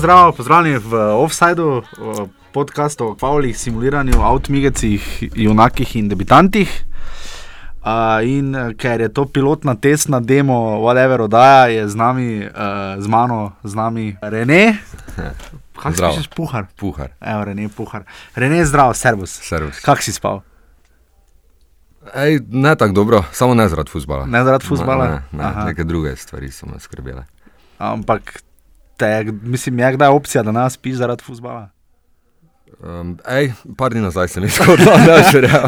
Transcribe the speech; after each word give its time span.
Jo, 0.00 0.02
zdravo, 0.02 0.32
pozdravljeni 0.32 0.78
v 0.78 0.94
Offsideu, 0.96 1.82
podkastu 2.52 3.04
o 3.04 3.16
Pavlih, 3.20 3.58
simuliranju, 3.58 4.22
avtomigacih, 4.22 5.28
junakih 5.36 5.96
in 5.96 6.08
debitantih. 6.08 6.70
Uh, 7.84 8.24
in 8.24 8.56
ker 8.80 9.00
je 9.00 9.10
to 9.12 9.26
pilotna 9.28 9.74
testna 9.76 10.20
demo, 10.20 10.80
whatever 10.80 11.20
oddaja, 11.20 11.68
je 11.68 11.84
z 11.88 12.00
nami, 12.00 12.46
uh, 12.48 12.96
z 12.96 13.12
mano, 13.12 13.52
z 13.64 13.74
nami 13.74 14.16
Rene. 14.22 14.78
Kaj 15.82 15.92
si 15.92 16.02
rečeš, 16.02 16.32
puhar? 16.32 16.64
Puhar, 16.80 17.12
Evo, 17.20 17.44
Rene, 17.44 17.68
puhar. 17.68 18.08
Rene, 18.34 18.64
zdravo, 18.64 18.96
servus. 18.96 19.36
servis. 19.44 19.84
Kak 19.84 20.00
si 20.02 20.16
spal? 20.16 20.40
Ej, 22.14 22.40
ne 22.48 22.72
tako 22.76 22.92
dobro, 23.04 23.24
samo 23.32 23.54
ne 23.54 23.68
zaradi 23.68 23.92
futbola. 23.92 24.24
Ne 24.24 24.44
zaradi 24.44 24.64
fuzbala? 24.64 25.08
Ne, 25.08 25.22
ne, 25.32 25.44
ne, 25.44 25.64
neke 25.64 25.84
druge 25.84 26.16
stvari 26.16 26.48
so 26.50 26.66
me 26.66 26.80
skrbele. 26.80 27.28
Ampak, 27.78 28.40
te, 29.00 29.10
mislim, 29.42 29.78
je 29.78 29.92
kdaj 29.96 30.08
opcija, 30.08 30.42
da 30.46 30.52
nas 30.52 30.76
spiš 30.76 31.00
zaradi 31.00 31.24
fuzbala? 31.24 31.68
Um, 32.80 33.18
ej, 33.28 33.50
par 33.76 33.92
dni 33.92 34.00
nazaj 34.00 34.30
sem 34.32 34.44
iskal, 34.48 34.78
da 34.80 34.94
ne 35.02 35.16
še 35.28 35.42
real. 35.44 35.66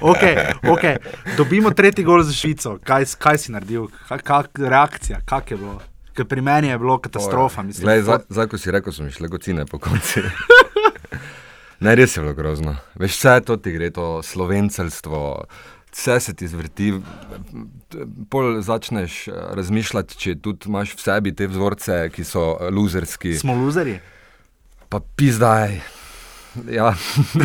Okay, 0.00 0.38
okay. 0.72 0.96
Dobimo 1.36 1.72
tretji 1.76 2.04
gol 2.04 2.22
za 2.24 2.32
Švico. 2.32 2.78
Kaj, 2.84 3.10
kaj 3.20 3.40
si 3.42 3.52
naredil? 3.52 3.90
Kak, 4.08 4.22
kak, 4.24 4.60
reakcija, 4.60 5.20
kak 5.28 5.52
je 5.52 5.58
bilo? 5.60 5.76
Ker 6.16 6.28
pri 6.30 6.44
meni 6.44 6.70
je 6.70 6.78
bilo 6.80 6.96
katastrofa. 7.02 7.64
Mislim, 7.66 7.84
Glej, 7.84 8.04
zdaj, 8.06 8.24
zdaj, 8.32 8.48
ko 8.48 8.60
si 8.60 8.72
rekel, 8.72 8.96
mi 9.04 9.12
šle 9.12 9.28
gocine 9.28 9.66
po 9.68 9.80
konci. 9.82 10.22
ne, 11.84 11.96
res 11.98 12.16
je 12.16 12.24
bilo 12.24 12.32
grozno. 12.38 12.76
Veš, 12.96 13.18
vse 13.18 13.36
to 13.44 13.58
ti 13.60 13.74
gre, 13.76 13.90
to 13.92 14.22
slovenceljstvo, 14.24 15.20
vse 15.94 16.20
se 16.20 16.34
ti 16.34 16.48
zvrti. 16.48 16.92
Pol 18.30 18.60
začneš 18.62 19.28
eh, 19.28 19.32
razmišljati, 19.54 20.18
če 20.18 20.34
tudi 20.42 20.68
imaš 20.68 20.96
v 20.96 21.04
sebi 21.04 21.34
te 21.36 21.46
vzorce, 21.46 22.08
ki 22.14 22.24
so 22.26 22.54
eh, 22.58 22.72
luzerski. 22.74 23.36
Smo 23.38 23.54
luzeri. 23.58 23.98
Pa 24.88 25.00
pizdaj. 25.16 25.80
Ja, 26.70 26.94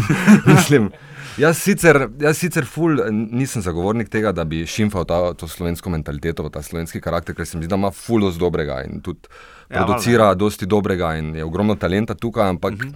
mislim. 0.53 0.92
Jaz 1.39 1.61
sicer, 1.61 2.02
jaz 2.20 2.36
sicer 2.42 2.66
ful, 2.67 2.97
nisem 3.14 3.64
zagovornik 3.64 4.09
tega, 4.11 4.33
da 4.36 4.44
bi 4.44 4.66
šimfal 4.67 5.05
ta, 5.08 5.20
to 5.39 5.47
slovensko 5.47 5.92
mentaliteto, 5.94 6.44
ta 6.52 6.59
slovenski 6.66 7.00
karakter, 7.00 7.38
ker 7.38 7.47
se 7.47 7.55
mi 7.55 7.64
zdi, 7.64 7.72
da 7.72 7.77
ima 7.80 7.94
ful 7.95 8.25
dosti 8.25 8.42
dobrega 8.42 8.81
in 8.89 9.00
tudi 9.05 9.30
Ja, 9.70 9.83
producira 9.86 10.33
dosti 10.33 10.66
dobrega 10.66 11.14
in 11.22 11.36
je 11.38 11.45
ogromno 11.45 11.75
talenta 11.77 12.16
tukaj, 12.17 12.50
ampak 12.50 12.73
uh 12.73 12.80
-huh. 12.80 12.94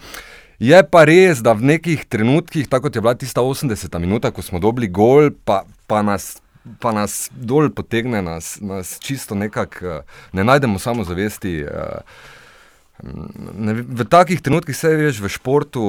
Je 0.63 0.79
pa 0.87 1.03
res, 1.07 1.41
da 1.43 1.55
v 1.57 1.75
nekih 1.75 2.05
trenutkih, 2.07 2.69
tako 2.71 2.87
kot 2.87 2.95
je 2.95 3.03
bila 3.03 3.15
tista 3.19 3.43
80 3.43 3.99
minuta, 3.99 4.31
ko 4.31 4.41
smo 4.41 4.61
dobili 4.63 4.87
gol, 4.87 5.31
pa, 5.45 5.63
pa 5.87 6.03
nas. 6.05 6.37
Pa 6.79 6.93
nas 6.95 7.27
dol 7.35 7.67
potegne, 7.75 8.21
nas, 8.23 8.55
nas 8.63 8.95
čisto 9.03 9.35
nekako 9.35 9.83
eh, 9.83 10.21
ne 10.31 10.45
najdemo 10.47 10.79
samozavesti. 10.79 11.59
eh, 11.67 12.31
v 13.03 14.05
takih 14.07 14.39
trenutkih, 14.39 14.75
se 14.75 14.87
veš, 14.95 15.19
v 15.19 15.27
športu 15.27 15.83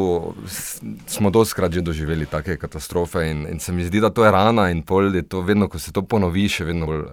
smo 1.07 1.31
doskrat 1.31 1.71
že 1.71 1.85
doživeli 1.85 2.27
take 2.27 2.57
katastrofe 2.57 3.31
in, 3.31 3.47
in 3.47 3.61
se 3.61 3.73
mi 3.73 3.85
zdi, 3.85 4.01
da 4.01 4.11
to 4.11 4.25
je 4.25 4.33
rana 4.33 4.71
in 4.71 4.83
pol 4.83 5.15
je 5.15 5.23
to 5.23 5.41
vedno, 5.41 5.69
ko 5.69 5.79
se 5.79 5.93
to 5.93 6.03
ponovi, 6.03 6.49
še 6.49 6.65
vedno 6.65 6.89
bolj 6.91 7.05
uh, 7.05 7.13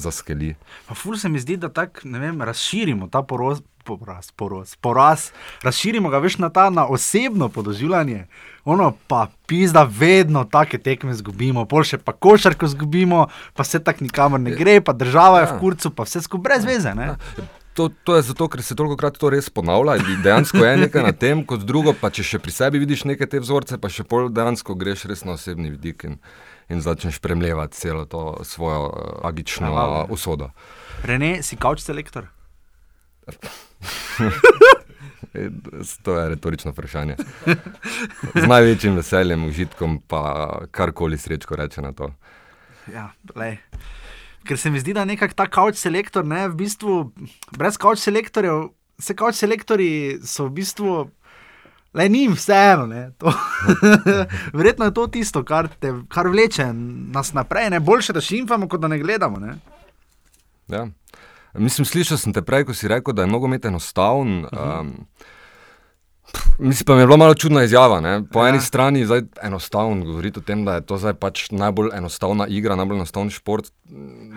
zaskeli. 0.00 0.56
Pa 0.88 0.96
ful 0.98 1.14
se 1.14 1.28
mi 1.28 1.38
zdi, 1.38 1.56
da 1.60 1.68
tako 1.68 2.08
ne 2.08 2.18
vem, 2.18 2.42
razširimo 2.42 3.06
ta 3.12 3.22
poraz, 3.22 3.62
poraz, 3.96 4.28
poraz, 4.32 4.76
poraz, 4.76 5.30
razširimo 5.62 6.10
ga 6.10 6.18
več 6.18 6.36
na 6.36 6.50
ta 6.50 6.68
na 6.70 6.84
osebno 6.86 7.48
podoživljanje. 7.48 8.26
Ono 8.64 8.92
pa 9.08 9.26
pizda, 9.46 9.86
vedno 9.88 10.44
take 10.44 10.76
tekme 10.78 11.14
zgubimo, 11.14 11.64
pol 11.64 11.82
še 11.82 11.96
pa 11.98 12.12
košarko 12.12 12.68
zgubimo, 12.68 13.28
pa 13.54 13.64
se 13.64 13.80
tako 13.80 14.04
nikamor 14.04 14.40
ne 14.40 14.52
gre, 14.52 14.80
pa 14.80 14.92
država 14.92 15.40
je 15.40 15.46
v 15.46 15.54
Ja. 15.54 15.58
kurcu, 15.58 15.90
pa 15.90 16.04
vse 16.04 16.20
skupaj 16.20 16.42
brez 16.42 16.64
veze. 16.64 16.92
Ne? 16.94 17.14
To, 17.72 17.88
to 18.04 18.16
je 18.16 18.22
zato, 18.22 18.48
ker 18.48 18.58
se 18.62 18.74
toliko 18.74 18.96
krat 18.96 19.14
to 19.16 19.30
res 19.30 19.46
ponavlja 19.48 19.96
in 19.96 20.18
dejansko 20.22 20.58
je 20.58 20.76
nekaj 20.76 21.02
na 21.02 21.12
tem, 21.12 21.44
kot 21.46 21.62
drugo, 21.62 21.94
pa 21.94 22.10
če 22.10 22.22
še 22.26 22.38
pri 22.38 22.50
sebi 22.50 22.78
vidiš 22.78 23.04
neke 23.06 23.22
te 23.26 23.38
vzorce, 23.38 23.78
pa 23.78 23.86
še 23.88 24.02
pol 24.02 24.26
dejansko 24.28 24.74
greš 24.74 25.04
res 25.06 25.22
na 25.24 25.38
osebni 25.38 25.70
vidik 25.70 26.02
in, 26.04 26.18
in 26.68 26.82
začneš 26.82 27.20
premljevati 27.22 27.78
celo 27.78 28.02
to 28.04 28.42
svojo 28.42 28.90
uh, 28.90 29.28
agično 29.30 29.70
Ja, 29.70 30.04
usodo. 30.10 30.50
Rene, 31.06 31.38
si 31.46 31.54
kavč 31.56 31.86
selektor? 31.86 32.26
To 36.02 36.18
je 36.18 36.28
retorično 36.28 36.72
vprašanje. 36.72 37.16
Z 38.34 38.46
največjim 38.46 38.96
veseljem, 38.96 39.44
užitkom, 39.44 40.00
pa 40.00 40.22
karkoli 40.70 41.18
srečko 41.18 41.56
reče 41.56 41.82
na 41.82 41.92
to. 41.92 42.08
Ja, 42.88 43.10
lej. 43.36 43.58
Ker 44.44 44.58
se 44.58 44.70
mi 44.70 44.80
zdi, 44.80 44.94
da 44.94 45.04
nekako 45.04 45.34
ta 45.34 45.46
kavč 45.46 45.76
selektor, 45.76 46.24
ne, 46.24 46.46
v 46.48 46.56
bistvu, 46.56 46.96
brez 47.52 47.76
kavč 47.76 48.00
selektorjev, 48.00 48.70
vse 48.98 49.14
kavč 49.14 49.34
selektorji 49.36 49.92
so 50.24 50.48
v 50.48 50.54
bistvu, 50.56 50.94
le 51.94 52.08
njim 52.08 52.32
vseeno. 52.32 52.86
ne, 52.86 53.10
to- 53.18 53.34
Verjetno 54.58 54.84
je 54.84 54.94
to 54.94 55.06
tisto, 55.08 55.44
kar, 55.44 55.68
te, 55.70 55.92
kar 56.08 56.26
vleče 56.26 56.70
nas 57.12 57.32
naprej. 57.32 57.70
Ne? 57.70 57.80
Boljše, 57.80 58.12
da 58.12 58.20
šimfamo, 58.20 58.68
kot 58.68 58.80
da 58.80 58.88
ne 58.88 58.98
gledamo. 58.98 59.38
Ne? 59.38 59.54
Ja. 60.68 60.86
Mislim, 61.54 61.84
slišal 61.84 62.18
sem 62.18 62.32
te 62.32 62.42
prej, 62.42 62.64
ko 62.64 62.74
si 62.74 62.88
rekel, 62.88 63.12
da 63.12 63.22
je 63.22 63.28
nogomet 63.28 63.64
enostaven. 63.64 64.46
Um, 64.46 65.06
mislim, 66.58 66.84
pa 66.86 66.94
mi 66.94 67.00
je 67.00 67.06
bila 67.06 67.16
malo 67.18 67.34
čudna 67.34 67.62
izjava. 67.62 68.00
Ne? 68.00 68.22
Po 68.24 68.40
Ja. 68.40 68.48
eni 68.48 68.60
strani 68.60 69.00
je 69.00 69.06
enostavno 69.42 70.04
govoriti 70.04 70.38
o 70.38 70.42
tem, 70.42 70.64
da 70.64 70.74
je 70.74 70.80
to 70.82 70.98
zdaj 70.98 71.14
pač 71.14 71.50
najbolj 71.50 71.88
enostavna 71.94 72.46
igra, 72.46 72.76
najbolj 72.76 72.96
enostaven 72.96 73.30
šport. 73.30 73.64
To 73.64 73.94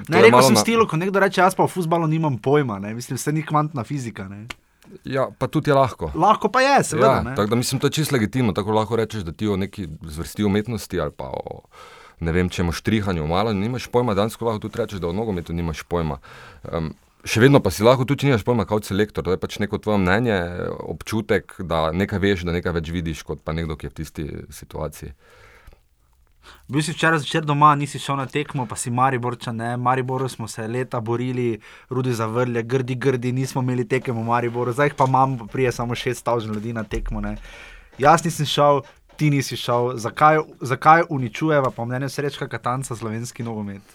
Ne, 0.09 0.22
rekel 0.22 0.41
sem 0.41 0.53
na- 0.53 0.59
stilu, 0.59 0.88
ko 0.88 0.95
nekdo 0.95 1.19
reče, 1.19 1.41
jaz 1.41 1.55
pa 1.55 1.63
v 1.63 1.67
futbalu 1.69 2.07
nimam 2.07 2.38
pojma, 2.38 2.79
ne? 2.79 2.94
mislim, 2.94 3.16
vse 3.16 3.31
ni 3.31 3.43
kvantna 3.43 3.83
fizika. 3.83 4.28
Ne? 4.28 4.47
Ja, 5.03 5.29
pa 5.31 5.47
tudi 5.47 5.69
je 5.69 5.75
lahko. 5.75 6.11
Lahko 6.16 6.49
pa 6.49 6.61
je, 6.61 6.83
seveda. 6.85 7.23
Ja, 7.25 7.35
tako 7.35 7.47
da 7.47 7.55
mislim, 7.55 7.79
to 7.79 7.88
je 7.88 7.91
čisto 7.91 8.16
legitimno. 8.16 8.53
Tako 8.53 8.72
lahko 8.72 8.95
rečeš, 8.95 9.22
da 9.22 9.31
ti 9.31 9.47
o 9.47 9.55
neki 9.55 9.88
zvrsti 10.03 10.43
umetnosti 10.43 10.99
ali 10.99 11.11
pa 11.11 11.23
o 11.25 11.61
ne 12.21 12.31
vem, 12.31 12.49
čemu 12.49 12.71
štrihanju 12.71 13.27
malo 13.27 13.53
nimaš 13.53 13.87
pojma, 13.91 14.13
danes 14.13 14.37
lahko 14.41 14.59
tudi 14.61 14.77
rečeš, 14.77 15.01
da 15.01 15.09
o 15.09 15.13
nogometu 15.13 15.53
nimaš 15.53 15.83
pojma. 15.89 16.19
Um, 16.63 16.93
še 17.25 17.41
vedno 17.41 17.61
pa 17.61 17.73
si 17.73 17.83
lahko 17.85 18.05
tudi, 18.05 18.23
če 18.23 18.31
nimaš 18.31 18.45
pojma, 18.45 18.65
kot 18.69 18.85
selektor. 18.85 19.25
To 19.25 19.33
je 19.33 19.41
pač 19.41 19.59
neko 19.61 19.81
tvoje 19.81 20.01
mnenje, 20.01 20.37
občutek, 20.93 21.57
da 21.65 21.89
nekaj 21.91 22.21
veš, 22.21 22.45
da 22.45 22.55
nekaj 22.55 22.77
več 22.77 22.91
vidiš, 22.93 23.23
kot 23.27 23.41
pa 23.45 23.57
nekdo, 23.57 23.77
ki 23.77 23.89
je 23.89 23.93
v 23.93 23.97
tisti 24.01 24.27
situaciji. 24.53 25.15
Bil 26.71 26.81
si 26.81 26.93
včeraj 26.95 27.21
zvečer 27.21 27.45
doma, 27.45 27.73
nisi 27.75 27.99
šel 28.01 28.17
na 28.17 28.25
tekmo, 28.25 28.65
pa 28.65 28.77
si 28.79 28.93
Mariborčan, 28.93 29.57
ne, 29.59 29.73
Mariboru 29.77 30.29
smo 30.29 30.47
se 30.47 30.67
leta 30.67 30.99
borili, 30.99 31.59
rudi 31.89 32.13
zavrli, 32.17 32.63
grdi, 32.63 32.95
grdi, 32.95 33.31
nismo 33.35 33.61
imeli 33.61 33.85
tekem 33.87 34.17
v 34.17 34.23
Mariboru, 34.25 34.73
zdaj 34.73 34.95
pa 34.97 35.05
imam, 35.09 35.37
prije 35.51 35.71
samo 35.71 35.95
6000 35.95 36.53
ljudi 36.53 36.73
na 36.73 36.83
tekmo. 36.83 37.21
Ne. 37.21 37.35
Jaz 37.99 38.23
nisem 38.25 38.45
šel, 38.45 38.81
ti 39.21 39.29
nisi 39.29 39.53
šel, 39.55 39.97
zakaj, 39.97 40.39
zakaj 40.61 41.03
uničujeva, 41.09 41.69
po 41.69 41.85
mnenju 41.85 42.09
srečka 42.09 42.47
Katanca, 42.49 42.95
slovenski 42.95 43.43
nogomet? 43.43 43.85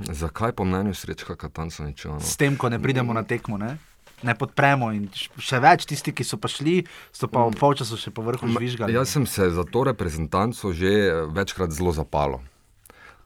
Zakaj 0.00 0.52
po 0.52 0.64
mnenju 0.64 0.94
srečka 0.94 1.36
Katanca 1.36 1.84
nič? 1.86 2.04
No? 2.04 2.18
S 2.20 2.34
tem, 2.36 2.56
ko 2.58 2.66
ne 2.68 2.82
pridemo 2.82 3.14
na 3.14 3.22
tekmo, 3.22 3.54
ne, 3.54 3.76
ne 4.22 4.34
podpremo 4.34 4.90
in 4.90 5.06
še 5.38 5.62
več 5.62 5.86
tisti, 5.86 6.10
ki 6.10 6.26
so 6.26 6.36
pa 6.36 6.50
šli, 6.50 6.82
so 7.14 7.30
pa 7.30 7.46
v 7.46 7.54
polčasu 7.54 7.94
še 7.94 8.10
povrhu 8.10 8.50
žvižgali. 8.50 8.90
Jaz 8.90 9.14
sem 9.14 9.22
se 9.22 9.46
za 9.54 9.62
to 9.62 9.86
reprezentanco 9.86 10.74
že 10.74 10.90
večkrat 11.30 11.70
zelo 11.70 11.94
zapalo. 11.94 12.42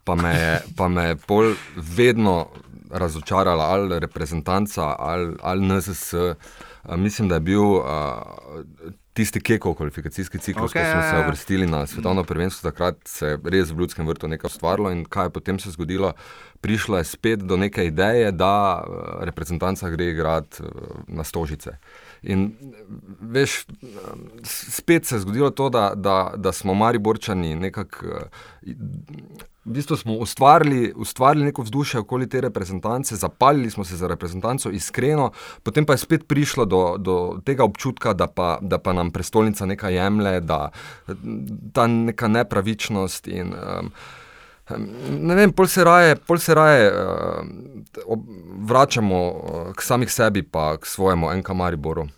Pa 0.05 0.15
me, 0.15 0.33
je- 0.33 0.63
pa 0.77 0.89
me 0.89 1.09
je 1.09 1.17
pol 1.17 1.55
vedno 1.77 2.49
razočarala 2.93 3.65
ali 3.69 4.01
reprezentanca 4.01 4.97
ali, 4.99 5.33
ali 5.41 5.61
NSS. 5.65 6.37
Mislim, 6.85 7.29
da 7.29 7.35
je 7.35 7.41
bil 7.41 7.63
tisti 9.19 9.41
Kekov 9.41 9.75
kvalifikacijski 9.75 10.39
Okej, 10.39 10.55
okay, 10.55 10.61
ko 10.61 10.69
smo 10.69 10.81
ja, 10.81 11.11
se 11.11 11.17
ja. 11.17 11.25
uvrstili 11.25 11.67
na 11.67 11.87
svetovno 11.87 12.25
prvenstvo, 12.25 12.71
takrat 12.71 12.97
se 13.05 13.27
je 13.27 13.39
res 13.45 13.71
v 13.71 13.81
Ljudskem 13.81 14.07
vrtu 14.07 14.29
nekaj 14.29 14.49
ustvarilo 14.49 14.93
in 14.95 15.05
kaj 15.05 15.27
je 15.27 15.31
potem 15.31 15.59
se 15.59 15.71
zgodilo? 15.71 16.13
Prišlo 16.61 16.99
je 16.99 17.05
spet 17.05 17.43
do 17.43 17.57
neke 17.57 17.87
ideje, 17.87 18.31
da 18.33 18.85
reprezentanca 19.21 19.91
gre 19.91 20.11
igrati 20.13 20.63
na 21.09 21.25
stožice. 21.25 21.79
In 22.23 22.53
veš, 23.21 23.65
spet 24.43 25.07
se 25.07 25.17
je 25.17 25.21
zgodilo 25.21 25.51
to, 25.51 25.69
da, 25.69 25.93
da, 25.95 26.33
da 26.37 26.53
smo 26.53 26.75
Mariborčani 26.75 27.55
nekako. 27.55 28.07
eh, 28.07 28.75
V 29.69 29.73
bistvu 29.73 29.97
smo 29.97 30.15
ustvarili, 30.15 30.93
ustvarili 30.97 31.45
neko 31.45 31.63
vzdušje 31.63 32.01
okoli 32.01 32.29
te 32.29 32.41
reprezentance, 32.41 33.17
zapalili 33.17 33.71
smo 33.71 33.85
se 33.85 33.97
za 33.97 34.09
reprezentanco 34.09 34.71
iskreno, 34.71 35.31
potem 35.63 35.85
pa 35.87 35.93
je 35.93 35.99
spet 35.99 36.25
prišlo 36.29 36.65
do, 36.65 36.97
do 36.99 37.17
tega 37.45 37.65
občutka, 37.65 38.13
da 38.13 38.27
pa, 38.27 38.59
da 38.63 38.79
pa 38.79 38.93
nam 38.93 39.11
prestolnica 39.11 39.67
nekaj 39.67 39.95
jemlje, 39.95 40.41
da 40.41 40.71
ta 41.73 41.87
neka 41.87 42.29
nepravičnost 42.29 43.29
in. 43.29 43.53
Um, 43.53 43.93
Ne 44.77 45.35
vem, 45.35 45.53
pol 45.53 45.67
se 45.67 45.85
raje, 45.85 46.17
pol 46.17 46.39
se 46.39 46.55
raje 46.55 46.93
uh, 46.93 48.19
vračamo 48.69 49.19
uh, 49.29 49.73
k 49.73 49.83
samih 49.83 50.13
sebi, 50.13 50.43
pa 50.43 50.77
k 50.77 50.87
svojemu 50.87 51.31
enka 51.33 51.55
Mariboru. 51.55 52.09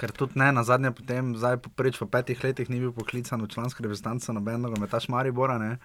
Ker 0.00 0.14
tudi 0.16 0.38
ne, 0.40 0.48
na 0.52 0.64
zadnje, 0.64 0.94
potem, 0.96 1.34
zdaj 1.36 1.58
prvič 1.76 1.98
po 2.00 2.06
petih 2.08 2.40
letih 2.40 2.70
ni 2.72 2.80
bil 2.80 2.92
poklican 2.96 3.42
v 3.44 3.50
člansko 3.52 3.84
reprezentanco 3.84 4.32
nobenega 4.32 4.80
metaš 4.80 5.10
Maribora. 5.12 5.58
Ne. 5.60 5.76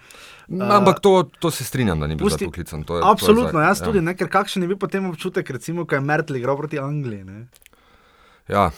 No, 0.47 0.69
Ampak 0.71 1.03
to, 1.03 1.27
to 1.39 1.51
se 1.51 1.67
strinjam, 1.67 1.99
da 1.99 2.07
ni 2.07 2.15
bil 2.15 2.29
Pusti- 2.29 2.47
poklican. 2.47 2.87
To 2.87 2.95
je, 2.97 3.03
Absolutno, 3.03 3.51
to 3.51 3.59
je 3.59 3.65
zdaj, 3.65 3.67
jaz 3.67 3.83
tudi, 3.83 4.01
ne, 4.01 4.15
ker 4.15 4.31
kakšen 4.31 4.63
je 4.63 4.71
bil 4.71 4.79
potem 4.79 5.09
občutek, 5.11 5.49
recimo, 5.49 5.83
ko 5.83 5.99
je 5.99 6.01
Mertl 6.01 6.39
igral 6.39 6.55
proti 6.55 6.79
Angliji. 6.79 7.23
Ne. 7.27 7.47
Ja. 8.47 8.71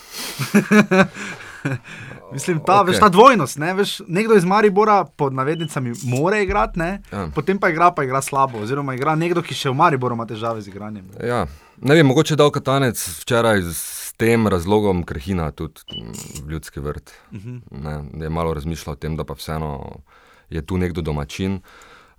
Mislim, 2.32 2.60
ta, 2.60 2.82
okay. 2.82 2.88
Veš, 2.88 3.00
ta 3.00 3.10
dvojnost. 3.10 3.58
Ne, 3.58 3.74
veš, 3.74 4.02
nekdo 4.08 4.36
iz 4.36 4.46
Maribora 4.46 5.06
pod 5.06 5.34
navednicami 5.34 5.94
more 6.04 6.44
igrati, 6.44 6.80
Ja. 7.12 7.28
potem 7.36 7.60
pa 7.60 7.70
igra, 7.70 7.92
pa 7.92 8.04
igra 8.04 8.22
slabo. 8.22 8.60
Oziroma 8.60 8.96
igra 8.96 9.16
nekdo, 9.16 9.42
ki 9.42 9.56
še 9.56 9.70
v 9.70 9.74
Mariboru 9.74 10.16
ima 10.16 10.26
težave 10.26 10.62
z 10.62 10.68
igranjem. 10.68 11.06
ne. 11.14 11.28
Ja. 11.28 11.46
Ne 11.82 11.96
vem, 11.96 12.06
mogoče 12.08 12.34
je 12.34 12.38
dal 12.38 12.52
Katanec 12.52 12.98
včeraj 13.22 13.62
s 13.62 14.14
tem 14.18 14.48
razlogom 14.48 15.04
krehina 15.04 15.52
tudi 15.52 15.82
mm, 15.94 16.14
v 16.46 16.52
ljudski 16.52 16.80
vrt. 16.80 17.12
Uh 17.32 17.38
-huh. 17.38 17.62
Ne, 17.72 18.24
je 18.26 18.30
malo 18.30 18.54
razmišljal 18.54 18.94
o 18.94 18.96
tem, 18.96 19.16
da 19.16 19.24
pa 19.24 19.34
vseeno 19.34 20.02
je 20.50 20.66
tu 20.66 20.78
nekdo 20.78 21.02
domačin. 21.02 21.62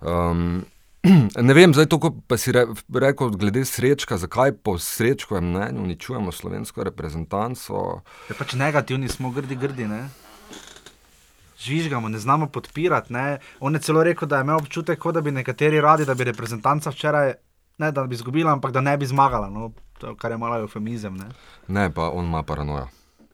Um, 0.01 0.63
ne 1.47 1.53
vem, 1.53 1.73
zdaj 1.73 1.87
to, 1.91 1.99
ko 1.99 2.11
pa 2.27 2.37
si 2.37 2.51
re, 2.51 2.65
rekel, 2.93 3.31
glede 3.39 3.63
srečka, 3.65 4.17
zakaj 4.19 4.57
po 4.63 4.77
srečkovem 4.77 5.45
mnenju 5.51 5.83
uničujemo 5.83 6.31
slovensko 6.31 6.83
reprezentanco. 6.83 8.01
Je 8.29 8.35
pač 8.35 8.55
negativni, 8.59 9.09
smo 9.09 9.31
grdi, 9.31 9.55
grdi. 9.55 9.87
Ne? 9.87 10.09
Žvižgamo, 11.59 12.09
ne 12.09 12.19
znamo 12.19 12.47
podpirati. 12.47 13.13
Ne? 13.13 13.39
On 13.59 13.75
je 13.75 13.81
celo 13.83 14.03
rekel, 14.03 14.27
da 14.27 14.39
je 14.39 14.47
imel 14.47 14.59
občutek, 14.59 14.99
kot 14.99 15.15
da 15.15 15.21
bi 15.21 15.31
nekateri 15.31 15.81
radi, 15.81 16.05
da 16.05 16.15
bi 16.15 16.27
reprezentanca 16.27 16.91
včeraj 16.91 17.33
ne 17.79 17.91
da 17.91 18.03
bi 18.03 18.15
izgubila, 18.15 18.51
ampak 18.51 18.71
da 18.71 18.81
ne 18.81 18.97
bi 18.97 19.05
zmagala. 19.05 19.49
No? 19.49 19.71
To, 19.99 20.15
kar 20.15 20.31
je 20.31 20.37
malo 20.37 20.59
eufemizem. 20.59 21.17
Ne? 21.17 21.29
Ne, 21.67 21.93
pa 21.93 22.09
on 22.09 22.25
ima 22.25 22.43
paranojo. 22.43 22.87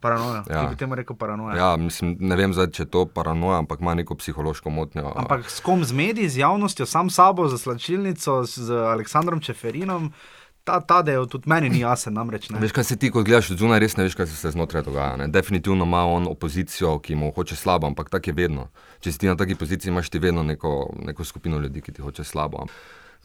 Paranoja. 0.05 0.43
Ja. 0.49 0.61
Ti 0.61 0.75
bi 0.75 0.79
temu 0.79 0.95
rekel 0.95 1.17
paranoja. 1.17 1.57
Ja, 1.57 1.69
mislim, 1.81 2.15
ne 2.19 2.37
vem, 2.37 2.53
zdaj, 2.53 2.69
če 2.77 2.85
je 2.85 2.91
to 2.93 3.05
paranoja, 3.09 3.59
ampak 3.63 3.81
ima 3.81 3.97
neko 3.97 4.17
psihološko 4.21 4.69
motnjo. 4.69 5.09
Ampak 5.17 5.49
s 5.49 5.63
kom 5.65 5.83
z 5.85 5.97
mediji, 5.97 6.29
z 6.29 6.43
javnostjo, 6.45 6.85
sam 6.85 7.09
sabo, 7.09 7.47
z 7.49 7.57
slačilnico, 7.61 8.43
z 8.45 8.81
Aleksandrom 8.93 9.41
Čeferinom, 9.41 10.11
ta, 10.65 10.79
ta 10.81 10.99
del 11.05 11.27
tudi 11.29 11.49
meni 11.49 11.69
ni 11.69 11.81
jasen. 11.83 12.13
Namreč, 12.17 12.49
ne. 12.49 12.59
Veš, 12.61 12.73
kaj 12.75 12.87
se 12.89 12.97
ti, 13.01 13.11
ko 13.13 13.23
gledaš 13.25 13.51
od 13.53 13.61
zunaj, 13.61 13.79
res 13.83 13.97
ne 13.97 14.07
veš, 14.07 14.17
kaj 14.17 14.29
se 14.33 14.51
znotraj 14.55 14.85
dogaja. 14.85 15.15
Ne? 15.21 15.29
Definitivno 15.33 15.85
ima 15.85 16.03
on 16.09 16.27
opozicijo, 16.29 16.97
ki 17.05 17.17
mu 17.19 17.31
hoče 17.35 17.57
slabo, 17.57 17.87
ampak 17.87 18.09
tako 18.13 18.33
je 18.33 18.37
vedno. 18.41 18.67
Če 18.99 19.13
si 19.13 19.23
ti 19.23 19.29
na 19.29 19.37
taki 19.37 19.57
poziciji, 19.57 19.93
imaš 19.93 20.09
ti 20.09 20.21
vedno 20.21 20.43
neko, 20.43 20.75
neko 21.05 21.25
skupino 21.25 21.61
ljudi, 21.61 21.85
ki 21.85 21.97
ti 21.97 22.05
hoče 22.05 22.25
slabo. 22.25 22.65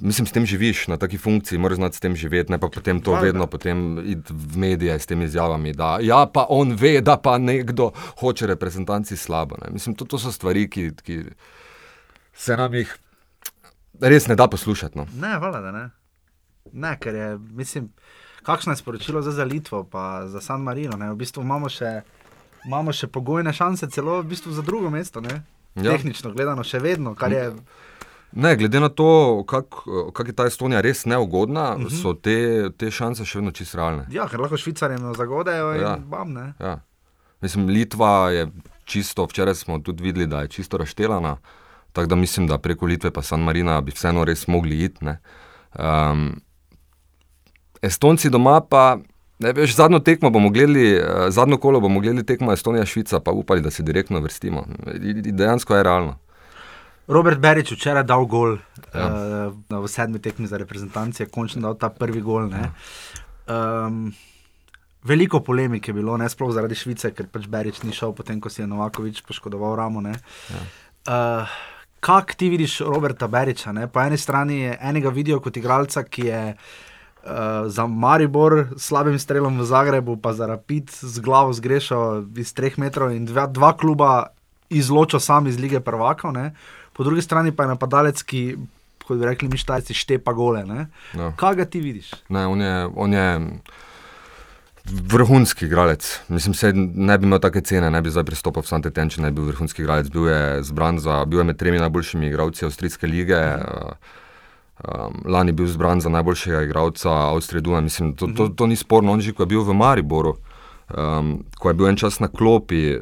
Mislim, 0.01 0.27
s 0.27 0.33
tem 0.33 0.47
živiš 0.47 0.87
na 0.89 0.97
taki 0.97 1.19
funkciji, 1.19 1.59
moraš 1.59 1.77
znati 1.77 1.97
s 1.97 2.01
tem 2.01 2.17
živeti, 2.17 2.53
ne 2.53 2.59
pa 2.59 2.69
potem 2.69 3.01
to 3.01 3.13
Valjda. 3.13 3.27
vedno 3.27 3.47
potem 3.47 3.99
iti 3.99 4.33
v 4.33 4.59
medije 4.59 4.99
s 4.99 5.07
temi 5.07 5.25
izjavami, 5.25 5.73
da 5.73 5.99
ja, 6.03 6.27
pa 6.35 6.47
on 6.49 6.73
ve, 6.73 7.01
da 7.01 7.17
pa 7.17 7.39
nekdo 7.39 7.91
hoče 8.21 8.47
reprezentanci 8.47 9.17
slabo. 9.17 9.57
Ne? 9.65 9.71
Mislim, 9.73 9.95
to, 9.95 10.05
to 10.05 10.19
so 10.19 10.33
stvari, 10.33 10.71
ki, 10.71 10.91
ki 11.03 11.23
se 12.35 12.57
nam 12.57 12.75
jih 12.75 12.97
res 14.01 14.27
ne 14.27 14.37
da 14.37 14.49
poslušati. 14.49 14.99
No. 14.99 15.07
Ne, 15.21 15.37
hvala, 15.39 15.61
da 15.61 15.73
ne. 15.73 15.85
Ne, 16.73 16.97
ker 17.01 17.15
je, 17.15 17.29
mislim, 17.39 17.91
kakšno 18.43 18.73
je 18.73 18.77
sporočilo 18.77 19.23
zdaj 19.23 19.35
za 19.35 19.45
Litvo, 19.45 19.85
pa 19.85 20.27
za 20.27 20.41
San 20.41 20.63
Marino. 20.63 20.97
Ne? 20.97 21.11
V 21.13 21.17
bistvu 21.21 21.43
imamo 21.43 21.69
še, 21.69 22.01
imamo 22.67 22.93
še 22.93 23.09
pogojne 23.13 23.53
šanse, 23.53 23.91
celo 23.91 24.21
v 24.23 24.31
bistvu 24.33 24.53
za 24.53 24.63
drugo 24.63 24.91
mesto. 24.91 25.21
Ne? 25.21 25.43
Ja. 25.75 25.93
Tehnično 25.93 26.33
gledano, 26.33 26.65
še 26.65 26.79
vedno, 26.79 27.15
kar 27.15 27.33
je. 27.33 27.47
Ne, 28.33 28.57
glede 28.57 28.81
na 28.81 28.89
to, 28.89 29.07
kako 29.45 29.83
kak 30.13 30.27
je 30.27 30.33
ta 30.33 30.47
Estonija 30.47 30.81
res 30.81 31.05
neugodna, 31.05 31.71
uh 31.71 31.79
Mhm. 31.79 31.87
-huh. 31.87 32.03
so 32.03 32.15
te, 32.15 32.37
te 32.71 32.91
šanse 32.91 33.25
še 33.25 33.39
vedno 33.39 33.51
čisto 33.51 33.77
realne. 33.77 34.07
Ja, 34.11 34.29
ker 34.29 34.41
lahko 34.41 34.57
švicarjem 34.57 35.15
zagodejo 35.15 35.75
in 35.75 35.81
Ja. 35.81 35.89
ja. 35.89 35.97
bam. 35.99 36.33
Ne? 36.33 36.53
Ja. 36.61 36.79
Mislim, 37.41 37.69
Litva 37.69 38.31
je 38.31 38.49
čisto, 38.85 39.25
včeraj 39.25 39.55
smo 39.55 39.79
tudi 39.79 40.03
videli, 40.03 40.27
da 40.27 40.41
je 40.41 40.49
čisto 40.49 40.77
razštelana, 40.77 41.37
tako 41.93 42.07
da 42.07 42.15
mislim, 42.17 42.47
da 42.47 42.59
preko 42.59 42.87
Litve 42.87 43.11
pa 43.11 43.23
San 43.23 43.41
Marina 43.41 43.81
bi 43.81 43.93
vseeno 43.93 44.25
res 44.25 44.47
mogli 44.47 44.85
iti. 44.85 45.05
ne. 45.05 45.19
Um, 45.75 46.41
Estonci 47.83 48.31
doma 48.31 48.61
pa, 48.61 48.99
ne 49.39 49.53
veš, 49.53 49.75
zadnjo 49.75 49.99
tekmo 49.99 50.31
bomo 50.31 50.51
gledali, 50.51 50.93
eh, 50.93 51.01
zadnjo 51.29 51.57
kolo 51.57 51.81
bomo 51.81 52.01
gledali 52.01 52.27
tekmo 52.27 52.53
Estonija-Švica, 52.53 53.21
pa 53.21 53.31
upali, 53.31 53.61
da 53.61 53.71
se 53.71 53.83
direktno 53.83 54.21
vrstimo. 54.21 54.67
Dejansko 55.25 55.77
je 55.77 55.83
realno. 55.83 56.17
Robert 57.11 57.43
Berič 57.43 57.75
včeraj 57.75 58.07
dal 58.07 58.25
gol 58.31 58.59
Ja. 58.95 59.07
uh, 59.51 59.83
v 59.83 59.87
sedmi 59.87 60.19
tekmi 60.19 60.47
za 60.51 60.59
reprezentacijo, 60.59 61.29
končno 61.31 61.63
dal 61.63 61.77
ta 61.79 61.91
prvi 61.95 62.23
gol. 62.23 62.49
Ne? 62.51 62.71
Um, 63.47 64.11
veliko 65.07 65.39
polemik 65.47 65.89
je 65.89 65.95
bilo, 65.95 66.17
ne 66.19 66.27
sploh 66.31 66.51
zaradi 66.55 66.75
Švice, 66.75 67.13
ker 67.15 67.29
pač 67.31 67.47
Berič 67.47 67.83
ni 67.87 67.95
šel, 67.95 68.15
potem 68.19 68.41
ko 68.43 68.51
si 68.51 68.63
je 68.63 68.67
Novakovič 68.71 69.23
poškodoval 69.27 69.77
ramo. 69.79 70.03
Ne? 70.03 70.15
Ja. 70.51 70.63
Uh, 71.07 71.59
Kaj 72.01 72.33
ti 72.41 72.49
vidiš 72.49 72.81
Roberta 72.81 73.29
Beriča? 73.29 73.75
Ne? 73.77 73.85
Po 73.85 74.01
eni 74.01 74.17
strani 74.17 74.63
je 74.63 74.77
enega 74.81 75.11
vidijo 75.13 75.37
kot 75.45 75.57
igralca, 75.61 76.01
ki 76.03 76.23
je 76.27 76.41
uh, 76.57 77.69
za 77.69 77.85
Maribor 77.87 78.73
s 78.73 78.89
slabim 78.89 79.19
strelom 79.21 79.61
v 79.61 79.67
Zagrebu, 79.69 80.17
pa 80.17 80.33
za 80.33 80.49
Rapid 80.49 80.89
z 80.91 81.21
glavo 81.21 81.53
zgrešil 81.53 82.25
iz 82.41 82.55
treh 82.57 82.79
metrov 82.81 83.13
in 83.13 83.29
dva, 83.29 83.45
dva 83.47 83.77
kluba 83.77 84.33
izločil 84.73 85.21
sam 85.21 85.47
iz 85.47 85.61
lige 85.61 85.85
prvakov. 85.85 86.33
Ne? 86.33 86.57
Po 86.93 87.05
drugi 87.07 87.23
strani 87.23 87.53
pa 87.53 87.65
je 87.65 87.75
napadalec, 87.75 88.23
ki, 88.23 88.43
kot 89.07 89.19
bi 89.19 89.29
rekli, 89.29 89.49
mi 89.49 89.61
štajci, 89.61 89.95
štepa 89.95 90.35
gole. 90.37 90.65
Ne? 90.69 90.89
No. 91.19 91.33
Kaj 91.39 91.61
ga 91.63 91.65
ti 91.65 91.81
vidiš? 91.81 92.13
Ne, 92.29 92.47
on 92.47 92.61
je, 92.61 92.75
on 92.97 93.13
je 93.13 93.27
vrhunski 94.85 95.67
igralec. 95.67 96.21
Mislim, 96.29 96.55
se 96.55 96.73
ne 96.75 97.19
bi 97.19 97.27
imel 97.27 97.39
take 97.39 97.61
cene, 97.61 97.91
ne 97.91 98.03
bi 98.03 98.11
zdaj 98.11 98.25
pristopil 98.25 98.65
v 98.65 98.71
Sante 98.71 98.91
Ten, 98.91 99.11
če 99.11 99.23
ne 99.23 99.31
bi 99.31 99.41
bil 99.41 99.53
vrhunski 99.53 99.85
igralec. 99.85 100.11
Bil 100.13 100.31
je 100.31 100.63
zbran 100.67 100.99
za, 100.99 101.25
bil 101.25 101.45
je 101.45 101.51
med 101.53 101.61
tremi 101.61 101.79
najboljšimi 101.79 102.27
igralci 102.27 102.65
Avstrijske 102.67 103.07
lige. 103.07 103.39
Mhm. 103.39 104.19
Um, 104.81 105.23
lani 105.29 105.53
bil 105.53 105.67
zbran 105.69 106.01
za 106.01 106.09
najboljšega 106.09 106.63
igralca 106.63 107.11
Avstrije 107.11 107.61
Duna. 107.61 107.81
Mislim, 107.81 108.15
to, 108.17 108.27
to, 108.37 108.49
to 108.49 108.67
ni 108.67 108.77
sporno. 108.77 109.13
On 109.13 109.21
že, 109.21 109.35
ko 109.37 109.43
je 109.43 109.53
bil 109.53 109.61
v 109.61 109.75
Mariboru, 109.77 110.39
um, 110.97 111.45
ko 111.59 111.69
je 111.69 111.75
bil 111.77 111.91
en 111.91 112.01
čas 112.01 112.17
na 112.21 112.29
klopi, 112.33 112.97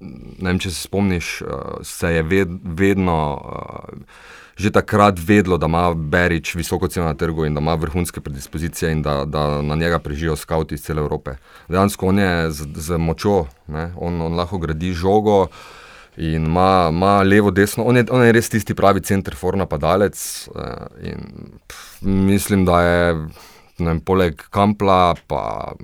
ne 0.00 0.50
vem, 0.50 0.58
če 0.58 0.70
se 0.70 0.88
spomniš, 0.88 1.42
uh, 1.42 1.78
se 1.82 2.14
je 2.18 2.22
ved, 2.22 2.58
vedno. 2.64 3.20
Uh, 3.36 4.34
že 4.56 4.72
takrat 4.72 5.20
vedlo, 5.20 5.58
da 5.60 5.68
ima 5.68 5.92
Berič 5.94 6.54
visoko 6.56 6.88
ceno 6.88 7.06
na 7.06 7.14
trgu 7.14 7.44
in 7.44 7.54
da 7.54 7.60
ima 7.60 7.74
vrhunske 7.74 8.20
predispozicije 8.20 8.92
in 8.92 9.02
da, 9.02 9.24
da 9.24 9.62
na 9.62 9.76
njega 9.76 9.98
prežijo 9.98 10.36
skavti 10.36 10.74
iz 10.74 10.82
cele 10.82 11.00
Evrope. 11.00 11.36
Dejansko 11.68 12.08
on 12.08 12.18
je 12.18 12.50
z, 12.50 12.66
z 12.74 12.96
močjo, 12.96 13.46
on, 13.96 14.22
on 14.22 14.34
lahko 14.34 14.58
gradi 14.58 14.92
žogo 14.92 15.46
in 16.16 16.46
ima, 16.46 16.88
ima 16.88 17.22
levo, 17.22 17.50
desno. 17.50 17.84
On 17.84 17.96
je, 17.96 18.06
on 18.10 18.24
je 18.24 18.32
res 18.32 18.48
tisti 18.48 18.74
pravi 18.74 19.00
center 19.00 19.36
for 19.36 19.56
napadalec 19.56 20.48
eh, 20.48 21.10
in 21.12 21.20
pf, 21.68 22.00
mislim, 22.02 22.64
da 22.64 22.80
je. 22.82 23.28
Vem, 23.78 24.00
poleg 24.00 24.40
Kampla, 24.50 25.14
pa 25.28 25.74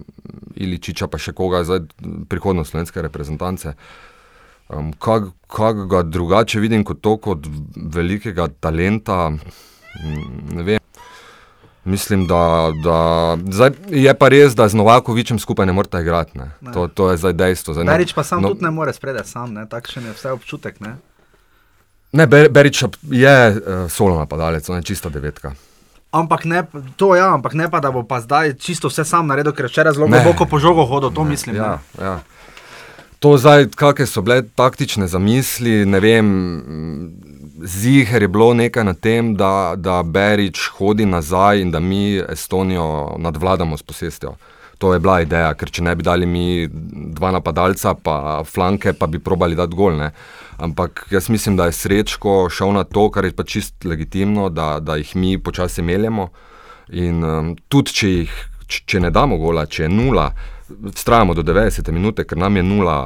Iličiča, 0.56 1.10
pa 1.12 1.20
še 1.20 1.34
koga, 1.36 1.62
zdaj 1.68 1.84
prihodnost 2.30 2.72
slovenske 2.72 3.04
reprezentance. 3.04 3.74
Um, 4.72 4.92
Kaj 4.96 5.74
ga 5.90 6.00
drugače 6.08 6.62
vidim 6.62 6.86
kot 6.88 7.02
to, 7.04 7.18
kot 7.20 7.48
velikega 7.76 8.48
talenta, 8.64 9.28
mm, 9.28 10.56
ne 10.56 10.64
vem. 10.64 10.80
Mislim, 11.84 12.26
da, 12.30 12.70
da 12.84 13.36
zdaj, 13.50 13.70
je 13.90 14.14
pa 14.14 14.28
res, 14.30 14.54
da 14.54 14.68
z 14.70 14.78
Novakovičem 14.78 15.38
skupaj 15.42 15.66
ne 15.66 15.74
morete 15.74 16.00
igrati. 16.00 16.38
Ne. 16.38 16.52
Ne. 16.60 16.72
To, 16.72 16.86
to 16.88 17.10
je 17.10 17.18
zdaj 17.18 17.32
dejstvo. 17.32 17.74
Zdaj, 17.74 17.88
Berič 17.90 18.14
pa 18.14 18.22
sam 18.24 18.42
no, 18.42 18.52
tudi 18.54 18.64
ne 18.64 18.70
more 18.70 18.94
spredaj, 18.94 19.26
sam, 19.26 19.52
ne? 19.58 19.66
takšen 19.66 20.06
je 20.06 20.14
vse 20.14 20.30
občutek. 20.32 20.78
Ne? 20.80 20.94
Ne, 22.12 22.26
Ber, 22.30 22.48
Berič 22.54 22.84
je 23.10 23.36
uh, 23.50 23.90
solo 23.90 24.18
napadalec, 24.18 24.68
on 24.70 24.78
je 24.78 24.88
čista 24.94 25.10
devetka. 25.10 25.56
Ampak 26.12 26.44
ne, 26.44 26.62
to 26.96 27.14
ja, 27.16 27.32
ampak 27.34 27.54
ne 27.56 27.70
pa, 27.70 27.80
da 27.80 27.90
bo 27.90 28.02
pa 28.04 28.20
zdaj 28.20 28.54
čisto 28.60 28.88
vse 28.92 29.04
sam 29.04 29.26
naredil, 29.26 29.52
ker 29.56 29.66
včeraj 29.66 29.96
zelo 29.96 30.08
Ne. 30.08 30.20
globoko 30.20 30.44
po 30.44 30.58
žogo 30.60 30.84
hodil, 30.84 31.10
to 31.10 31.24
mislim. 31.24 31.56
Ja, 31.56 31.78
ne. 31.98 32.04
ja. 32.04 32.20
To 33.22 33.38
zdaj, 33.38 33.70
kakšne 33.78 34.06
so 34.06 34.22
bile 34.22 34.42
taktične 34.42 35.06
zamisli, 35.06 35.86
ne 35.86 36.00
vem. 36.00 36.28
Ziger 37.62 38.22
je 38.22 38.28
bilo 38.28 38.50
nekaj 38.54 38.84
na 38.84 38.94
tem, 38.94 39.36
da, 39.38 39.74
da 39.76 40.02
Berič 40.02 40.66
hodi 40.74 41.06
nazaj 41.06 41.62
in 41.62 41.70
da 41.70 41.80
mi 41.80 42.18
Estonijo 42.18 43.14
nadvladamo 43.18 43.76
s 43.78 43.82
posestjo. 43.82 44.34
To 44.82 44.90
je 44.94 44.98
bila 44.98 45.20
ideja, 45.22 45.52
ker 45.54 45.70
če 45.70 45.84
ne 45.86 45.92
bi 45.94 46.02
dali 46.02 46.26
mi 46.26 46.66
dva 46.66 47.30
napadalca, 47.30 47.92
pa 47.94 48.42
flanke, 48.42 48.90
pa 48.98 49.06
bi 49.06 49.20
probali 49.22 49.54
dati 49.54 49.76
gol. 49.78 49.94
Ne? 49.94 50.08
Ampak 50.58 51.04
jaz 51.14 51.28
mislim, 51.30 51.54
da 51.56 51.68
je 51.68 51.76
srečko 51.78 52.48
šel 52.50 52.74
na 52.74 52.82
to, 52.82 53.04
kar 53.14 53.28
je 53.28 53.36
pa 53.36 53.46
čist 53.46 53.86
legitimno, 53.86 54.48
da, 54.50 54.80
da 54.82 54.96
jih 54.98 55.12
mi 55.14 55.36
počasi 55.38 55.86
meljemo. 55.86 56.32
In 56.98 57.22
um, 57.22 57.52
tudi 57.70 57.94
če, 57.94 58.10
jih, 58.10 58.34
če 58.66 59.04
ne 59.06 59.12
damo 59.14 59.38
gola, 59.38 59.68
če 59.70 59.86
je 59.86 59.92
nula, 59.92 60.32
vztrajamo 60.66 61.38
do 61.38 61.46
90 61.46 61.92
minut, 61.94 62.24
ker 62.26 62.42
nam 62.42 62.58
je 62.58 62.66
nula 62.66 62.98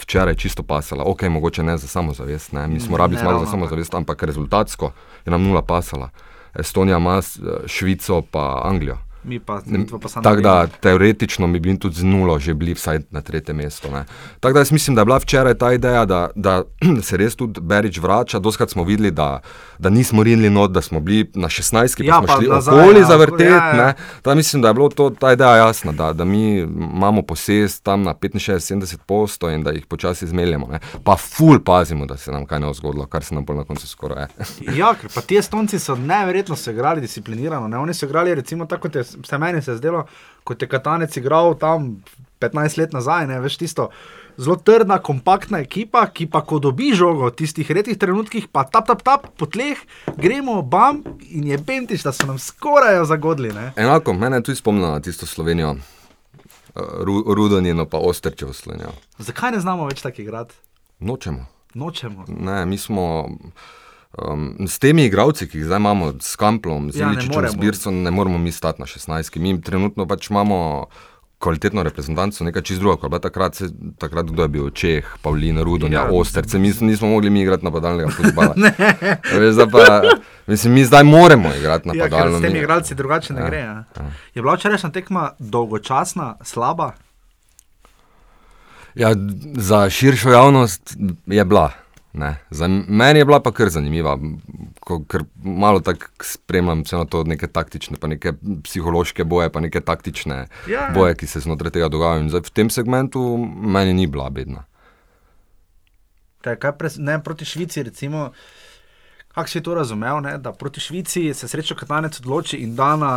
včeraj 0.00 0.40
čisto 0.40 0.64
pasala. 0.64 1.04
Ok, 1.04 1.26
mogoče 1.28 1.60
ne 1.62 1.76
za 1.76 1.92
samozavest, 1.92 2.56
ne? 2.56 2.64
mi 2.72 2.80
smo 2.80 2.96
rabili 2.96 3.20
zmago 3.20 3.44
za 3.44 3.52
samozavest, 3.52 4.00
ampak 4.00 4.24
rezultatsko 4.32 4.94
je 5.26 5.36
nam 5.36 5.44
nula 5.44 5.60
pasala. 5.60 6.08
Estonija 6.56 6.96
ima 6.96 7.20
Švico 7.68 8.22
pa 8.32 8.62
Anglijo. 8.64 8.96
Mi 9.24 9.40
pa, 9.40 9.60
mi 9.66 9.86
pa 10.02 10.08
samo 10.08 10.24
Tako 10.24 10.40
da 10.40 10.66
teoretično 10.66 11.48
bi 11.48 11.60
bili 11.60 11.78
tudi 11.78 11.96
z 11.96 12.04
nulo 12.04 12.38
že 12.38 12.54
bili 12.54 12.74
vsaj 12.74 12.98
na 13.10 13.20
tretje 13.20 13.54
mesto. 13.54 13.90
ne. 13.90 14.04
Tako 14.40 14.52
da 14.52 14.60
jaz 14.60 14.72
mislim, 14.72 14.94
da 14.94 15.00
je 15.00 15.04
bila 15.04 15.16
včeraj 15.18 15.54
ta 15.54 15.72
ideja, 15.72 16.04
da, 16.04 16.30
da 16.34 16.62
se 17.02 17.16
res 17.16 17.36
tudi 17.36 17.60
Berič 17.60 17.98
vrača. 17.98 18.38
Doskrat 18.38 18.70
smo 18.70 18.84
videli, 18.84 19.10
da, 19.10 19.40
da 19.78 19.90
nismo 19.90 20.22
rinili 20.22 20.50
not, 20.50 20.72
da 20.72 20.82
smo 20.82 21.00
bili 21.00 21.30
na 21.34 21.48
16, 21.48 21.72
pa 21.98 22.04
Ja, 22.04 22.18
smo 22.18 22.26
pa 22.26 22.36
šli 22.36 22.48
nazaj, 22.48 22.80
okoli 22.80 23.00
ja, 23.00 23.06
zavrteti. 23.06 23.44
ja, 23.44 23.76
ja. 23.76 23.92
Tako 24.22 24.34
mislim, 24.34 24.62
da 24.62 24.68
je 24.68 24.74
bila 24.74 24.88
ta 25.20 25.32
ideja 25.32 25.56
jasna, 25.56 25.92
da, 25.92 26.12
da 26.12 26.24
mi 26.24 26.58
imamo 26.60 27.22
posest 27.22 27.82
tam 27.84 28.02
na 28.02 28.14
65-70 28.14 28.96
posto 29.06 29.50
in 29.50 29.62
da 29.62 29.70
jih 29.70 29.86
počasi 29.86 30.26
zmeljemo. 30.26 30.66
Ne. 30.66 30.78
Pa 31.04 31.16
ful 31.16 31.58
pazimo, 31.64 32.06
da 32.06 32.16
se 32.16 32.32
nam 32.32 32.46
kaj 32.46 32.60
ne 32.60 32.66
bo 32.66 32.72
zgodilo, 32.72 33.06
kar 33.06 33.24
se 33.24 33.34
nam 33.34 33.44
bolj 33.44 33.56
na 33.56 33.64
koncu 33.64 33.88
skoraj 33.88 34.22
je. 34.22 34.28
Ja, 34.76 34.94
ker 35.00 35.10
pa 35.14 35.20
ti 35.20 35.36
Estonci 35.36 35.78
so 35.78 35.94
neverjetno 35.96 36.56
se 36.56 36.70
igrali 36.70 37.00
disciplinirano. 37.00 37.68
Ne? 37.68 37.78
Oni 37.78 37.94
so 37.94 38.06
igrali, 38.06 38.34
recimo, 38.34 38.66
tako 38.66 38.82
kot 38.82 38.94
je 38.94 39.04
se 39.10 39.38
meni 39.38 39.62
se 39.62 39.76
zdelo, 39.76 40.06
kot 40.44 40.62
je 40.62 40.68
Katanec 40.68 41.16
igral 41.16 41.54
tam 41.58 42.02
15 42.40 42.78
let 42.78 42.92
nazaj, 42.92 43.26
ne 43.26 43.40
veš 43.40 43.58
tisto. 43.60 43.90
Zelo 44.40 44.56
trdna, 44.56 44.96
kompaktna 45.04 45.60
ekipa, 45.60 46.06
ki 46.06 46.26
pa 46.30 46.40
ko 46.46 46.58
dobi 46.62 46.94
žogo 46.96 47.28
v 47.28 47.34
tistih 47.36 47.70
redkih 47.70 47.98
trenutkih, 48.00 48.46
pa 48.48 48.64
tap, 48.64 48.86
tap, 48.88 49.02
tap 49.04 49.26
po 49.36 49.46
tleh, 49.46 49.76
gremo 50.16 50.62
bam 50.62 51.02
in 51.28 51.50
je 51.50 51.58
bentiš, 51.58 52.06
da 52.06 52.12
so 52.16 52.28
nam 52.30 52.38
skoraj 52.40 53.02
zagodli. 53.10 53.52
Ne? 53.52 53.72
Enako, 53.76 54.14
mene 54.16 54.40
je 54.40 54.48
tudi 54.48 54.62
spomnilo 54.62 54.94
na 54.94 55.00
tisto 55.04 55.26
Slovenijo, 55.26 55.74
eh, 55.76 56.80
Ru, 57.04 57.20
Rudonino 57.36 57.84
pa 57.84 57.98
Ostrčev 57.98 58.54
Slovenijo. 58.56 58.94
Zakaj 59.18 59.52
ne 59.58 59.60
znamo 59.60 59.90
več 59.90 60.00
tako 60.00 60.22
igrati? 60.22 60.56
Nočemo. 61.00 61.46
Nočemo. 61.74 62.24
Ne, 62.28 62.64
mi 62.66 62.78
smo 62.78 63.28
um, 64.14 64.66
s 64.66 64.78
temi 64.78 65.04
igravci, 65.04 65.48
ki 65.48 65.58
jih 65.58 65.64
zdaj 65.64 65.76
imamo, 65.78 66.12
s 66.20 66.36
Kamplom, 66.36 66.90
z 66.92 66.96
Ja, 66.96 67.08
Iličičem, 67.08 67.48
z 67.48 67.54
Bircem, 67.56 68.02
ne 68.02 68.10
moremo 68.10 68.38
mi 68.38 68.52
stati 68.52 68.80
na 68.80 68.86
16. 68.86 69.38
Mi 69.38 69.60
trenutno 69.60 70.06
pač 70.06 70.30
imamo 70.30 70.86
kvalitetno 71.38 71.82
reprezentanco, 71.82 72.44
nekaj 72.44 72.62
čist 72.62 72.80
druga. 72.80 72.96
kot 72.98 73.22
Takrat, 73.22 73.54
se, 73.54 73.68
takrat 73.98 74.26
kdo 74.26 74.42
je 74.42 74.48
bil 74.50 74.70
Čeh, 74.70 75.06
Pavlin, 75.22 75.58
Rudon, 75.58 75.92
Ja. 75.92 76.00
ja, 76.00 76.10
Osterce, 76.10 76.58
mi 76.58 76.68
s- 76.68 76.80
nismo 76.80 77.08
mogli 77.08 77.30
mi 77.30 77.40
igrati 77.40 77.64
napadalnega 77.64 78.10
futbola. 78.10 78.54
Veš, 79.32 79.56
pa, 79.72 80.02
mislim, 80.46 80.74
mi 80.74 80.84
zdaj 80.84 81.04
moramo 81.04 81.48
igrati 81.50 81.88
Ja, 81.88 81.94
napadalno. 81.94 82.38
s 82.38 82.42
temi 82.42 82.52
mi- 82.52 82.58
igralci 82.58 82.94
drugače 82.94 83.32
ne 83.32 83.40
Ja, 83.40 83.46
gre. 83.46 83.58
Ja. 83.58 83.84
Je 84.34 84.42
bila 84.42 84.54
včerajšnja 84.54 84.90
tekma 84.90 85.30
dolgočasna, 85.38 86.36
slaba? 86.42 86.92
Ja, 88.94 89.14
za 89.54 89.90
širšo 89.90 90.30
javnost 90.30 90.96
je 91.26 91.44
bila. 91.44 91.70
Ne. 92.12 92.36
Za 92.50 92.68
meni 92.68 93.18
je 93.18 93.24
bila 93.24 93.38
pa 93.40 93.52
kar 93.54 93.68
zanimiva, 93.70 94.16
ko, 94.80 94.98
ker 95.06 95.22
malo 95.44 95.80
tako 95.80 96.06
spremljam 96.26 96.82
vse 96.82 96.96
na 96.96 97.04
to 97.04 97.22
neke 97.24 97.46
taktične, 97.46 97.96
pa 98.00 98.10
neke 98.10 98.32
psihološke 98.64 99.24
boje, 99.24 99.50
pa 99.50 99.60
neke 99.60 99.80
taktične 99.80 100.46
Ja. 100.68 100.88
boje, 100.94 101.14
ki 101.14 101.26
se 101.26 101.40
znotraj 101.40 101.70
tega 101.70 101.88
dogajajo. 101.88 102.24
In 102.24 102.32
zdaj 102.32 102.48
v 102.50 102.50
tem 102.50 102.70
segmentu 102.70 103.22
meni 103.62 103.94
ni 103.94 104.06
bila 104.06 104.30
bedna. 104.30 104.64
Kaj, 106.40 106.56
kaj 106.56 106.72
pres, 106.78 106.96
ne, 106.98 107.18
proti 107.22 107.44
Švici, 107.44 107.82
recimo, 107.82 108.30
kako 109.34 109.48
si 109.48 109.62
to 109.62 109.74
razumel, 109.74 110.20
ne, 110.20 110.38
da 110.38 110.52
proti 110.52 110.80
Švici 110.80 111.34
se 111.34 111.48
srečo 111.48 111.76
Katanec 111.76 112.20
odloči 112.20 112.56
in 112.56 112.74
da 112.74 112.96
na 112.96 113.12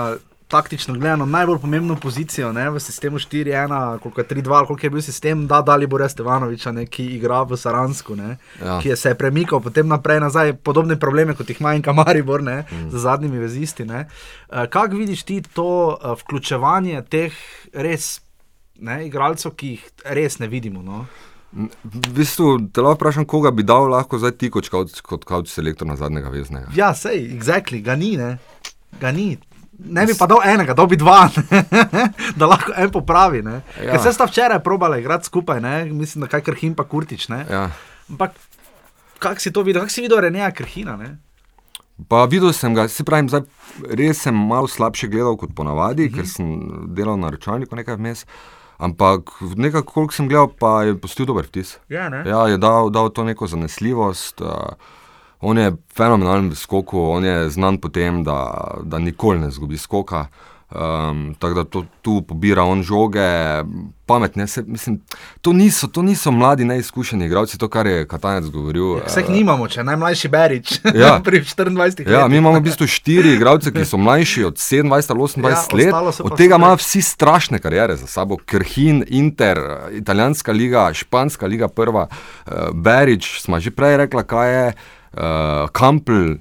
taktično 0.46 0.94
gledano 0.94 1.26
najbolj 1.28 1.58
pomembno 1.60 1.96
pozicijo 1.96 2.52
ne, 2.52 2.70
v 2.70 2.80
sistemu 2.80 3.18
4-1, 3.18 3.70
koliko 4.00 4.22
je 4.22 4.28
3-2, 4.28 4.52
ali 4.52 4.68
koliko 4.68 4.86
je 4.86 4.90
bil 4.90 5.02
sistem, 5.02 5.48
da 5.48 5.62
dali 5.62 5.88
Borja 5.88 6.10
Stevanoviča, 6.10 6.72
ne, 6.72 6.86
ki 6.86 7.06
igra 7.08 7.42
v 7.42 7.58
Saransku, 7.58 8.16
ne, 8.16 8.38
Ja. 8.60 8.80
ki 8.80 8.90
je 8.90 8.96
se 8.96 9.10
je 9.10 9.16
premikal 9.16 9.60
potem 9.60 9.88
naprej 9.88 10.20
nazaj, 10.20 10.54
podobne 10.56 10.96
probleme 10.98 11.34
kot 11.34 11.50
jih 11.50 11.60
ima 11.60 11.74
in 11.74 11.82
Kamaribor, 11.82 12.44
ne, 12.44 12.64
mm. 12.64 12.90
z 12.90 12.98
zadnjimi 13.00 13.40
vezisti. 13.40 13.86
ne. 13.86 14.08
Eh, 14.50 14.68
Kako 14.68 14.96
vidiš 14.96 15.24
ti 15.24 15.42
to 15.44 15.70
eh, 15.96 16.16
vključevanje 16.18 17.02
teh 17.04 17.34
res 17.74 18.22
ne, 18.76 19.08
igralcev, 19.08 19.52
ki 19.52 19.68
jih 19.70 19.84
res 20.06 20.40
ne 20.40 20.48
vidimo? 20.48 20.82
No? 20.82 21.06
V 21.84 22.10
bistvu 22.10 22.46
te 22.68 22.82
lahko 22.82 22.96
vprašam, 22.96 23.26
koga 23.26 23.52
bi 23.52 23.64
dal 23.64 23.86
lahko 23.88 24.18
zdaj 24.18 24.32
ti 24.34 24.50
kot, 24.50 24.66
kaut- 24.66 25.02
kot 25.02 25.24
kaut 25.24 25.48
selektor 25.48 25.88
na 25.88 25.96
zadnjega 25.96 26.30
veznega. 26.30 26.68
Ja, 26.76 26.94
sej, 26.94 27.30
exactly, 27.30 27.78
ga 27.80 27.96
ni, 27.96 28.18
ne. 28.18 28.38
Ga 29.00 29.12
ni. 29.12 29.38
Ne 29.84 30.06
bi 30.08 30.16
pa 30.18 30.28
dal 30.32 30.40
enega, 30.48 30.74
dal 30.78 30.88
bi 30.88 30.98
dva, 31.00 31.26
ne. 31.36 31.64
da 32.40 32.48
lahko 32.48 32.72
en 32.78 32.92
popravi. 32.92 33.44
Ja. 33.44 33.60
Ja. 33.84 34.00
Se 34.04 34.14
sta 34.16 34.26
včeraj 34.30 34.62
probala 34.64 34.98
igrati 34.98 35.26
skupaj, 35.26 35.62
ne. 35.62 35.86
mislim, 35.86 36.24
da 36.24 36.32
kaj 36.32 36.42
krhim 36.42 36.76
pa 36.76 36.88
kurtič. 36.88 37.28
Ne. 37.30 37.46
Ja. 37.50 37.68
Ampak 38.10 38.38
kako 39.20 39.40
si 39.40 39.54
to 39.54 39.62
videl, 39.62 39.82
kako 39.82 39.92
si 39.92 40.02
videl 40.02 40.22
Reneja 40.24 40.52
Krhina? 40.52 40.96
Ne? 40.98 41.18
Pa 42.10 42.26
videl 42.26 42.54
sem 42.54 42.74
ga, 42.76 42.88
se 42.88 43.04
pravi, 43.04 43.44
res 43.90 44.24
sem 44.26 44.36
malo 44.36 44.68
slabše 44.68 45.08
gledal 45.08 45.38
kot 45.40 45.54
ponavadi, 45.56 46.10
ker 46.12 46.28
sem 46.28 46.50
delal 46.96 47.20
na 47.22 47.32
računalniku 47.34 47.78
nekaj 47.80 48.00
vmes. 48.00 48.26
Ampak 48.84 49.30
nekako, 49.56 49.94
koliko 49.94 50.16
sem 50.16 50.28
gledal, 50.28 50.50
pa 50.60 50.82
je 50.84 50.98
postil 51.00 51.30
dober 51.30 51.46
vtis. 51.48 51.78
Ja, 51.94 52.10
ne. 52.12 52.24
Ja, 52.28 52.48
je 52.52 52.58
dal, 52.60 52.90
dal 52.92 53.14
to 53.14 53.24
neko 53.24 53.48
zanesljivost. 53.48 54.42
Uh, 54.42 54.74
on 55.44 55.58
je 55.58 55.74
fenomenalen 55.96 56.50
v 56.50 56.56
skoku, 56.56 57.00
on 57.12 57.26
je 57.26 57.50
znan 57.50 57.78
po 57.78 57.90
tem, 57.90 58.24
da, 58.24 58.40
da 58.84 59.00
nikoli 59.00 59.40
ne 59.40 59.52
zgubi 59.52 59.78
skoka. 59.78 60.28
Um, 60.74 61.36
tako 61.40 61.54
da 61.54 61.64
to, 61.64 61.86
tu 62.02 62.22
pobira 62.22 62.64
on 62.64 62.82
žoge, 62.84 63.22
pametne. 64.06 64.48
Se, 64.48 64.64
mislim, 64.68 65.02
to, 65.42 65.54
niso, 65.54 65.88
to 65.88 66.02
niso 66.02 66.32
mladi, 66.32 66.66
neizkušeni 66.66 67.26
igralci, 67.26 67.58
to, 67.58 67.68
kar 67.68 67.88
je 67.88 68.08
Katanec 68.08 68.50
govoril. 68.50 68.96
Vse 69.06 69.22
jih 69.22 69.30
eh, 69.30 69.34
nimamo, 69.34 69.68
če 69.68 69.84
najmlajši 69.84 70.32
Berič. 70.34 70.74
Ja. 71.04 71.20
Pri 71.24 71.44
24 71.44 71.78
Ja, 71.78 71.84
letih. 71.84 72.08
mi 72.30 72.38
imamo 72.38 72.58
v 72.58 72.64
bistvu 72.66 72.88
štiri 72.90 73.36
igralce, 73.36 73.70
ki 73.74 73.86
so 73.86 73.98
mlajši 74.02 74.48
od 74.50 74.58
27 74.58 74.90
ali 74.90 75.04
28 75.04 75.46
Ja, 75.46 76.02
let. 76.02 76.20
Od 76.26 76.38
tega 76.38 76.58
imajo 76.58 76.82
vsi 76.82 77.02
strašne 77.02 77.60
kariere 77.60 77.96
za 77.96 78.08
sabo. 78.08 78.38
Krhin, 78.46 79.04
Inter, 79.08 79.58
eh, 79.58 79.98
italijanska 80.02 80.52
liga, 80.52 80.90
španska 80.94 81.46
liga, 81.46 81.68
prva, 81.68 82.08
uh, 82.10 82.74
Berič, 82.74 83.42
smo 83.46 83.60
že 83.60 83.72
prej 83.72 83.98
rekla, 84.08 84.24
kaj 84.24 84.54
je, 84.54 84.74
uh, 85.14 85.22
Kampl. 85.72 86.34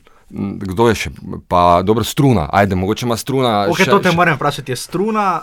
Kdo 0.58 0.88
je 0.88 0.94
še, 0.96 1.10
pa 1.44 1.82
dobro, 1.82 2.00
struna, 2.02 2.48
ajde, 2.50 2.74
mogoče 2.74 3.04
ima 3.04 3.16
struna. 3.16 3.66
Okay, 3.66 3.84
še- 3.84 3.90
to 3.90 3.98
te 3.98 4.08
še- 4.08 4.16
moram 4.16 4.36
vprašati. 4.36 4.72
Je 4.72 4.76
struna 4.78 5.42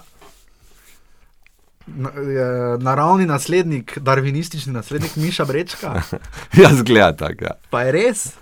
na- 1.87 2.09
je 2.11 2.47
naravni 2.79 3.25
naslednik, 3.25 3.99
darvinistični 3.99 4.73
naslednik 4.73 5.15
Miša 5.15 5.45
Brečka? 5.45 6.01
Ja, 6.57 6.69
zgleda 6.71 7.13
tako. 7.13 7.43
Ja. 7.43 7.51
Pa 7.69 7.81
je 7.81 7.91
res? 7.91 8.33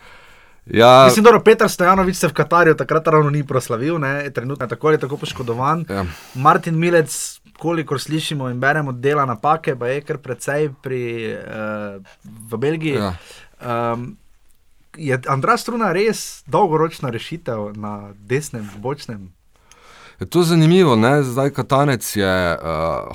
Ja, 0.67 1.05
Mislim, 1.05 1.23
da 1.23 1.39
Petr 1.39 1.65
Stojanovič 1.65 2.15
se 2.15 2.27
v 2.27 2.33
Katarju 2.33 2.75
takrat 2.75 3.07
ravno 3.07 3.29
ni 3.29 3.43
proslavil, 3.43 3.97
ne? 3.97 4.29
trenutno 4.31 4.65
je 4.65 4.69
tako 4.69 4.87
ali 4.87 4.99
tako 4.99 5.17
poškodovan. 5.17 5.85
ja. 5.89 6.05
Martin 6.35 6.75
Milec, 6.75 7.39
kolikor 7.57 7.97
slišimo 7.97 8.49
in 8.49 8.59
beremo, 8.59 8.91
dela 8.91 9.25
napake, 9.25 9.75
pa 9.75 9.87
je 9.87 10.01
kar 10.01 10.17
precej 10.17 10.69
pri, 10.81 11.03
uh, 11.33 12.03
v 12.23 12.57
Belgiji. 12.57 12.95
Ja. 12.95 13.13
Um, 13.93 14.17
je 14.97 15.19
Andrej 15.27 15.57
Struna 15.57 15.91
res 15.91 16.43
dolgoročna 16.45 17.09
rešitev 17.09 17.73
na 17.73 17.93
desnem, 18.19 18.69
bočnem? 18.77 19.31
Je 20.19 20.25
to 20.25 20.41
zanimivo, 20.41 20.95
ne? 20.95 21.23
zdaj 21.23 21.49
Katanec 21.51 22.01
je 22.15 22.25
uh, 22.51 22.59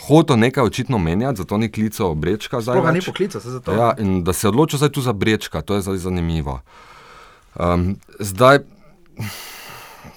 hotel 0.01 0.37
nekaj 0.37 0.63
očitno 0.63 0.99
menjati, 0.99 1.37
zato 1.37 1.59
ni 1.59 1.67
klical 1.67 2.15
Brečka. 2.15 2.61
zdaj 2.61 2.75
Sploh 2.75 2.87
ga 2.87 2.93
ni 2.93 3.03
poklical, 3.03 3.41
se 3.41 3.51
zato. 3.51 3.73
Ja, 3.73 3.95
in 3.99 4.23
da 4.23 4.33
se 4.33 4.47
je 4.47 4.49
odločil 4.49 4.79
zdaj 4.79 4.91
tu 4.91 5.01
za 5.01 5.13
Brečka, 5.13 5.61
to 5.61 5.75
je 5.75 5.83
zdaj 5.83 5.97
zanimivo. 5.99 6.61
Um, 7.55 7.97
zdaj, 8.19 8.59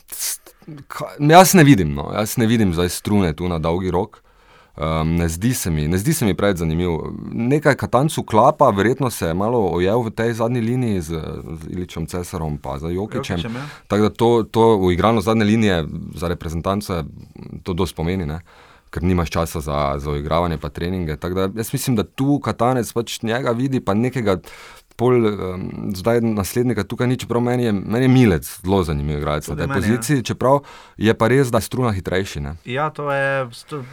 s- 0.07 0.39
ka- 0.87 1.17
jaz 1.19 1.53
ne 1.53 1.63
vidim, 1.63 1.93
no, 1.93 2.11
jaz 2.13 2.37
ne 2.37 2.45
vidim 2.45 2.73
zdaj 2.73 2.89
strune 2.91 3.33
tu 3.33 3.47
na 3.47 3.59
dolgi 3.59 3.91
rok. 3.91 4.21
Um, 4.75 5.15
ne, 5.15 5.29
zdi 5.29 5.53
se 5.53 5.71
mi, 5.71 5.87
ne 5.87 5.97
zdi 5.97 6.13
se 6.13 6.25
mi 6.25 6.33
preveč 6.33 6.57
zanimivo. 6.57 7.13
Nekaj 7.31 7.75
katancu 7.75 8.23
klapa, 8.23 8.69
verjetno 8.69 9.09
se 9.09 9.27
je 9.27 9.33
malo 9.33 9.59
ojel 9.59 10.01
v 10.01 10.11
tej 10.11 10.33
zadnji 10.33 10.61
liniji 10.61 11.01
z, 11.01 11.21
z 11.61 11.67
Iličem 11.69 12.05
Cesarom 12.05 12.59
in 12.59 12.79
za 12.79 12.89
Jokičem. 12.89 13.37
Jokićem, 13.37 13.55
ja. 13.55 13.67
Tako 13.87 14.03
da 14.03 14.09
to, 14.09 14.43
to 14.51 14.77
uigrano 14.77 15.21
zadnje 15.21 15.43
linije 15.43 15.85
za 16.15 16.27
reprezentance 16.27 17.03
to 17.63 17.73
dosti 17.73 17.95
pomeni. 17.95 18.25
Ne? 18.25 18.39
Ker 18.89 19.03
nimaš 19.03 19.29
časa 19.29 19.59
za, 19.59 19.95
za 19.97 20.11
uigravanje, 20.11 20.57
pa 20.57 20.69
treninge. 20.69 21.15
Tako 21.15 21.35
da 21.35 21.49
jaz 21.55 21.73
mislim, 21.73 21.95
da 21.95 22.03
tu 22.03 22.39
Katanec 22.39 22.93
pač 22.93 23.21
njega 23.21 23.51
vidi, 23.51 23.79
pa 23.79 23.93
nekega 23.93 24.37
pol, 24.95 25.13
um, 25.17 25.63
zdaj 25.91 26.21
naslednjega 26.23 26.83
tukaj 26.83 27.07
ni, 27.07 27.17
čeprav 27.17 27.41
meni 27.41 27.63
je, 27.63 27.71
meni 27.73 28.01
je 28.01 28.09
Milec 28.09 28.59
zelo 28.61 28.83
zanimiv 28.83 29.17
igralec 29.17 29.47
na 29.47 29.55
tej 29.55 29.63
ja. 29.63 29.73
poziciji, 29.73 30.23
čeprav 30.23 30.59
je 30.97 31.13
pa 31.13 31.27
res, 31.27 31.47
da 31.47 31.57
je 31.57 31.61
struna 31.63 31.91
hitrejši. 31.91 32.39
Ne? 32.39 32.55
Ja, 32.65 32.89
to 32.89 33.09
je. 33.09 33.47
sto- 33.51 33.83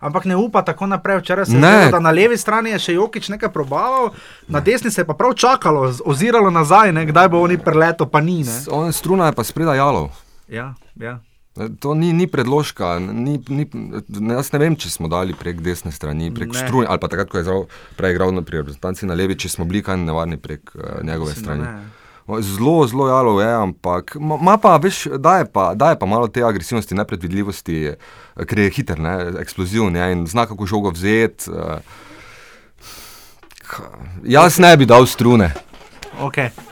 Ampak 0.00 0.24
ne 0.24 0.36
upa 0.36 0.62
tako 0.62 0.86
naprej. 0.86 1.18
Včeraj 1.18 1.46
se 1.46 1.52
je 1.52 1.60
Ne. 1.60 1.68
zdelo, 1.68 1.90
da 1.92 2.00
na 2.00 2.10
levi 2.10 2.36
strani 2.36 2.70
je 2.70 2.78
še 2.80 2.92
Jokič 2.92 3.28
nekaj 3.28 3.48
probaval, 3.48 4.10
na 4.48 4.60
desni 4.60 4.90
se 4.90 5.00
je 5.00 5.06
pa 5.06 5.14
prav 5.14 5.34
čakalo, 5.34 5.86
oziralo 6.04 6.50
nazaj, 6.50 6.92
ne, 6.92 7.06
kdaj 7.06 7.28
bo 7.28 7.38
oni 7.40 7.58
preleto, 7.58 8.06
pa 8.06 8.20
ni. 8.20 8.42
Ne. 8.42 8.58
On 8.68 8.92
struna 8.92 9.26
je 9.26 9.32
pa 9.32 9.42
spredaj 9.42 9.76
jalov. 9.76 10.10
Ja, 10.48 10.74
ja. 10.96 11.18
To 11.52 11.92
ni, 11.94 12.12
ni 12.16 12.24
predložka. 12.26 12.96
Ni, 12.98 13.36
ni, 13.48 13.66
jaz 14.32 14.52
ne 14.54 14.58
vem, 14.58 14.76
če 14.76 14.88
smo 14.88 15.08
dali 15.12 15.36
prek 15.36 15.60
desne 15.60 15.92
strani, 15.92 16.30
prek 16.32 16.48
Ne. 16.48 16.60
strune, 16.64 16.86
ali 16.88 16.96
pa 16.98 17.10
takrat, 17.12 17.28
ko 17.28 17.36
je 17.36 17.44
zdrav, 17.44 17.66
prej 17.96 18.16
igral 18.16 18.32
na 18.32 18.40
pri 18.40 18.62
reprezentanci 18.62 19.04
na 19.04 19.12
levi, 19.12 19.36
če 19.36 19.52
smo 19.52 19.68
bili 19.68 19.82
kaj 19.84 20.00
nevarni 20.00 20.40
prek 20.40 20.72
uh, 20.74 21.04
njegove 21.04 21.36
Mislim, 21.36 21.44
strani. 21.44 21.66
Zelo, 22.40 22.86
zelo 22.88 23.08
jalov 23.10 23.42
je, 23.42 23.50
ampak 23.52 24.16
ma, 24.16 24.38
ma 24.40 24.56
pa, 24.56 24.78
veš, 24.80 25.04
daje 25.20 25.44
pa, 25.52 25.74
daje 25.74 25.98
pa 25.98 26.06
malo 26.06 26.28
te 26.28 26.40
agresivnosti, 26.40 26.94
nepredvidljivosti, 26.94 27.76
eh, 27.92 28.44
ker 28.48 28.58
je 28.58 28.70
hiter, 28.70 29.00
ne, 29.00 29.12
eksploziven 29.42 29.96
je 29.96 30.12
in 30.12 30.26
zna 30.26 30.46
kako 30.46 30.66
žogo 30.66 30.90
vzeti. 30.94 31.50
Uh, 31.52 31.84
jaz 34.24 34.56
ne 34.58 34.76
bi 34.76 34.88
dal 34.88 35.04
strune. 35.06 35.52
Okay. 36.16 36.71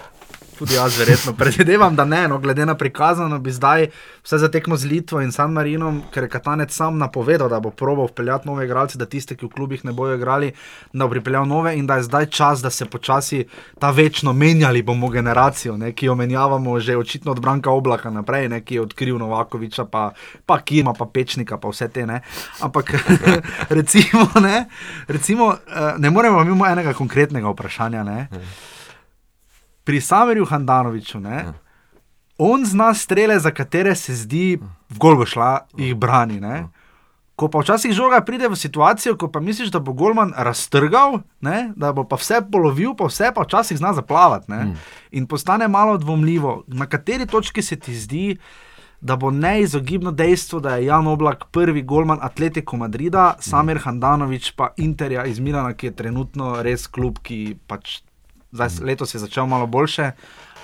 Tudi 0.60 0.74
jaz, 0.74 0.98
verjetno. 0.98 1.32
Predvidevam, 1.32 1.96
da 1.96 2.04
ne, 2.04 2.28
no, 2.28 2.38
glede 2.38 2.66
na 2.66 2.74
prikazano, 2.74 3.38
bi 3.38 3.52
zdaj 3.52 3.86
vse 4.22 4.38
zatekmo 4.38 4.76
z 4.76 4.84
Litvo 4.84 5.20
in 5.24 5.32
San 5.32 5.52
Marinom, 5.52 6.02
ker 6.12 6.26
je 6.26 6.28
Katanec 6.28 6.74
sam 6.76 6.98
napovedal, 7.00 7.48
da 7.48 7.60
bo 7.64 7.70
probal 7.70 8.10
vpeljati 8.10 8.48
nove 8.48 8.66
igralce, 8.66 8.98
da 9.00 9.06
tiste, 9.06 9.38
ki 9.40 9.46
v 9.46 9.54
klubih 9.54 9.84
ne 9.88 9.94
bojo 9.96 10.18
igrali, 10.18 10.50
da 10.92 11.06
bo 11.06 11.14
pripeljal 11.14 11.46
nove 11.48 11.72
in 11.78 11.86
da 11.88 11.96
je 11.96 12.02
zdaj 12.10 12.26
čas, 12.26 12.60
da 12.60 12.70
se 12.70 12.84
počasi 12.84 13.46
ta 13.78 13.90
večno 13.90 14.32
menjali 14.32 14.82
bomo 14.82 15.08
generacijo, 15.08 15.78
ne, 15.80 15.94
ki 15.96 16.06
jo 16.06 16.14
menjavamo 16.14 16.76
že 16.80 16.96
očitno 16.96 17.32
od 17.32 17.40
Branka 17.40 17.70
Oblaka 17.70 18.10
naprej, 18.10 18.48
ne, 18.48 18.60
ki 18.60 18.74
je 18.74 18.82
odkril 18.82 19.16
Novakoviča, 19.18 19.84
pa, 19.84 20.10
pa 20.46 20.58
Kima, 20.60 20.92
pa 20.92 21.06
Pečnika, 21.06 21.56
pa 21.56 21.72
vse 21.72 21.88
te. 21.88 22.04
Ne. 22.06 22.20
Ampak 22.60 22.92
recimo, 23.80 24.28
ne, 24.40 24.66
recimo, 25.08 25.54
eh, 25.54 25.94
ne 25.98 26.10
moremo 26.10 26.44
mimo 26.44 26.68
enega 26.68 26.92
konkretnega 26.92 27.48
vprašanja. 27.48 28.04
Ne 28.04 28.28
pri 29.90 30.00
Samerju 30.00 30.44
Handanoviču, 30.46 31.18
ne, 31.20 31.36
ja. 31.36 31.52
on 32.38 32.62
zna 32.64 32.94
strele, 32.94 33.38
za 33.38 33.50
katere 33.50 33.96
se 33.98 34.14
zdi, 34.14 34.58
v 34.90 34.98
gol 35.02 35.16
bo 35.18 35.24
šla, 35.26 35.64
jih 35.74 35.96
brani. 35.98 36.36
Ne. 36.38 36.68
Ko 37.34 37.48
pa 37.50 37.58
včasih 37.58 37.90
žoga 37.90 38.20
pride 38.22 38.46
v 38.46 38.54
situacijo, 38.54 39.16
ko 39.18 39.26
pa 39.34 39.40
misliš, 39.42 39.72
da 39.74 39.80
bo 39.82 39.90
Golman 39.98 40.30
raztrgal, 40.36 41.24
ne, 41.42 41.72
da 41.74 41.90
bo 41.90 42.04
pa 42.06 42.20
vse 42.20 42.38
polovil, 42.52 42.92
pa 42.94 43.08
vse 43.10 43.32
pa 43.34 43.42
včasih 43.42 43.80
zna 43.80 43.90
zaplavati. 43.96 44.52
Mm. 44.52 44.76
In 45.18 45.26
postane 45.26 45.66
malo 45.68 45.96
dvomljivo, 45.98 46.62
na 46.68 46.86
kateri 46.86 47.26
točki 47.26 47.62
se 47.62 47.76
ti 47.76 47.94
zdi, 47.94 48.36
da 49.00 49.16
bo 49.16 49.32
neizogibno 49.34 50.12
dejstvo, 50.12 50.60
da 50.60 50.76
je 50.76 50.86
Jan 50.86 51.08
Oblak 51.10 51.48
prvi 51.50 51.82
Golman 51.82 52.22
Atletico 52.22 52.76
Madrida, 52.76 53.34
Samer 53.40 53.82
mm. 53.82 53.84
Handanovič 53.88 54.52
pa 54.54 54.70
Interja 54.76 55.26
iz 55.26 55.42
Milana, 55.42 55.74
ki 55.74 55.90
je 55.90 55.96
trenutno 55.98 56.60
res 56.62 56.86
klub, 56.86 57.18
ki 57.26 57.56
pač 57.66 58.04
Zdaj, 58.52 58.82
letos 58.82 59.14
je 59.14 59.20
začel 59.22 59.46
malo 59.46 59.66
boljše, 59.66 60.10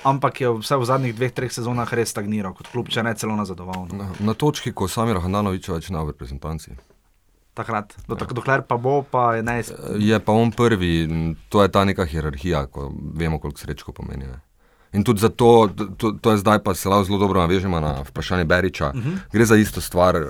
ampak 0.02 0.40
je 0.40 0.50
vse 0.58 0.76
v 0.76 0.84
zadnjih 0.84 1.14
dveh, 1.14 1.32
treh 1.32 1.52
sezonah 1.52 1.86
res 1.94 2.10
stagniral, 2.10 2.54
kot 2.54 2.70
klub, 2.72 2.90
če 2.90 3.02
ne 3.06 3.14
celo 3.14 3.36
nazadoval. 3.38 3.86
No. 3.90 3.98
Na, 3.98 4.06
na 4.32 4.34
točki, 4.34 4.74
ko 4.74 4.90
sami 4.90 5.14
Rahanovič 5.14 5.70
več 5.70 5.90
na 5.94 6.02
reprezentanci. 6.06 6.74
Takrat, 7.56 7.94
do, 8.04 8.18
ja. 8.20 8.26
dokler 8.36 8.66
pa 8.68 8.76
bo, 8.76 9.00
pa 9.00 9.38
je 9.38 9.46
najstarejši. 9.46 10.02
Je 10.04 10.18
pa 10.20 10.34
on 10.36 10.50
prvi, 10.52 10.92
to 11.48 11.62
je 11.64 11.72
ta 11.72 11.86
neka 11.88 12.04
hierarhija, 12.04 12.66
ko 12.68 12.90
vemo, 12.92 13.40
koliko 13.40 13.62
srečko 13.62 13.96
pomeni. 13.96 14.28
Ne. 14.28 14.42
In 14.96 15.04
tudi 15.04 15.20
zato, 15.20 15.68
to, 15.96 16.12
to 16.20 16.32
je 16.32 16.40
zdaj 16.40 16.62
pa 16.64 16.74
se 16.74 16.88
lahko 16.88 17.04
zelo 17.04 17.18
dobro 17.18 17.40
navežemo 17.40 17.80
na 17.80 18.00
vprašanje 18.08 18.44
Beriča. 18.44 18.90
Uh 18.94 18.96
mhm. 18.96 19.08
-huh. 19.08 19.18
Gre 19.32 19.44
za 19.44 19.56
isto 19.56 19.80
stvar. 19.80 20.16
Uh, 20.16 20.22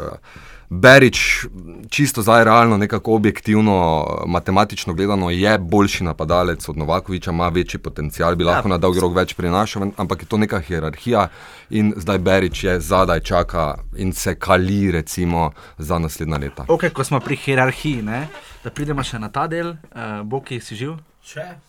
Berič, 0.69 1.47
čisto 1.89 2.23
zdaj 2.23 2.45
realno, 2.45 2.77
nekako 2.77 3.15
objektivno, 3.15 4.07
matematično 4.27 4.95
gledano, 4.95 5.31
je 5.31 5.59
boljši 5.59 6.05
napadalec 6.05 6.69
od 6.69 6.77
Novakoviča, 6.77 7.31
ima 7.31 7.49
večji 7.49 7.81
potencial, 7.81 8.35
bi 8.37 8.45
lahko 8.45 8.69
ja, 8.69 8.71
na 8.71 8.79
dolgi 8.79 9.01
rok 9.01 9.15
več 9.15 9.35
prinašal, 9.35 9.87
ampak 9.97 10.23
je 10.23 10.27
to 10.27 10.37
neka 10.37 10.61
hierarhija 10.61 11.29
in 11.71 11.95
zdaj 11.97 12.19
Berič 12.19 12.65
je 12.65 12.81
zadaj, 12.81 13.21
čaka 13.21 13.75
in 13.97 14.13
se 14.13 14.35
kali, 14.35 14.91
recimo, 14.91 15.51
za 15.79 15.99
naslednja 15.99 16.37
leta. 16.37 16.65
Ok, 16.69 16.91
ko 16.93 17.05
smo 17.05 17.21
pri 17.21 17.37
hierarhiji, 17.37 18.03
ne? 18.03 18.27
da 18.65 18.71
pridemo 18.71 19.03
še 19.07 19.19
na 19.23 19.29
ta 19.31 19.47
del, 19.47 19.69
uh, 19.71 20.23
bo 20.27 20.41
ki 20.43 20.59
si 20.61 20.75
živ. 20.75 20.97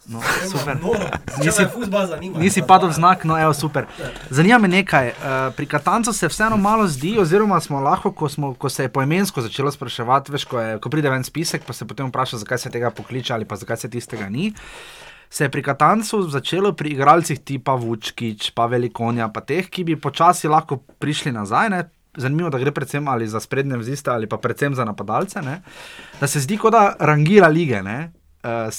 No, 0.05 0.21
nisi 1.41 1.63
nisi 2.37 2.61
padel 2.61 2.91
znak, 2.91 3.23
no, 3.23 3.39
evo, 3.41 3.53
super. 3.53 3.87
Zanima 4.29 4.57
me 4.57 4.67
nekaj. 4.67 5.07
Uh, 5.07 5.53
pri 5.55 5.65
Katancu 5.65 6.13
se 6.13 6.27
vseeno 6.27 6.57
malo 6.57 6.87
zdi, 6.87 7.15
oziroma 7.19 7.59
smo 7.59 7.79
lahko, 7.81 8.11
ko, 8.11 8.29
smo, 8.29 8.53
ko 8.53 8.69
se 8.69 8.85
je 8.85 8.91
poemensko 8.93 9.41
začelo 9.41 9.71
spraševati, 9.71 10.31
veš, 10.31 10.45
ko, 10.45 10.59
je, 10.61 10.77
ko 10.79 10.89
pride 10.93 11.09
ven 11.09 11.25
spisek, 11.25 11.65
pa 11.65 11.73
se 11.73 11.87
potem 11.89 12.07
vpraša, 12.07 12.37
zakaj 12.37 12.57
se 12.57 12.69
tega 12.69 12.91
pokliče 12.93 13.33
ali 13.33 13.49
pa 13.49 13.57
zakaj 13.57 13.77
se 13.77 13.89
tistega 13.89 14.29
ni. 14.29 14.53
Se 15.29 15.43
je 15.43 15.51
pri 15.51 15.63
Katancu 15.63 16.21
začelo 16.29 16.73
pri 16.77 16.93
igralcih 16.93 17.39
tipa 17.39 17.73
Vučkič, 17.73 18.51
pa 18.53 18.65
Velikonja, 18.69 19.27
pa 19.33 19.41
teh, 19.41 19.65
ki 19.69 19.83
bi 19.83 19.95
počasi 19.99 20.47
lahko 20.47 20.83
prišli 21.01 21.33
nazaj. 21.33 21.69
Ne? 21.69 21.83
Zanimivo, 22.17 22.53
da 22.53 22.61
gre 22.61 22.71
predvsem 22.71 23.07
ali 23.07 23.27
za 23.27 23.39
sprednje 23.39 23.77
vziste 23.77 24.13
ali 24.13 24.29
pa 24.29 24.37
predvsem 24.37 24.75
za 24.75 24.85
napadalce. 24.85 25.41
Ne? 25.41 25.61
Da 26.21 26.27
se 26.27 26.39
zdi, 26.45 26.57
kot 26.57 26.77
da 26.77 26.93
rangira 26.99 27.49
lige. 27.49 27.81
Uh, 27.81 28.69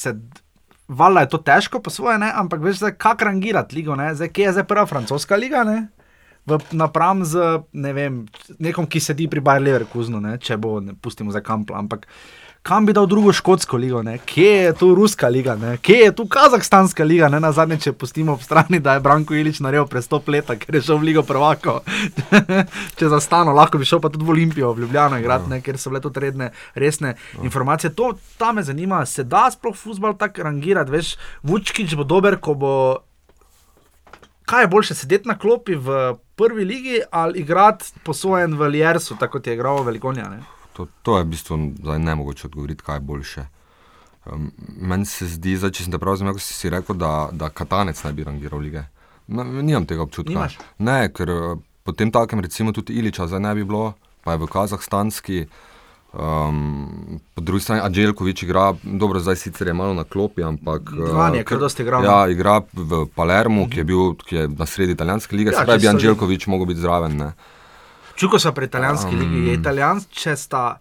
Vala 0.88 1.20
je 1.20 1.28
to 1.28 1.38
težko, 1.44 1.82
po 1.84 1.92
svoje, 1.92 2.16
ne? 2.18 2.32
ampak 2.34 2.62
veš, 2.64 2.80
kako 2.96 3.28
rangirati 3.28 3.76
ligo, 3.76 3.92
zdaj, 3.92 4.32
kje 4.32 4.44
je 4.44 4.52
zdaj 4.56 4.64
prva 4.64 4.86
francoska 4.88 5.36
liga, 5.36 5.64
ne? 5.64 5.88
V, 6.48 6.56
napram 6.72 7.24
z 7.28 7.60
ne 7.76 7.92
vem, 7.92 8.22
nekom, 8.56 8.86
ki 8.88 9.00
sedi 9.00 9.26
pri 9.28 9.42
Bajer 9.44 9.62
Leverkusenu, 9.62 10.22
če 10.40 10.56
bo, 10.56 10.78
ne 10.80 10.96
pustimo 10.96 11.28
za 11.28 11.44
kampla. 11.44 11.76
Ampak 11.76 12.08
kam 12.62 12.86
bi 12.86 12.92
dal 12.92 13.06
drugo 13.06 13.32
škotsko 13.32 13.76
ligo, 13.76 14.02
ne? 14.02 14.18
kje 14.18 14.52
je 14.52 14.72
tu 14.72 14.94
ruska 14.94 15.28
liga, 15.28 15.56
ne? 15.56 15.76
kje 15.76 15.96
je 15.96 16.12
tu 16.12 16.26
kazahstanska 16.28 17.04
liga, 17.04 17.28
ne 17.28 17.40
na 17.40 17.52
zadnje, 17.52 17.78
če 17.86 17.92
pustimo 17.92 18.34
ob 18.34 18.42
strani, 18.42 18.80
da 18.80 18.96
je 18.96 19.00
Branko 19.04 19.34
Ilič 19.34 19.60
naredil 19.64 19.86
prestop 19.88 20.28
leta, 20.28 20.56
ker 20.58 20.76
je 20.76 20.82
šel 20.88 21.00
v 21.00 21.08
ligo 21.10 21.22
prvako. 21.22 21.78
če 22.98 23.08
zastano, 23.08 23.54
lahko 23.56 23.80
bi 23.80 23.88
šel 23.88 24.02
pa 24.04 24.10
tudi 24.12 24.26
v 24.26 24.34
Olimpijo, 24.34 24.72
v 24.74 24.84
Ljubljano, 24.84 25.20
igrati, 25.22 25.50
ne? 25.52 25.60
ker 25.64 25.78
so 25.80 25.92
bile 25.92 26.02
to 26.04 26.12
redne, 26.14 26.50
resne 26.74 27.14
no. 27.38 27.46
informacije. 27.48 27.94
To 27.96 28.12
ta 28.36 28.52
me 28.52 28.66
zanima, 28.66 29.04
se 29.06 29.24
da 29.24 29.46
sploh 29.54 29.76
futbol 29.76 30.18
tako 30.18 30.48
rangirati, 30.50 30.92
veš, 30.92 31.14
Vučkič 31.42 31.96
bo 31.96 32.04
dober, 32.04 32.40
ko 32.42 32.54
bo. 32.54 32.74
Kaj 34.48 34.64
je 34.64 34.68
boljše, 34.72 34.94
sedeti 34.96 35.28
na 35.28 35.36
klopi 35.36 35.74
v 35.76 36.14
prvi 36.36 36.64
ligi 36.64 37.00
ali 37.12 37.42
igrati 37.42 37.92
posojen 38.04 38.56
v 38.56 38.70
Ljersu, 38.72 39.16
tako 39.20 39.38
kot 39.38 39.46
je 39.46 39.56
igral 39.56 39.82
Velikonja? 39.84 40.28
Ne? 40.32 40.57
To, 40.78 40.86
to 41.02 41.18
je 41.18 41.24
v 41.24 41.30
bistvu 41.32 41.56
ne 41.98 42.14
mogoče 42.14 42.46
odgovoriti, 42.46 42.84
kaj 42.86 42.96
je 42.96 43.00
boljše. 43.00 43.46
Um, 44.30 44.52
meni 44.78 45.06
se 45.06 45.26
zdi, 45.26 45.56
da 45.58 45.70
če 45.74 45.86
sem 45.86 45.94
te 45.94 45.98
prav 45.98 46.14
razumel, 46.14 46.36
ko 46.36 46.42
si, 46.42 46.54
si 46.54 46.70
rekel, 46.70 46.94
da, 47.00 47.12
da 47.34 47.48
Katanec 47.50 47.98
ne 48.04 48.12
bi 48.14 48.26
rangiral 48.26 48.62
lige. 48.62 48.84
No, 49.26 49.42
nimam 49.44 49.88
tega 49.90 50.04
občutka. 50.06 50.30
Nimaš? 50.30 50.58
Ne, 50.78 51.00
ker 51.10 51.32
eh, 51.34 51.48
potem 51.82 52.12
takem, 52.14 52.44
recimo, 52.44 52.72
tudi 52.76 52.94
Iliča 53.00 53.26
zdaj 53.26 53.42
ne 53.42 53.56
bi 53.58 53.66
bilo, 53.66 53.96
pa 54.22 54.36
je 54.36 54.44
v 54.44 54.50
Kazahstanski. 54.54 55.40
Um, 56.14 57.18
po 57.34 57.42
drugi 57.44 57.66
strani, 57.66 57.82
Anželkovič 57.84 58.46
igra, 58.46 58.70
dobro, 58.82 59.20
zdaj 59.20 59.42
sicer 59.42 59.68
je 59.68 59.74
malo 59.76 59.98
na 59.98 60.06
klopi, 60.06 60.46
ampak. 60.46 60.94
Zvanje, 60.94 61.42
uh, 61.42 61.48
ker 61.50 61.60
dosti 61.60 61.84
igra. 61.84 62.00
Ja, 62.06 62.18
igra 62.30 62.60
v 62.72 63.04
Palermu, 63.14 63.62
uh 63.62 63.68
-huh. 63.68 63.72
ki, 63.72 63.80
je 63.80 63.84
bil, 63.84 64.14
ki 64.14 64.36
je 64.36 64.48
na 64.48 64.66
sredi 64.66 64.92
italijanske 64.92 65.36
lige, 65.36 65.50
ja, 65.50 65.58
se 65.58 65.64
pravi, 65.64 65.80
bi 65.80 65.88
Anželkovič 65.88 66.46
mogel 66.46 66.66
biti 66.66 66.80
zraven. 66.80 67.16
Ne. 67.16 67.32
Čuko 68.18 68.38
so 68.38 68.52
pri 68.52 68.66
italijanski 68.66 69.14
um, 69.14 69.20
ligi, 69.20 69.48
je 69.48 69.54
italijanski, 69.54 70.14
če 70.14 70.36
sta 70.36 70.80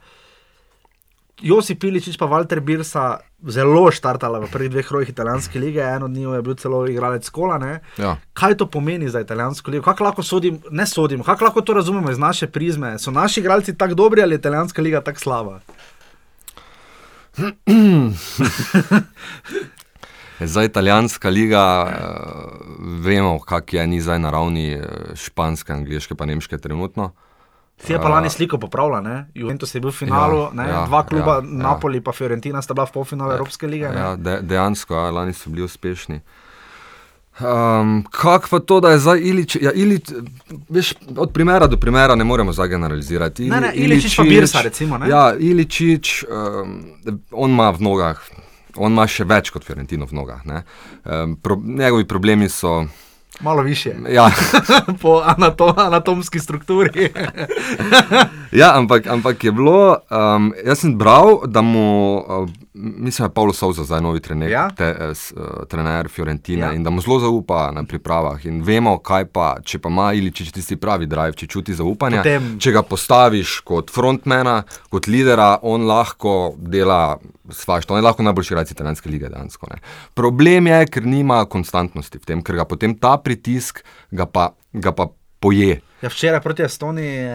Josip 1.41 1.79
Pilič 1.79 2.07
in 2.07 2.13
Walter 2.17 2.59
Birsa 2.59 3.19
zelo 3.45 3.91
štartala 3.93 4.39
v 4.41 4.49
prvih 4.49 4.71
dveh 4.73 4.91
rojih 4.91 5.09
italijanske 5.09 5.59
lige, 5.59 5.81
eno 5.81 6.05
od 6.05 6.11
njih 6.11 6.27
je 6.33 6.41
bil 6.41 6.55
celo 6.55 6.87
igralec 6.87 7.29
kola. 7.29 7.79
Ja. 7.97 8.17
Kaj 8.33 8.57
to 8.57 8.65
pomeni 8.65 9.09
za 9.09 9.21
italijansko 9.21 9.71
ligo? 9.71 9.83
Kako 9.85 10.03
lahko 10.03 10.23
sodim, 10.23 10.57
ne 10.71 10.87
sodim, 10.87 11.23
kako 11.23 11.45
lahko 11.45 11.61
to 11.61 11.73
razumemo 11.73 12.11
iz 12.11 12.17
naše 12.17 12.47
prizme? 12.47 12.99
So 12.99 13.11
naši 13.11 13.39
igralci 13.39 13.77
tako 13.77 13.93
dobri 13.93 14.21
ali 14.21 14.33
je 14.33 14.39
italijanska 14.39 14.81
liga 14.81 15.01
tako 15.01 15.19
slaba? 15.19 15.59
Za 20.39 20.63
italijanska 20.63 21.29
liga 21.29 21.85
uh, 21.85 21.91
vemo, 23.05 23.39
kak 23.39 23.73
je 23.73 23.87
ni 23.87 24.01
zdaj 24.01 24.19
na 24.19 24.29
ravni 24.29 24.75
uh, 24.75 24.85
španske, 25.15 25.73
angliške, 25.73 26.15
pa 26.15 26.25
nemške 26.25 26.57
trenutno. 26.57 27.11
Si 27.77 27.93
je 27.93 27.99
pa 28.01 28.09
lani 28.09 28.29
sliko 28.29 28.57
popravila, 28.57 29.01
ne? 29.01 29.27
Juventus 29.37 29.75
je 29.75 29.81
bil 29.81 29.91
v 29.91 29.95
finalu, 29.95 30.49
ja, 30.57 30.65
ja, 30.65 30.85
dva 30.89 31.03
kluba, 31.05 31.37
ja, 31.37 31.45
ja. 31.45 31.57
Napoli 31.61 32.01
in 32.01 32.13
Fiorentina 32.13 32.61
sta 32.61 32.73
bila 32.73 32.85
v 32.89 32.91
polfinalu 32.91 33.31
ja, 33.31 33.37
Evropske 33.37 33.67
lige. 33.67 33.85
Ja, 33.85 34.15
de, 34.15 34.39
dejansko, 34.41 34.95
ja, 34.95 35.11
lani 35.11 35.33
so 35.33 35.49
bili 35.49 35.63
uspešni. 35.63 36.21
Um, 37.37 38.03
Kako 38.11 38.47
pa 38.49 38.59
to, 38.59 38.79
da 38.79 38.89
je 38.89 38.99
zdaj 38.99 39.19
Ilič, 39.21 39.55
ja, 39.61 39.71
Ilič 39.71 40.09
veš, 40.69 40.93
od 41.17 41.33
primera 41.33 41.67
do 41.67 41.77
primera 41.77 42.15
ne 42.15 42.23
moremo 42.23 42.53
zdaj 42.53 42.67
generalizirati. 42.67 43.43
Ili, 43.45 43.51
ne, 43.51 43.61
ne, 43.61 43.71
Iličič, 43.75 43.89
Iličič 43.89 44.17
pa 44.17 44.23
Birsa, 44.23 44.61
recimo. 44.61 44.97
Ne? 44.97 45.09
Ja, 45.09 45.35
Iličič, 45.39 46.25
um, 46.25 46.81
on 47.31 47.51
ima 47.51 47.69
v 47.69 47.81
nogah, 47.81 48.23
on 48.75 48.91
ima 48.91 49.05
še 49.07 49.23
več 49.23 49.53
kot 49.53 49.63
Fiorentino 49.63 50.09
v 50.09 50.17
nogah. 50.17 50.41
Um, 50.49 51.37
pro, 51.37 51.61
njegovi 51.61 52.09
problemi 52.09 52.49
so. 52.49 52.87
Malo 53.39 53.61
više. 53.61 53.91
Ja. 54.09 54.31
po 55.01 55.21
anato 55.25 55.73
anatomski 55.77 56.39
strukturi. 56.39 57.09
ja, 58.51 58.71
ampak, 58.77 59.07
ampak 59.07 59.43
je 59.43 59.51
bilo, 59.51 59.97
um, 60.09 60.53
jaz 60.65 60.79
sem 60.79 60.97
bral, 60.97 61.39
da 61.45 61.61
mu 61.61 62.17
uh, 62.17 62.49
mislim, 62.77 63.23
da 63.23 63.29
je 63.29 63.33
Pavlo 63.33 63.53
Souza 63.53 63.83
zdaj 63.83 64.01
novi 64.01 64.19
trener, 64.19 64.51
Ja. 64.51 64.69
te, 64.69 64.95
eh, 64.99 65.15
s, 65.15 65.31
uh, 65.31 65.39
trener 65.67 66.09
Fiorentine 66.09 66.61
Ja. 66.61 66.73
in 66.73 66.83
da 66.83 66.89
mu 66.89 67.01
zelo 67.01 67.19
zaupa 67.19 67.71
na 67.71 67.83
pripravah. 67.83 68.45
In 68.45 68.61
vemo, 68.61 68.97
kaj 68.97 69.25
pa, 69.25 69.57
če 69.63 69.79
pa 69.79 69.89
ima 69.89 70.13
ili 70.13 70.31
če 70.31 70.51
tisti 70.51 70.75
pravi 70.75 71.05
drive, 71.05 71.33
če 71.33 71.47
čuti 71.47 71.73
zaupanje. 71.73 72.17
Potem- 72.17 72.59
Če 72.59 72.71
ga 72.71 72.81
postaviš 72.83 73.59
kot 73.63 73.91
frontmana, 73.91 74.63
kot 74.89 75.07
lidera, 75.07 75.57
on 75.61 75.81
lahko 75.81 76.53
dela 76.57 77.17
svašta. 77.49 77.93
On 77.93 77.97
je 77.97 78.03
lahko 78.03 78.23
najboljši 78.23 78.53
igralec 78.53 78.71
italijanske 78.71 79.09
lige 79.09 79.29
dejansko. 79.29 79.67
Ne. 79.71 79.77
Problem 80.13 80.67
je, 80.67 80.85
ker 80.87 81.05
nima 81.05 81.45
konstantnosti 81.45 82.17
v 82.17 82.25
tem, 82.25 82.43
ker 82.43 82.55
ga 82.55 82.65
potem 82.65 82.95
ta 82.95 83.17
pritisk 83.17 83.83
ga 84.11 84.25
pa, 84.25 84.49
ga 84.73 84.91
pa 84.91 85.07
poje. 85.39 85.81
Ja, 85.97 86.09
včeraj 86.09 86.41
proti 86.41 86.61
Estoniji 86.61 87.17
eh, 87.17 87.31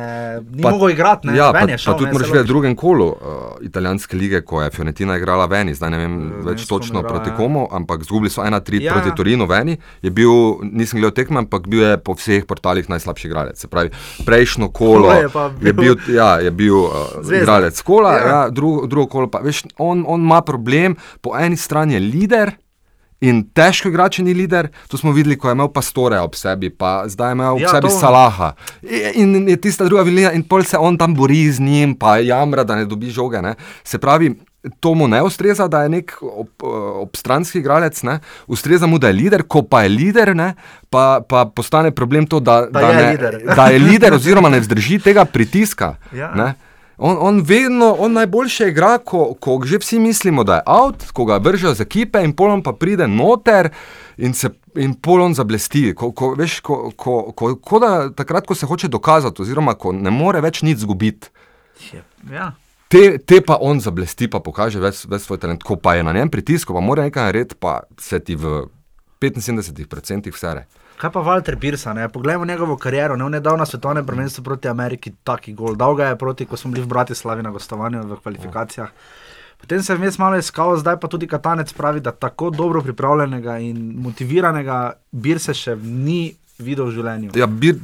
ni 0.48 0.62
Pa- 0.62 0.70
mogel 0.70 0.90
igrati, 0.90 1.26
ne, 1.26 1.34
Ja, 1.34 1.48
pa, 1.48 1.58
ven 1.58 1.68
je 1.68 1.74
pa 1.74 1.78
šel, 1.78 1.94
tudi 1.94 2.04
ne, 2.04 2.12
moraš 2.12 2.26
saj 2.26 2.32
vedeti 2.32 2.44
v 2.44 2.48
drugem 2.48 2.76
kolu 2.76 3.06
uh, 3.06 3.16
italijanske 3.60 4.16
lige, 4.16 4.40
ko 4.42 4.62
je 4.62 4.70
Fiorentina 4.70 5.16
igrala 5.16 5.46
veni, 5.46 5.74
zdaj 5.74 5.90
ne 5.90 5.98
vem 5.98 6.14
več 6.38 6.46
vem, 6.46 6.58
s 6.58 6.62
kom 6.62 6.78
točno 6.78 6.98
igrala, 7.00 7.08
proti 7.10 7.30
ja. 7.30 7.36
komu, 7.36 7.66
ampak 7.68 8.02
zgubili 8.02 8.30
so 8.30 8.42
1-3 8.42 8.80
Ja. 8.80 8.92
proti 8.92 9.16
Torinu 9.16 9.46
veni. 9.46 9.74
Je 9.98 10.10
bil, 10.12 10.30
nisem 10.62 11.00
gledal 11.00 11.10
tekme, 11.12 11.38
ampak 11.38 11.66
bil 11.66 11.82
je 11.82 11.98
po 11.98 12.14
vseh 12.14 12.44
portalih 12.44 12.86
najslabši 12.86 13.26
igralec. 13.26 13.58
Se 13.58 13.66
pravi, 13.66 13.90
prejšnjo 14.22 14.68
kolo 14.70 15.10
je 15.12 15.28
pa 15.28 15.50
je 15.60 15.72
bil- 15.72 15.96
bil, 15.96 16.14
ja, 16.14 16.38
je 16.38 16.50
bil 16.52 16.76
uh, 16.76 16.92
Zvezda. 17.18 17.42
igralec 17.42 17.82
kola, 17.82 18.12
Ja. 18.12 18.18
ja. 18.18 18.28
Ja, 18.28 18.48
drugo, 18.48 18.86
drugo 18.86 19.06
kolo 19.08 19.26
pa. 19.26 19.40
Veš, 19.40 19.64
on, 19.76 20.04
on 20.06 20.20
ima 20.20 20.40
problem, 20.40 20.94
po 21.20 21.34
eni 21.36 21.56
strani 21.56 21.94
je 21.94 22.00
lider. 22.00 22.50
In 23.22 23.44
težko 23.46 23.88
igrač 23.88 24.18
ni 24.18 24.34
lider, 24.34 24.68
to 24.86 24.98
smo 24.98 25.12
videli, 25.12 25.36
ko 25.36 25.46
je 25.46 25.54
imel 25.54 25.68
pastore 25.68 26.18
ob 26.18 26.34
sebi, 26.34 26.68
pa 26.68 27.06
zdaj 27.06 27.28
je 27.28 27.32
imel 27.32 27.52
ob 27.52 27.60
Ja, 27.60 27.68
sebi 27.70 27.86
to- 27.86 27.94
Salaha. 27.94 28.52
In, 29.14 29.36
in 29.36 29.48
je 29.48 29.56
tista 29.58 29.84
druga 29.84 30.02
velina, 30.02 30.32
in 30.32 30.42
pol 30.42 30.64
se 30.64 30.76
on 30.76 30.98
tam 30.98 31.14
bori 31.14 31.46
z 31.46 31.60
njim, 31.60 31.94
pa 31.94 32.16
jamra, 32.18 32.64
da 32.64 32.74
ne 32.74 32.84
dobi 32.84 33.10
žoge. 33.10 33.38
Ne. 33.40 33.54
Se 33.84 33.96
pravi, 33.96 34.34
to 34.80 34.94
mu 34.94 35.06
ne 35.06 35.22
ustreza, 35.22 35.66
da 35.66 35.82
je 35.82 35.88
nek 35.90 36.12
ob, 36.20 36.50
obstranski 36.98 37.58
igralec, 37.58 38.02
ne. 38.02 38.18
ustreza 38.46 38.86
mu, 38.86 38.98
da 38.98 39.06
je 39.06 39.12
lider, 39.14 39.42
ko 39.42 39.62
pa 39.62 39.82
je 39.82 39.88
lider, 39.90 40.36
ne, 40.36 40.54
pa, 40.90 41.20
pa 41.20 41.44
postane 41.46 41.90
problem 41.90 42.26
to, 42.26 42.40
da, 42.40 42.66
Da 42.66 42.80
je 42.80 42.96
ne, 42.96 43.10
lider. 43.10 43.38
da 43.56 43.66
je 43.66 43.78
lider, 43.78 44.14
oziroma 44.18 44.48
ne 44.48 44.60
vzdrži 44.60 44.98
tega 44.98 45.24
pritiska. 45.24 45.94
Ja. 46.12 46.34
Ne. 46.34 46.54
On, 46.96 47.16
on 47.20 47.40
vedno, 47.40 47.96
on 47.98 48.12
najboljše 48.12 48.68
igra, 48.68 48.98
ko, 48.98 49.32
ko 49.40 49.60
že 49.64 49.78
vsi 49.78 49.98
mislimo, 49.98 50.44
da 50.44 50.54
je 50.54 50.62
out, 50.66 51.04
ko 51.12 51.24
ga 51.24 51.36
vržejo 51.36 51.74
z 51.74 51.80
ekipe 51.80 52.20
in 52.24 52.34
polom 52.36 52.62
pa 52.62 52.72
pride 52.72 53.08
noter 53.08 53.70
in, 54.16 54.34
se, 54.34 54.50
in 54.74 54.94
polom 54.94 55.34
zablesti. 55.34 55.94
Ko, 55.94 56.12
ko, 56.12 56.34
veš, 56.38 56.60
ko, 56.60 56.90
ko, 56.96 57.32
ko, 57.32 57.54
ko 57.56 57.80
da, 57.82 57.92
takrat, 58.14 58.46
ko 58.46 58.54
se 58.54 58.66
hoče 58.66 58.88
dokazati, 58.88 59.42
oziroma 59.42 59.74
ko 59.74 59.92
ne 59.92 60.10
more 60.10 60.40
več 60.40 60.62
nič 60.62 60.84
izgubiti. 60.84 61.32
Ja. 62.30 62.52
Te, 62.92 63.16
te 63.18 63.40
pa 63.40 63.56
on 63.64 63.80
zablesti, 63.80 64.28
pa 64.28 64.42
pokaže 64.44 64.80
ves, 64.80 65.06
ves 65.08 65.24
svoj 65.24 65.40
talent. 65.40 65.62
Ko 65.64 65.78
pa 65.80 65.96
je 65.96 66.04
na 66.04 66.12
njem 66.12 66.30
pritisk, 66.30 66.74
pa 66.76 66.80
mora 66.84 67.06
nekaj 67.08 67.30
narediti, 67.30 67.56
pa 67.56 67.80
se 67.98 68.20
ti 68.20 68.36
v 68.36 68.66
75% 69.22 70.32
vsere. 70.34 70.66
Kaj 70.96 71.10
pa 71.10 71.20
Walter 71.20 71.56
Pirsa, 71.58 71.92
ne? 71.92 72.08
poglejmo 72.08 72.44
njegovo 72.44 72.76
kariero, 72.76 73.16
ne? 73.16 73.24
on 73.24 73.34
je 73.34 73.40
dal 73.40 73.56
na 73.58 73.66
svetovnem 73.66 74.06
prvenstvu 74.06 74.44
proti 74.44 74.68
Ameriki 74.68 75.12
taki 75.24 75.52
gol, 75.52 75.74
dal 75.74 75.94
ga 75.94 76.12
je 76.12 76.18
proti, 76.18 76.46
ko 76.46 76.56
smo 76.56 76.70
bili 76.70 76.84
v 76.84 76.88
Bratislavi 76.88 77.42
na 77.42 77.50
gostovanju 77.50 78.02
v 78.06 78.20
kvalifikacijah. 78.22 78.92
Potem 79.62 79.82
se 79.82 79.92
je 79.92 79.96
vmes 79.96 80.18
malo 80.18 80.36
iskal, 80.36 80.76
zdaj 80.76 80.98
pa 81.00 81.08
tudi 81.08 81.26
Katanec 81.26 81.72
pravi, 81.72 82.00
da 82.00 82.10
tako 82.10 82.50
dobro 82.50 82.82
pripravljenega 82.82 83.58
in 83.58 83.78
motiviranega 84.02 84.92
Birse 85.12 85.54
še 85.54 85.76
ni 85.76 86.34
videl 86.58 86.88
v 86.90 86.96
življenju. 86.96 87.30
Ja, 87.38 87.46
bir, 87.46 87.78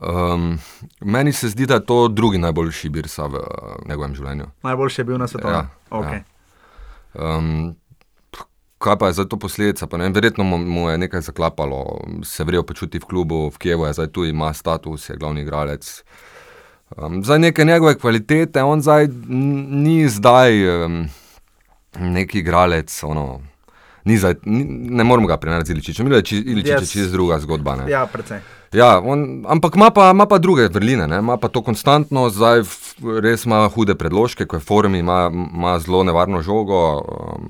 um, 0.00 0.54
meni 1.00 1.32
se 1.32 1.48
zdi, 1.52 1.66
da 1.66 1.80
je 1.80 1.86
to 1.88 2.08
drugi 2.08 2.40
najboljši 2.40 2.90
birsa 2.90 3.28
v 3.28 3.42
uh, 3.42 3.74
njegovem 3.88 4.14
življenju. 4.16 4.48
Najboljši 4.64 5.00
je 5.00 5.04
bil 5.04 5.20
na 5.20 5.28
svetovnem. 5.28 5.68
Ja, 5.68 5.98
okay. 6.00 6.22
ja. 6.22 7.36
Um, 7.36 7.76
kaj 8.84 8.98
pa 9.00 9.08
je 9.08 9.16
zdaj 9.16 9.28
to 9.32 9.38
posledica? 9.40 9.88
Pa 9.88 9.96
ne, 10.00 10.10
verjetno 10.12 10.44
mu, 10.44 10.58
mu 10.58 10.90
je 10.92 10.98
nekaj 11.00 11.24
zaklapalo, 11.30 11.80
se 12.24 12.44
vrejo 12.44 12.62
počuti 12.68 13.00
v 13.00 13.08
klubu, 13.08 13.48
v 13.48 13.58
Kijevu 13.58 13.88
je 13.88 13.96
zdaj 13.96 14.12
tu, 14.12 14.24
ima 14.28 14.52
status, 14.52 15.08
je 15.08 15.16
glavni 15.16 15.42
igralec. 15.42 15.88
Um, 16.96 17.24
za 17.24 17.38
neke 17.38 17.64
njegove 17.64 17.96
kvalitete, 17.98 18.62
on 18.62 18.84
zdaj 18.84 19.08
ni 19.84 20.04
zdaj 20.08 20.84
um, 20.84 21.08
neki 21.98 22.44
igralec. 22.44 22.92
Ono, 23.04 23.40
Ni 24.04 24.18
zdaj, 24.20 24.34
ni, 24.44 24.64
ne 24.68 25.04
moremo 25.04 25.24
ga 25.24 25.38
primerjati 25.40 25.68
z 25.68 25.72
Iličičem, 25.72 26.06
Iličič 26.12 26.66
je 26.68 26.76
Yes. 26.76 26.92
čist 26.92 27.12
druga 27.12 27.38
zgodba. 27.40 27.76
Ne? 27.76 27.86
Ja, 27.88 28.04
precej. 28.06 28.40
Ja, 28.72 29.00
on, 29.00 29.44
ampak 29.48 29.76
ima 29.76 29.88
pa, 29.90 30.10
ima 30.10 30.26
pa 30.26 30.38
druge 30.38 30.68
vrline, 30.68 31.06
ne? 31.08 31.22
ima 31.24 31.36
pa 31.40 31.48
to 31.48 31.62
konstantno, 31.62 32.28
zdaj 32.28 32.66
res 33.22 33.46
ima 33.48 33.64
hude 33.68 33.94
predložke, 33.94 34.44
ko 34.44 34.56
je 34.56 34.60
v 34.60 34.66
formi, 34.66 34.98
ima, 34.98 35.30
ima 35.32 35.78
zelo 35.80 36.02
nevarno 36.04 36.42
žogo. 36.42 37.00
Um, 37.00 37.48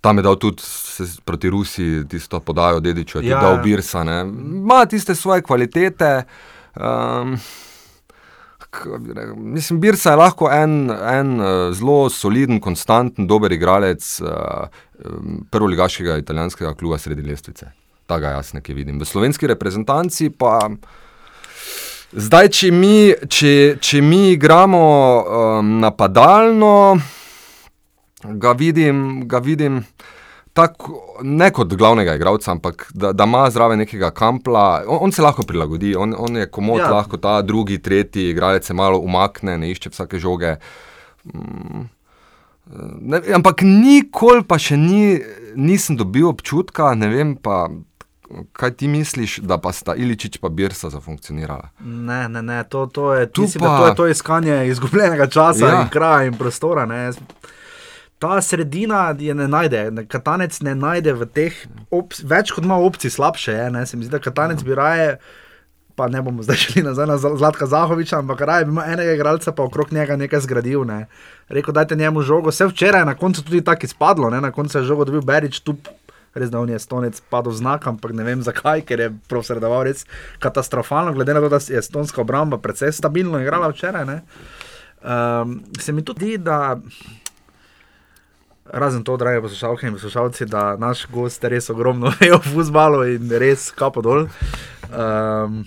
tam 0.00 0.16
je 0.16 0.22
dal 0.22 0.36
tudi 0.36 0.62
se, 0.62 1.04
proti 1.24 1.50
Rusiji 1.50 2.08
tisto 2.08 2.40
podajo 2.40 2.80
dediču, 2.80 3.18
je 3.18 3.28
Ja, 3.28 3.40
dal 3.40 3.56
ja. 3.56 3.62
Birsa. 3.62 4.04
ne. 4.04 4.20
Ima 4.62 4.86
tiste 4.86 5.14
svoje 5.14 5.42
kvalitete. 5.42 6.22
Um, 6.76 7.38
Mislim, 9.36 9.80
Birsa 9.80 10.10
je 10.10 10.16
lahko 10.16 10.50
en, 10.52 10.90
en 10.90 11.40
uh, 11.40 11.74
zelo 11.74 12.10
soliden, 12.10 12.60
konstanten, 12.60 13.26
dober 13.26 13.52
igralec 13.52 14.20
uh, 14.20 14.28
prvoligaškega 15.50 16.18
italijanskega 16.20 16.74
kluba 16.74 16.98
sredi 16.98 17.22
lestvice. 17.22 17.70
Tega 18.06 18.28
jaz 18.36 18.52
nekaj 18.54 18.74
vidim. 18.74 19.00
V 19.00 19.04
slovenski 19.08 19.46
reprezentanci 19.46 20.30
pa. 20.30 20.68
Zdaj, 22.12 22.48
če 22.48 22.70
mi, 22.72 23.12
če, 23.28 23.76
če 23.80 24.00
mi 24.02 24.30
igramo 24.32 24.78
um, 24.80 25.74
napadalno, 25.80 26.98
ga 28.24 28.52
vidim, 28.52 29.02
ga 29.24 29.38
vidim 29.38 29.84
tako, 30.52 30.94
ne 31.22 31.50
kot 31.50 31.68
glavnega 31.70 32.14
igralca, 32.14 32.50
ampak 32.50 32.88
da, 32.92 33.12
da 33.12 33.24
ima 33.24 33.50
zraven 33.50 33.78
nekega 33.78 34.10
kampla. 34.10 34.82
On, 34.86 34.98
on 35.00 35.12
se 35.12 35.22
lahko 35.22 35.42
prilagodi, 35.42 35.94
on, 35.96 36.14
on 36.18 36.36
je 36.36 36.46
komod, 36.48 36.78
Ja. 36.78 36.90
lahko 36.90 37.16
ta 37.16 37.42
drugi, 37.42 37.78
tretji 37.78 38.30
igralec 38.30 38.64
se 38.64 38.74
malo 38.74 38.98
umakne, 38.98 39.58
ne 39.58 39.70
išče 39.70 39.90
vsake 39.90 40.18
žoge. 40.18 40.56
Mm, 41.24 41.86
Ne, 43.00 43.22
ampak 43.32 43.62
nikoli 43.62 44.42
pa 44.44 44.58
še 44.58 44.76
ni, 44.76 45.16
nisem 45.56 45.96
dobil 45.96 46.26
občutka, 46.26 46.92
ne 46.92 47.08
vem 47.08 47.30
pa, 47.34 47.70
kaj 48.52 48.74
ti 48.74 48.88
misliš, 48.88 49.38
da 49.40 49.56
pa 49.56 49.72
sta 49.72 49.94
Iličič 49.94 50.36
pa 50.36 50.50
Birsa 50.50 50.90
zafunkcionirala. 50.90 51.70
Ne, 51.80 52.28
ne, 52.28 52.42
ne, 52.42 52.58
to, 52.64 52.84
to, 52.86 53.14
je, 53.14 53.24
mislim, 53.38 53.62
da 53.62 53.68
pa- 53.68 53.78
to 53.78 53.86
je 53.86 53.94
to 53.94 54.06
iskanje 54.08 54.66
izgubljenega 54.68 55.26
časa. 55.28 55.64
Ja. 55.66 55.80
in 55.80 55.88
kraja 55.88 56.26
in 56.26 56.36
prostora. 56.36 56.84
Ne. 56.84 57.08
Ta 58.18 58.40
sredina 58.42 59.14
je 59.18 59.34
ne 59.34 59.48
najde, 59.48 59.90
ne, 59.90 60.06
Katanec 60.06 60.60
ne 60.60 60.74
najde 60.74 61.12
v 61.14 61.26
teh, 61.26 61.54
več 62.26 62.50
kot 62.50 62.64
ima 62.66 62.74
opcij, 62.82 63.12
slabše 63.14 63.52
je. 63.52 63.68
Ne. 63.70 63.84
Se 63.86 63.96
mi 63.96 64.08
zdi, 64.08 64.10
da 64.16 64.18
Katanec 64.18 64.62
bi 64.66 64.74
raje, 64.74 65.18
pa 65.94 66.08
ne 66.10 66.22
bomo 66.22 66.42
zdaj 66.42 66.56
šli 66.56 66.82
nazaj 66.82 67.06
na 67.06 67.18
Zla- 67.18 67.36
Zlatka 67.38 67.66
Zahoviča, 67.66 68.18
ampak 68.18 68.40
raje 68.40 68.66
bi 68.66 68.74
imel 68.74 68.90
enega 68.90 69.14
igralca, 69.14 69.52
pa 69.52 69.62
okrog 69.62 69.92
njega 69.92 70.16
nekaj 70.16 70.40
zgradil. 70.46 70.82
Ne. 70.86 71.06
Rekel, 71.48 71.74
dajte 71.74 71.96
njemu 71.96 72.22
žogo. 72.22 72.50
Vse 72.50 72.66
včeraj 72.66 73.02
je 73.02 73.10
na 73.12 73.14
koncu 73.14 73.44
tudi 73.44 73.62
tako 73.64 73.86
izpadlo, 73.86 74.30
ne. 74.30 74.40
na 74.40 74.50
koncu 74.50 74.78
je 74.78 74.84
žogo 74.84 75.04
dobil 75.04 75.22
Berič 75.22 75.60
tu. 75.60 75.76
Res 76.34 76.50
da 76.50 76.60
on 76.60 76.70
je 76.70 76.78
stonec 76.78 77.16
padel 77.30 77.52
znak, 77.56 77.86
ampak 77.86 78.12
ne 78.14 78.22
vem 78.22 78.42
zakaj, 78.44 78.82
ker 78.86 79.00
je 79.00 79.06
profesoroval 79.30 79.86
res 79.88 80.04
katastrofalno, 80.38 81.14
glede 81.16 81.34
na 81.34 81.40
to, 81.40 81.48
da 81.48 81.58
je 81.58 81.78
estonska 81.80 82.20
obramba 82.20 82.58
precej 82.62 82.92
stabilno 82.92 83.40
igrala 83.40 83.70
včeraj. 83.72 84.04
ne. 84.06 84.18
Um, 85.02 85.62
se 85.80 85.92
mi 85.92 86.04
tudi 86.04 86.36
da 86.38 86.76
razen 88.72 89.04
to, 89.04 89.16
drage 89.16 89.40
poslušalke 89.40 89.86
in 89.86 89.92
poslušalci, 89.92 90.46
da 90.46 90.76
naš 90.76 91.06
gost 91.06 91.44
res 91.44 91.70
ogromno 91.70 92.12
ve 92.20 92.32
o 92.32 92.38
futbalu 92.40 93.04
in 93.14 93.30
res 93.30 93.70
kapo 93.70 94.02
dol. 94.02 94.26
Um, 94.92 95.64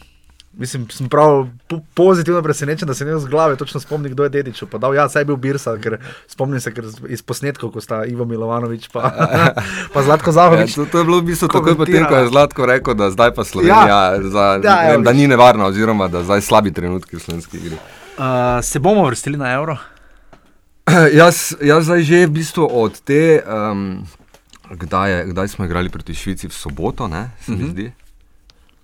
Mislim, 0.52 0.84
sem 0.92 1.08
prav 1.10 1.48
po 1.68 1.80
pozitivno 1.96 2.42
presenečen, 2.44 2.84
da 2.88 2.94
se 2.94 3.06
ne 3.06 3.20
z 3.20 3.26
glave 3.26 3.56
točno 3.56 3.80
spomnim, 3.80 4.12
kdo 4.12 4.24
je 4.24 4.30
dedič. 4.30 4.64
Pa 4.72 4.78
dal, 4.78 4.92
ja, 4.96 5.06
saj 5.10 5.22
je 5.22 5.26
bil 5.26 5.36
Birsa, 5.36 5.78
ker 5.80 5.96
spomnim 6.28 6.60
se 6.60 6.74
ker 6.74 6.84
iz 7.08 7.22
posnetkov, 7.24 7.72
ko 7.72 7.80
sta 7.82 8.02
Ivo 8.06 8.26
Milovanovič 8.26 8.90
pa, 8.92 9.14
pa 9.94 10.04
Zlatko 10.04 10.30
Ja, 10.30 10.34
Zahovič. 10.34 10.76
to, 10.76 10.86
to 10.86 11.00
je 11.00 11.06
bilo 11.08 11.22
v 11.24 11.32
bistvu 11.32 11.48
takoj 11.48 11.78
potem, 11.78 12.04
ko 12.04 12.16
je 12.16 12.28
Zlatko 12.28 12.66
rekel, 12.68 12.94
da 12.94 13.08
zdaj 13.10 13.32
pa 13.32 13.48
Slovenija, 13.48 13.88
Ja. 13.88 14.12
ja. 14.12 14.22
za, 14.24 14.60
Ja, 14.60 14.76
ja, 14.84 14.92
vem, 14.92 15.04
da 15.04 15.14
ni 15.14 15.24
nevarna, 15.24 15.66
oziroma 15.66 16.12
da 16.12 16.20
zdaj 16.24 16.42
slabi 16.42 16.76
trenutki 16.76 17.16
v 17.16 17.20
slovenski 17.22 17.58
igri. 17.58 17.80
Uh, 18.20 18.60
se 18.62 18.80
bomo 18.80 19.08
vrstili 19.08 19.38
na 19.38 19.56
evro? 19.56 19.78
jaz, 21.14 21.56
jaz 21.60 21.84
zdaj 21.86 22.02
že 22.02 22.26
v 22.26 22.32
bistvu 22.32 22.66
od 22.66 23.00
te, 23.00 23.42
um, 23.42 24.04
kdaj, 24.70 25.12
je, 25.12 25.26
kdaj 25.26 25.48
smo 25.48 25.66
igrali 25.66 25.90
proti 25.90 26.14
Švici 26.14 26.48
v 26.48 26.54
soboto, 26.54 27.08
ne, 27.08 27.32
se 27.42 27.52
mi 27.52 27.58
Mhm. 27.58 27.70
zdi. 27.70 27.88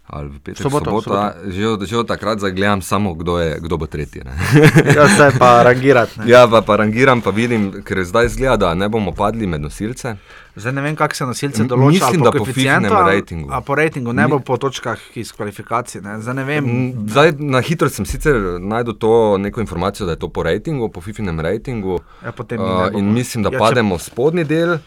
Ali 0.07 0.29
v 0.29 0.39
petek, 0.39 0.63
Soboto, 0.63 0.85
soboto. 0.85 1.11
ja, 1.11 1.35
že, 1.45 1.67
od- 1.67 1.83
že 1.83 1.97
od 1.97 2.07
takrat 2.07 2.39
zagledam 2.39 2.79
samo, 2.81 3.11
kdo, 3.13 3.39
je, 3.39 3.59
kdo 3.59 3.75
bo 3.75 3.85
tretji. 3.85 4.23
Ja, 4.95 5.03
se 5.05 5.35
pa 5.35 5.63
rangirati. 5.63 6.19
ne. 6.19 6.25
ja, 6.25 6.47
pa, 6.47 6.61
pa 6.61 6.75
rangiram, 6.77 7.19
pa 7.19 7.29
vidim, 7.29 7.83
ker 7.83 7.99
zdaj 8.01 8.29
zgleda, 8.29 8.57
da 8.57 8.73
ne 8.73 8.87
bomo 8.87 9.11
padli 9.11 9.43
med 9.45 9.61
nosilce. 9.61 10.15
Zdaj 10.55 10.73
ne 10.73 10.81
vem, 10.81 10.95
kako 10.95 11.11
se 11.13 11.25
nosilce 11.25 11.61
M- 11.61 11.67
določa. 11.67 11.91
mislim, 11.99 12.21
da 12.21 12.31
po 12.31 12.39
koeficientu 12.39 12.87
ratingu. 12.89 13.49
A 13.51 13.59
po 13.59 13.75
rejtingu, 13.75 14.13
ne 14.13 14.23
Mi- 14.23 14.29
bo 14.29 14.39
po 14.39 14.55
točkah 14.57 14.95
iz 15.13 15.31
kvalifikacij. 15.31 16.01
Ne. 16.01 16.21
Zdaj 16.21 16.35
ne 16.35 16.43
vem. 16.45 16.65
Zdaj, 17.05 17.35
na 17.37 17.59
hitro 17.59 17.89
sem 17.89 18.05
sicer 18.05 18.33
najdel 18.57 18.95
to 18.95 19.11
neko 19.37 19.59
informacijo, 19.59 20.05
da 20.05 20.11
je 20.11 20.19
to 20.19 20.29
po 20.29 20.41
rejtingu, 20.41 20.87
po 20.87 21.01
FIFInem 21.01 21.35
rejtingu. 21.37 21.99
Ja, 22.23 22.31
Uh, 22.31 22.95
in 22.95 23.11
mislim, 23.11 23.43
da 23.43 23.49
Ja, 23.49 23.51
če- 23.51 23.59
pademo 23.59 23.97
v 23.97 24.01
spodnji 24.01 24.43
del. 24.45 24.77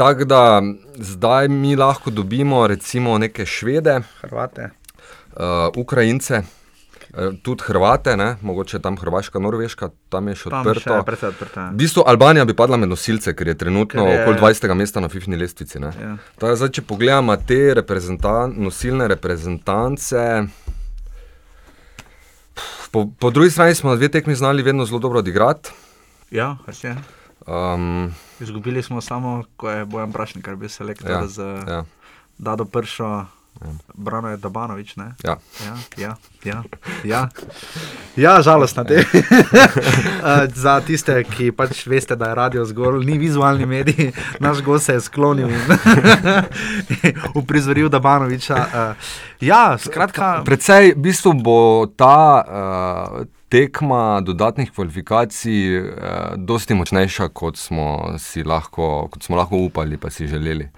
Tako 0.00 0.24
da 0.24 0.62
zdaj 0.96 1.48
mi 1.50 1.76
lahko 1.76 2.10
dobimo 2.10 2.66
recimo 2.66 3.18
neke 3.18 3.46
švede, 3.46 4.00
Hrvate. 4.20 4.70
uh, 5.32 5.42
Ukrajince, 5.76 6.42
uh, 7.10 7.18
tudi 7.36 7.62
Hrvate, 7.62 8.16
ne? 8.16 8.36
mogoče 8.40 8.78
tam 8.78 8.96
Hrvaška, 8.96 9.38
Norveška, 9.38 9.90
tam 10.08 10.28
je 10.28 10.34
še 10.36 10.50
Tam 10.50 10.60
odprto. 10.62 10.80
še 10.82 10.94
je 10.94 11.04
precej 11.04 11.28
odprto. 11.28 11.60
ja. 11.60 11.68
V 11.68 11.76
bistvu 11.76 12.04
Albanija 12.06 12.44
bi 12.44 12.54
padla 12.54 12.76
med 12.76 12.88
nosilce, 12.88 13.34
ker 13.34 13.46
je 13.46 13.54
trenutno 13.56 14.02
Ker 14.02 14.10
je- 14.10 14.22
okoli 14.22 14.38
20. 14.38 14.74
mesta 14.74 15.00
na 15.00 15.08
FIFI 15.08 15.36
lestvici. 15.36 15.78
ne. 15.78 15.92
Ja. 15.94 16.16
Tako 16.34 16.48
da 16.48 16.56
Zdaj, 16.56 16.68
če 16.70 16.82
pogledamo 16.84 17.36
te 17.38 17.74
reprezentan 17.74 18.54
nosilne 18.58 19.04
reprezentance. 19.06 20.46
Po, 22.90 23.06
po 23.10 23.30
drugi 23.30 23.50
strani 23.50 23.74
smo 23.74 23.94
dve 23.94 24.08
tekmi 24.10 24.34
znali 24.34 24.62
vedno 24.62 24.84
zelo 24.84 24.98
dobro 24.98 25.18
odigrati. 25.18 25.70
Ja, 26.30 26.56
res 26.66 26.84
je. 26.84 26.96
Um, 27.50 28.14
Izgubili 28.40 28.82
smo 28.82 29.00
samo, 29.00 29.42
ko 29.56 29.70
je 29.70 29.84
Bojan 29.84 30.12
Prašnik 30.12 30.48
bil 30.54 30.68
selektor 30.68 31.10
Ja, 31.10 31.26
z 31.26 31.42
ja, 31.68 31.84
Dado 32.38 32.64
Pršo, 32.64 33.26
Brano 33.94 34.28
je 34.28 34.36
Dabanovič. 34.36 34.96
Ne? 34.96 35.14
ja. 35.24 35.36
Ja, 35.66 35.76
ja, 35.96 36.16
ja, 36.44 36.62
ja. 37.04 37.28
ja 38.16 38.42
žalostno 38.42 38.84
je. 38.88 39.04
Za 40.62 40.80
tiste, 40.80 41.24
ki 41.24 41.50
pač 41.52 41.86
veste, 41.86 42.16
da 42.16 42.30
je 42.30 42.34
radio 42.34 42.64
zgolj, 42.64 43.04
ni 43.04 43.18
vizualni 43.18 43.66
medij, 43.66 44.12
naš 44.38 44.62
gost 44.62 44.86
se 44.86 44.92
je 44.92 45.00
sklonil 45.00 45.50
in 45.50 45.60
uprizoril 47.40 47.88
Dabanoviča. 47.88 48.56
Uh, 48.56 49.10
ja, 49.40 49.78
skratka, 49.78 50.42
Predvsej, 50.44 50.94
v 50.94 51.02
bistvu 51.02 51.34
bo 51.34 51.86
ta 51.96 52.44
uh, 52.46 53.39
tekma 53.50 54.20
dodatnih 54.20 54.70
kvalifikacij 54.70 55.56
uh, 55.78 55.86
dosti 56.38 56.74
močnejša, 56.74 57.28
kot 57.28 57.58
smo, 57.58 57.86
si 58.18 58.44
lahko, 58.44 59.08
kot 59.10 59.22
smo 59.22 59.36
lahko 59.36 59.56
upali, 59.58 59.96
pa 59.96 60.10
si 60.10 60.26
želeli. 60.26 60.68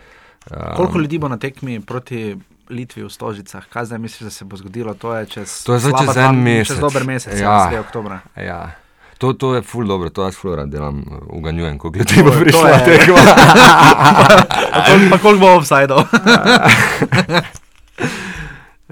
Um, 0.50 0.56
koliko 0.76 0.98
ljudi 0.98 1.18
bo 1.18 1.28
na 1.28 1.36
tekmi 1.36 1.80
proti 1.80 2.36
Litvi 2.70 3.04
v 3.04 3.10
Stožicah? 3.10 3.66
Kaj 3.68 3.84
zdaj 3.84 3.98
misliš, 3.98 4.20
da 4.20 4.30
se 4.30 4.44
bo 4.44 4.56
zgodilo? 4.56 4.94
To 4.94 5.14
je 5.14 5.26
čez, 5.26 5.64
To 5.64 5.74
je 5.74 5.80
zdaj 5.80 5.92
čez 6.00 6.16
en 6.16 6.34
mesec. 6.36 6.66
Čez 6.68 6.80
dober 6.80 7.04
mesec, 7.04 7.34
Ja. 7.34 7.50
ja, 7.52 7.70
3. 7.70 7.80
oktobra. 7.80 8.20
Ja. 8.36 8.70
To, 9.18 9.32
to 9.32 9.54
je 9.54 9.62
ful 9.62 9.86
dobro, 9.86 10.10
to 10.10 10.24
jaz 10.24 10.34
ful 10.34 10.56
rad 10.56 10.68
delam, 10.68 11.04
uganjujem, 11.28 11.78
ko 11.78 11.90
gledam, 11.90 12.16
To 12.16 12.24
bo 12.24 12.32
prišla 12.40 12.78
tekma. 12.82 13.22
Pa 15.10 15.18
koliko- 15.18 15.38
bo 15.38 15.56
offsajdov? 15.56 16.02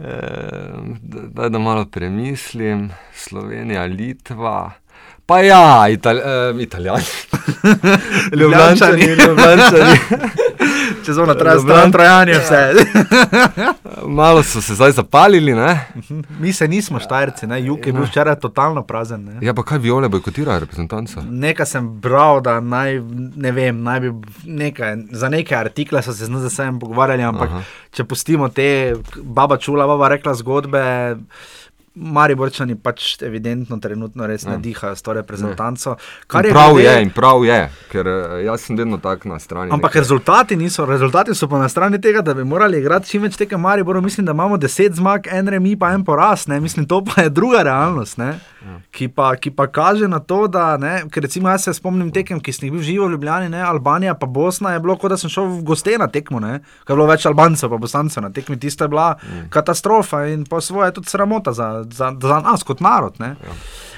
Eh, 0.04 0.80
Daj, 1.02 1.48
da 1.50 1.58
malo 1.58 1.84
premislim, 1.84 2.90
Slovenija, 3.14 3.84
Litva. 3.84 4.70
Pa 5.26 5.40
ja, 5.40 5.88
Ital 5.88 6.16
uh, 6.16 6.60
italijani. 6.60 7.04
Ljubljančani. 8.40 9.02
Ljubljančani. 9.02 9.98
Čez 11.00 11.18
ono 11.18 11.34
traja 11.34 11.58
stran 11.58 11.92
trajanje 11.92 12.32
vse. 12.34 12.60
Malo 14.04 14.42
so 14.42 14.60
se 14.60 14.74
zdaj 14.74 14.92
zapalili, 14.92 15.54
ne? 15.54 15.86
Mi 16.38 16.52
se 16.52 16.68
nismo 16.68 16.98
štajerci, 16.98 17.46
ne? 17.46 17.60
jug 17.62 17.86
je 17.86 17.92
bil 17.92 18.02
včeraj 18.04 18.36
totalno 18.36 18.82
prazen. 18.82 19.24
Ne? 19.24 19.38
Ja, 19.40 19.54
pa 19.54 19.62
kaj 19.62 19.78
viole 19.78 20.08
bojkotira 20.08 20.58
reprezentanca? 20.58 21.22
Nekaj 21.22 21.66
sem 21.66 21.88
bral, 21.90 22.40
da 22.40 22.58
naj, 22.60 23.00
ne 23.36 23.52
vem, 23.52 23.82
naj 23.82 24.00
bi 24.00 24.12
nekaj, 24.46 24.96
za 25.12 25.28
neke 25.28 25.56
artikle 25.56 26.02
so 26.02 26.12
se 26.12 26.24
z 26.24 26.30
NZS-em 26.30 26.78
pogovarjali, 26.78 27.22
ampak 27.24 27.48
Aha. 27.50 27.62
Če 27.90 28.04
pustimo 28.04 28.48
te, 28.48 28.94
baba 29.16 29.56
čula, 29.56 29.86
baba 29.86 30.08
rekla 30.08 30.34
zgodbe. 30.34 30.84
Mariborčani 31.92 32.76
pač 32.76 33.16
evidentno 33.20 33.76
trenutno 33.78 34.26
res 34.26 34.44
ne 34.44 34.52
Ja. 34.52 34.58
dihajo 34.58 34.94
s 34.94 35.02
to 35.02 35.12
reprezentanco. 35.12 35.90
In 35.90 36.24
Kar 36.26 36.46
je 36.46 36.52
prav 36.52 36.70
glede- 36.70 36.84
je, 36.86 37.02
in 37.02 37.10
prav 37.10 37.44
je, 37.44 37.58
ker 37.90 38.06
eh, 38.06 38.44
jaz 38.46 38.66
sem 38.66 38.78
vedno 38.78 38.98
tak 39.02 39.24
na 39.28 39.38
strani. 39.38 39.72
Ampak 39.72 39.92
neke- 39.92 40.00
rezultati 40.00 40.56
niso, 40.56 40.86
rezultati 40.86 41.34
so 41.34 41.48
pa 41.48 41.58
na 41.58 41.68
strani 41.68 42.00
tega, 42.00 42.22
da 42.22 42.34
bi 42.34 42.44
morali 42.44 42.78
igrati 42.78 43.08
čim 43.10 43.22
več 43.22 43.36
tekem 43.36 43.60
Mariboru. 43.60 44.00
Mislim, 44.00 44.26
da 44.26 44.32
imamo 44.32 44.56
10 44.56 44.94
zmag, 44.94 45.26
en 45.30 45.48
remi, 45.48 45.76
pa 45.76 45.92
en 45.92 46.04
poraz. 46.04 46.46
Ne? 46.48 46.60
Mislim, 46.60 46.86
to 46.86 47.04
pa 47.04 47.22
je 47.22 47.30
druga 47.30 47.62
realnost, 47.62 48.18
ne? 48.18 48.38
ki 48.92 49.08
pa, 49.08 49.32
ki 49.40 49.50
pa 49.56 49.66
kaže 49.72 50.08
na 50.08 50.20
to, 50.20 50.44
da, 50.50 50.76
ne, 50.76 51.04
ker 51.12 51.24
recimo 51.24 51.48
jaz 51.48 51.64
se 51.64 51.74
spomnim 51.74 52.10
tekem, 52.12 52.40
ki 52.44 52.52
sem 52.52 52.66
jih 52.68 52.74
bil 52.74 52.82
živo 52.84 53.08
v 53.08 53.14
Ljubljani, 53.14 53.48
ne, 53.52 53.62
Albanija 53.64 54.14
pa 54.18 54.28
Bosna, 54.28 54.74
je 54.74 54.82
bilo 54.84 54.96
kot 55.00 55.14
da 55.14 55.18
sem 55.20 55.32
šel 55.32 55.48
v 55.48 55.62
goste 55.70 55.96
na 56.00 56.10
tekmo, 56.12 56.42
ne, 56.44 56.58
ker 56.84 56.94
je 56.94 56.98
bilo 56.98 57.08
več 57.08 57.24
Albancev 57.28 57.72
pa 57.72 57.80
Bosancev 57.80 58.26
na 58.26 58.32
tekmi, 58.34 58.58
tista 58.60 58.84
je 58.84 58.92
bila 58.92 59.14
mm. 59.16 59.48
katastrofa 59.54 60.26
in 60.32 60.44
po 60.48 60.60
svoje 60.60 60.92
tudi 60.98 61.08
sramota 61.08 61.54
za, 61.56 61.70
za, 61.88 62.12
za 62.20 62.40
nas 62.44 62.66
kot 62.66 62.84
narod. 62.84 63.16
Ne. 63.22 63.34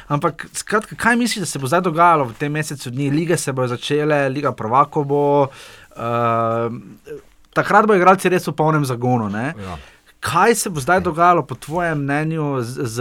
Ampak, 0.08 0.46
skratka, 0.56 0.96
kaj 0.96 1.16
misliš, 1.16 1.44
da 1.44 1.46
se 1.46 1.58
bo 1.58 1.70
zdaj 1.70 1.84
dogajalo 1.86 2.24
v 2.30 2.34
tem 2.38 2.52
mesecu 2.52 2.90
dni? 2.90 3.10
Lige 3.10 3.36
se 3.36 3.52
bodo 3.52 3.68
začele, 3.74 4.28
Liga 4.28 4.52
Prvako 4.52 5.04
bo. 5.04 5.22
Uh, 5.92 6.72
takrat 7.52 7.86
bo 7.86 7.94
igralci 7.94 8.32
res 8.32 8.48
v 8.48 8.56
polnem 8.56 8.84
zagonu. 8.88 9.28
Ne? 9.32 9.52
Ja. 9.58 9.78
Kaj 10.22 10.54
se 10.54 10.70
bo 10.70 10.80
zdaj 10.80 11.02
dogajalo, 11.04 11.46
po 11.46 11.54
tvojem 11.54 12.02
mnenju, 12.02 12.62
z, 12.62 12.86
z 12.86 12.96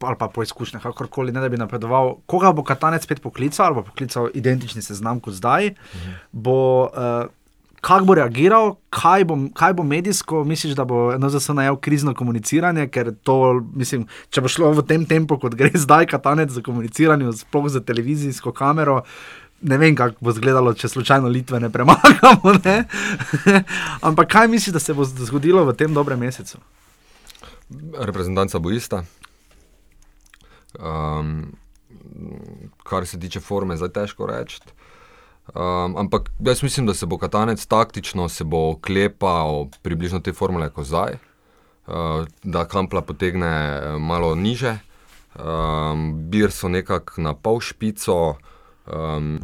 ali 0.00 0.16
pa 0.16 0.30
po 0.32 0.42
izkušnjah, 0.42 0.82
kakorkoli, 0.82 1.32
ne 1.32 1.42
da 1.42 1.48
bi 1.52 1.58
napredoval, 1.60 2.14
koga 2.26 2.54
bo 2.56 2.64
Katanec 2.64 3.04
spet 3.04 3.20
poklical 3.20 3.66
ali 3.66 3.74
bo 3.76 3.82
poklical 3.84 4.30
identični 4.34 4.82
seznam 4.82 5.20
kot 5.20 5.36
zdaj? 5.36 5.74
Mhm. 5.74 6.14
Bo, 6.32 6.88
uh, 6.88 7.28
Kako 7.80 8.04
bo 8.04 8.14
reagiral, 8.14 8.74
kaj 8.92 9.24
bo, 9.24 9.36
kaj 9.56 9.72
bo 9.72 9.84
medijsko, 9.88 10.44
misliš, 10.44 10.74
da 10.76 10.84
bo 10.84 11.10
NZS 11.18 11.54
najel 11.56 11.78
krizno 11.80 12.14
komuniciranje, 12.14 12.88
ker 12.92 13.14
to, 13.24 13.60
mislim, 13.74 14.04
če 14.30 14.44
bo 14.44 14.50
šlo 14.52 14.72
v 14.76 14.84
tem 14.86 15.06
tempu, 15.08 15.38
kot 15.40 15.56
gre 15.56 15.70
zdaj, 15.84 16.10
katanec 16.12 16.52
za 16.52 16.62
komuniciranje, 16.64 17.32
sploh 17.40 17.70
za 17.72 17.80
televizijsko 17.80 18.52
kamero, 18.52 19.00
ne 19.62 19.78
vem, 19.80 19.96
kako 19.96 20.24
bo 20.24 20.34
izgledalo, 20.34 20.74
če 20.74 20.88
slučajno 20.88 21.28
Litve 21.28 21.60
ne 21.60 21.70
premagamo. 21.70 22.56
Ne? 22.64 22.84
Ampak 24.08 24.28
kaj 24.32 24.48
misliš, 24.48 24.74
da 24.76 24.80
se 24.80 24.94
bo 24.94 25.04
zgodilo 25.04 25.64
v 25.64 25.76
tem 25.76 25.94
dobrem 25.94 26.20
mesecu? 26.20 26.60
Reprezentanca 27.96 28.58
bo 28.58 28.72
ista. 28.74 29.04
Um, 30.78 31.52
kar 32.82 33.06
se 33.06 33.20
tiče 33.20 33.40
forme, 33.40 33.76
zdaj 33.76 33.92
težko 33.96 34.26
reči. 34.26 34.60
Um, 35.54 35.96
ampak 35.96 36.30
jaz 36.40 36.62
mislim, 36.62 36.86
da 36.86 36.94
se 36.94 37.06
bo 37.06 37.18
Katanec 37.18 37.66
taktično 37.66 38.28
se 38.28 38.44
bo 38.44 38.76
klepal 38.76 39.66
približno 39.82 40.20
te 40.20 40.32
formule 40.32 40.70
kot 40.70 40.86
zdaj, 40.86 41.16
uh, 41.86 42.26
da 42.42 42.64
Kampla 42.64 43.02
potegne 43.02 43.48
eh, 43.48 43.98
malo 43.98 44.34
niže, 44.34 44.78
um, 45.34 46.14
Bir 46.30 46.50
so 46.50 46.68
nekako 46.68 47.20
na 47.20 47.34
pol 47.34 47.60
špico, 47.60 48.36
um, 48.86 49.40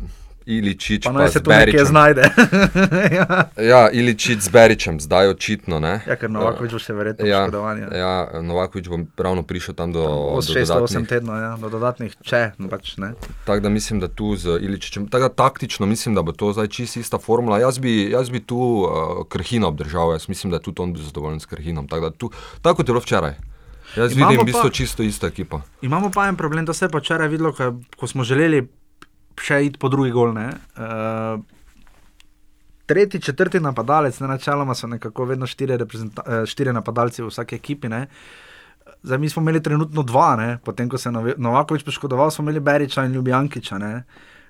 Iličič 0.47 1.05
Pa 1.05 1.11
naj 1.11 1.27
pa 1.27 1.31
se 1.31 1.41
tu 1.41 1.51
nekje 1.51 1.85
znajde. 1.85 2.23
ja. 3.19 3.27
Ja, 3.59 3.81
Iličič 3.91 4.39
z 4.39 4.49
Beričem, 4.49 4.97
zdaj 4.97 5.29
očitno. 5.29 5.79
Ne? 5.79 6.07
ja, 6.07 6.15
ker 6.15 6.31
Novakovič 6.31 6.71
bo 6.71 6.79
še 6.79 6.95
verjetno 6.95 7.27
Ja, 7.27 7.41
poškodovan. 7.43 7.77
Ja. 7.81 7.89
ja, 7.93 8.13
Novakovič 8.41 8.87
bo 8.87 9.03
ravno 9.17 9.43
prišel 9.43 9.75
tam 9.75 9.91
do, 9.91 10.07
Od 10.33 10.41
do 10.41 10.53
6 10.53 10.63
do 10.63 10.75
8 10.79 11.03
dodatnih. 11.03 11.09
tednov, 11.09 11.35
ja, 11.37 11.53
do 11.57 11.69
dodatnih, 11.69 12.13
če 12.23 12.41
no 12.57 12.69
pač. 12.69 12.95
Tako 13.43 13.59
da 13.59 13.69
mislim, 13.69 13.99
da 13.99 14.07
tu 14.07 14.33
z 14.33 14.55
Iličičem, 14.57 15.09
tako 15.09 15.27
da 15.27 15.35
taktično 15.37 15.83
mislim, 15.85 16.15
da 16.15 16.23
bo 16.23 16.31
to 16.31 16.53
zdaj 16.53 16.69
čisto 16.69 17.01
ista 17.01 17.19
formula. 17.19 17.59
Jaz 17.59 17.79
bi, 17.79 18.07
jaz 18.07 18.31
bi 18.31 18.39
tu 18.39 18.55
uh, 18.55 18.89
Krhina 19.27 19.67
obdržal, 19.67 20.15
jaz 20.15 20.29
mislim, 20.29 20.51
da 20.51 20.57
je 20.57 20.63
tudi 20.63 20.79
on 20.79 20.93
bil 20.93 21.03
zadovoljen 21.03 21.41
s 21.41 21.47
Krhinom. 21.47 21.89
Tako, 21.89 22.01
da 22.03 22.11
tu, 22.13 22.31
tako 22.63 22.77
kot 22.77 22.87
je 22.87 22.93
bilo 22.93 23.03
včeraj. 23.03 23.35
Jaz 23.97 24.13
Imamo 24.13 24.31
vidim 24.31 24.39
v 24.39 24.43
pa- 24.43 24.47
bistvu 24.47 24.71
čisto 24.71 25.03
isto 25.03 25.27
ekipo. 25.27 25.61
Imamo 25.81 26.11
pa 26.11 26.27
en 26.27 26.37
problem, 26.37 26.63
to 26.63 26.73
se 26.73 26.85
je 26.85 26.89
pa 26.89 26.99
včeraj 26.99 27.29
videlo, 27.29 27.51
ko, 27.53 27.71
ko 27.97 28.07
smo 28.07 28.23
želeli 28.23 28.63
še 29.41 29.65
iti 29.67 29.79
po 29.79 29.89
drugi 29.89 30.11
gol. 30.11 30.35
ne. 30.35 30.51
Uh, 30.77 31.41
tretji, 32.87 33.21
četrti 33.21 33.61
napadalec, 33.61 34.21
ne 34.21 34.29
načeloma 34.29 34.75
so 34.75 34.87
nekako 34.87 35.25
vedno 35.25 35.47
štiri, 35.47 35.75
eh, 35.75 36.47
štiri 36.47 36.73
napadalci 36.73 37.23
v 37.23 37.27
vsaki 37.27 37.55
ekipi. 37.55 37.89
Ne. 37.89 38.07
Zdaj 39.03 39.19
mi 39.19 39.29
smo 39.29 39.43
imeli 39.43 39.63
trenutno 39.63 40.03
dva, 40.03 40.37
ne. 40.37 40.59
potem 40.65 40.89
ko 40.89 40.99
se 40.99 41.09
je 41.09 41.35
Novakovič 41.37 41.85
poškodoval, 41.85 42.31
smo 42.31 42.43
imeli 42.43 42.61
Beriča 42.61 43.05
in 43.05 43.13
Ljubljankiča. 43.13 43.79
Ne. 43.79 44.05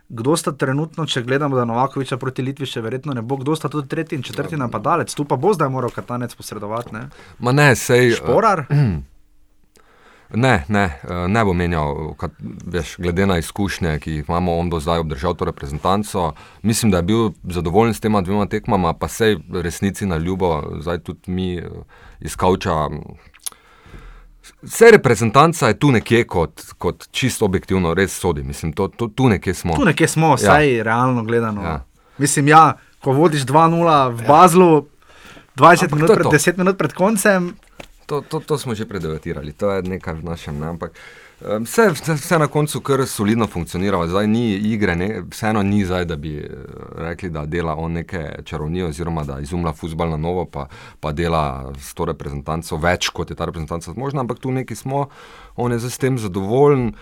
Kdo 0.08 0.36
sta 0.36 0.52
trenutno, 0.52 1.06
če 1.06 1.22
gledamo, 1.22 1.56
da 1.56 1.64
Novakoviča 1.64 2.16
proti 2.16 2.42
Litvi 2.42 2.66
še 2.66 2.80
verjetno 2.80 3.14
ne 3.14 3.22
bo, 3.22 3.36
kdo 3.36 3.56
sta 3.56 3.68
tudi 3.68 3.88
tretji 3.88 4.16
in 4.16 4.22
četrti 4.22 4.56
napadalec, 4.56 5.14
tu 5.14 5.24
pa 5.24 5.36
bo 5.36 5.54
zdaj 5.54 5.68
moral 5.68 5.90
Katanec 5.90 6.34
posredovati. 6.34 6.94
Ne. 6.94 7.08
Ma 7.38 7.52
ne, 7.52 7.74
sej. 7.76 8.10
Šporar? 8.20 8.66
Ne, 10.34 10.64
ne, 10.68 10.84
eh, 10.84 11.28
ne 11.28 11.44
bo 11.44 11.52
menjal, 11.52 12.14
kad, 12.18 12.30
veš, 12.66 12.96
glede 12.98 13.26
na 13.26 13.38
izkušnje, 13.38 13.98
ki 13.98 14.12
jih 14.12 14.24
imamo, 14.28 14.58
on 14.58 14.70
bo 14.70 14.80
zdaj 14.80 14.98
obdržal 14.98 15.34
to 15.34 15.44
reprezentanco. 15.44 16.32
Mislim, 16.62 16.90
da 16.90 16.96
je 16.96 17.02
bil 17.02 17.30
zadovoljen 17.44 17.94
s 17.94 18.00
tema 18.00 18.20
dvema 18.20 18.46
tekmama, 18.46 18.92
pa 18.92 19.08
sej 19.08 19.36
resnici 19.52 20.06
na 20.06 20.16
ljubo, 20.16 20.62
zdaj 20.80 20.98
tudi 20.98 21.30
mi 21.30 21.56
eh, 21.56 21.68
iz 22.20 22.36
Kavča. 22.36 22.88
Vse 24.62 24.90
reprezentanca 24.90 25.68
je 25.68 25.78
tu 25.78 25.90
nekje, 25.92 26.24
kot, 26.26 26.62
kot 26.78 27.08
čisto 27.10 27.44
objektivno, 27.44 27.94
res 27.94 28.18
sodi. 28.18 28.42
Mislim, 28.42 28.72
to, 28.72 28.88
to, 28.88 29.08
tu 29.08 29.28
nekje 29.28 29.54
smo. 29.54 29.76
Tu 29.76 29.84
nekje 29.84 30.08
smo, 30.08 30.34
vsaj 30.34 30.76
ja. 30.76 30.82
realno 30.82 31.22
gledano. 31.24 31.62
Ja. 31.62 31.84
Mislim, 32.18 32.48
ja, 32.48 32.72
ko 33.00 33.12
vodiš 33.12 33.46
2-0 33.46 34.12
v 34.16 34.26
Bazlu, 34.28 34.86
20 35.56 35.94
minut, 35.94 36.10
pred, 36.14 36.26
10 36.26 36.58
minut 36.58 36.78
pred 36.78 36.92
koncem, 36.92 37.54
To, 38.06 38.20
to, 38.20 38.40
to 38.40 38.58
smo 38.58 38.74
že 38.74 38.86
predebatirali, 38.86 39.52
to 39.52 39.70
je 39.70 39.82
nekaj 39.82 40.14
v 40.14 40.24
našem. 40.24 40.58
Ne? 40.62 40.66
Ampak 40.78 40.94
vse, 41.40 41.90
vse, 41.90 42.14
vse 42.14 42.38
na 42.38 42.46
koncu 42.46 42.80
kar 42.80 43.06
solidno 43.06 43.46
funkcionira, 43.46 43.98
zdaj 44.06 44.26
ni 44.26 44.54
igre, 44.54 44.96
ne? 44.96 45.22
vseeno 45.30 45.62
ni 45.62 45.84
zdaj, 45.84 46.04
da 46.04 46.16
bi 46.16 46.36
eh, 46.38 46.48
rekli, 46.96 47.30
da 47.30 47.46
dela 47.46 47.74
on 47.76 47.92
neke 47.92 48.38
čarovnije, 48.44 48.86
oziroma 48.86 49.24
da 49.24 49.40
izumlja 49.40 49.72
futbol 49.72 50.10
na 50.10 50.16
novo, 50.16 50.44
pa, 50.44 50.68
pa 51.00 51.12
dela 51.12 51.72
s 51.78 51.94
to 51.94 52.04
reprezentanco 52.04 52.76
več, 52.76 53.10
kot 53.10 53.30
je 53.30 53.36
ta 53.36 53.44
reprezentanca 53.44 53.92
zmožna, 53.92 54.20
ampak 54.20 54.38
tu 54.38 54.50
neki 54.50 54.76
smo, 54.76 55.08
on 55.56 55.72
je 55.72 55.80
s 55.80 55.98
tem 55.98 56.18
zadovoljen. 56.18 56.92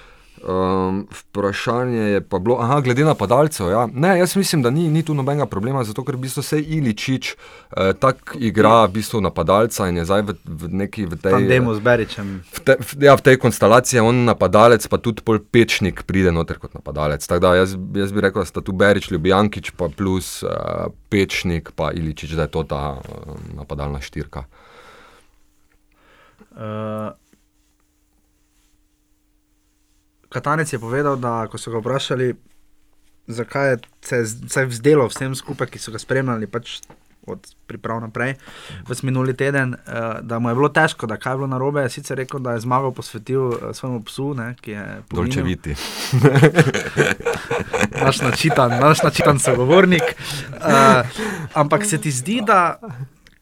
Um, 0.44 1.07
vprašanje 1.11 2.00
je 2.00 2.20
pa 2.20 2.38
bilo, 2.38 2.59
aha, 2.61 2.80
glede 2.80 3.04
na 3.04 3.14
padalcev. 3.14 3.70
Ja. 3.70 3.88
Ne, 3.94 4.18
jaz 4.18 4.37
mislim, 4.37 4.62
da 4.62 4.70
ni, 4.70 4.90
ni 4.90 5.02
tu 5.02 5.14
nobenega 5.14 5.46
problema, 5.46 5.85
zato 5.85 6.04
ker 6.04 6.18
v 6.18 6.26
bistvu 6.26 6.42
se 6.44 6.59
Iličič 6.61 7.30
eh, 7.33 7.92
tako 7.96 8.37
igra 8.37 8.83
v 8.85 8.92
bistvu 8.98 9.22
napadalca 9.24 9.88
in 9.88 10.02
je 10.02 10.04
zdaj 10.04 10.22
v, 10.22 10.37
v 10.44 10.68
neki 10.85 11.07
v 11.07 11.16
tej. 11.16 11.33
Tandemu 11.38 11.74
z 11.74 11.80
Beričem. 11.80 12.35
V, 12.52 12.61
te, 12.61 12.76
v, 12.76 13.09
ja, 13.09 13.16
v 13.16 13.24
tej 13.24 13.40
konstelaciji 13.40 14.02
je 14.02 14.04
on 14.04 14.20
napadalec, 14.28 14.85
pa 14.85 15.00
tudi 15.00 15.24
pol 15.24 15.40
pečnik 15.40 16.04
pride 16.04 16.28
noter 16.28 16.61
kot 16.61 16.76
napadalec. 16.76 17.24
Tako 17.24 17.40
da 17.40 17.57
jaz, 17.64 17.72
jaz 17.96 18.12
bi 18.12 18.28
rekel, 18.28 18.44
da 18.44 18.52
sta 18.52 18.61
tu 18.61 18.76
Berič, 18.76 19.09
Ljubijankič, 19.16 19.72
pa 19.80 19.88
plus 19.88 20.44
uh, 20.44 20.92
pečnik, 21.09 21.72
pa 21.72 21.88
Iličič, 21.96 22.37
da 22.37 22.44
je 22.44 22.52
to 22.52 22.68
ta 22.68 23.00
uh, 23.00 23.40
napadalna 23.57 24.04
štirka. 24.04 24.44
Uh. 26.52 27.16
Katanec 30.34 30.72
je 30.72 30.82
povedal, 30.82 31.16
da 31.16 31.46
ko 31.46 31.58
so 31.58 31.70
ga 31.70 31.78
vprašali, 31.78 32.34
zakaj 33.30 33.76
se 34.02 34.60
je 34.60 34.70
zdelo 34.70 35.06
vsem 35.06 35.34
skupaj, 35.38 35.70
ki 35.70 35.78
so 35.78 35.94
ga 35.94 36.02
spremljali, 36.02 36.50
pač 36.50 36.80
od 37.26 37.46
priprav 37.66 38.00
naprej, 38.02 38.34
v 38.84 38.96
minuli 39.02 39.32
teden, 39.32 39.72
uh, 39.74 40.18
da 40.20 40.38
mu 40.38 40.50
je 40.50 40.54
bilo 40.58 40.68
težko, 40.68 41.06
da 41.06 41.16
kaj 41.16 41.32
je 41.32 41.36
bilo 41.36 41.46
na 41.46 41.58
robe. 41.58 41.86
Sicer 41.88 42.18
rekel, 42.18 42.40
da 42.40 42.52
je 42.52 42.64
zmagal 42.66 42.92
posvetil 42.92 43.40
uh, 43.40 43.70
svojemu 43.72 44.02
psu, 44.04 44.34
ne, 44.34 44.48
ki 44.60 44.70
je 44.70 44.84
dolčeviti. 45.10 45.76
naš 48.04 48.20
načitan, 48.20 48.76
naš 48.80 49.02
načitan 49.02 49.38
sogovornik. 49.38 50.02
Uh, 50.52 51.06
ampak 51.54 51.86
se 51.86 52.00
ti 52.00 52.10
zdi, 52.10 52.42
da 52.44 52.76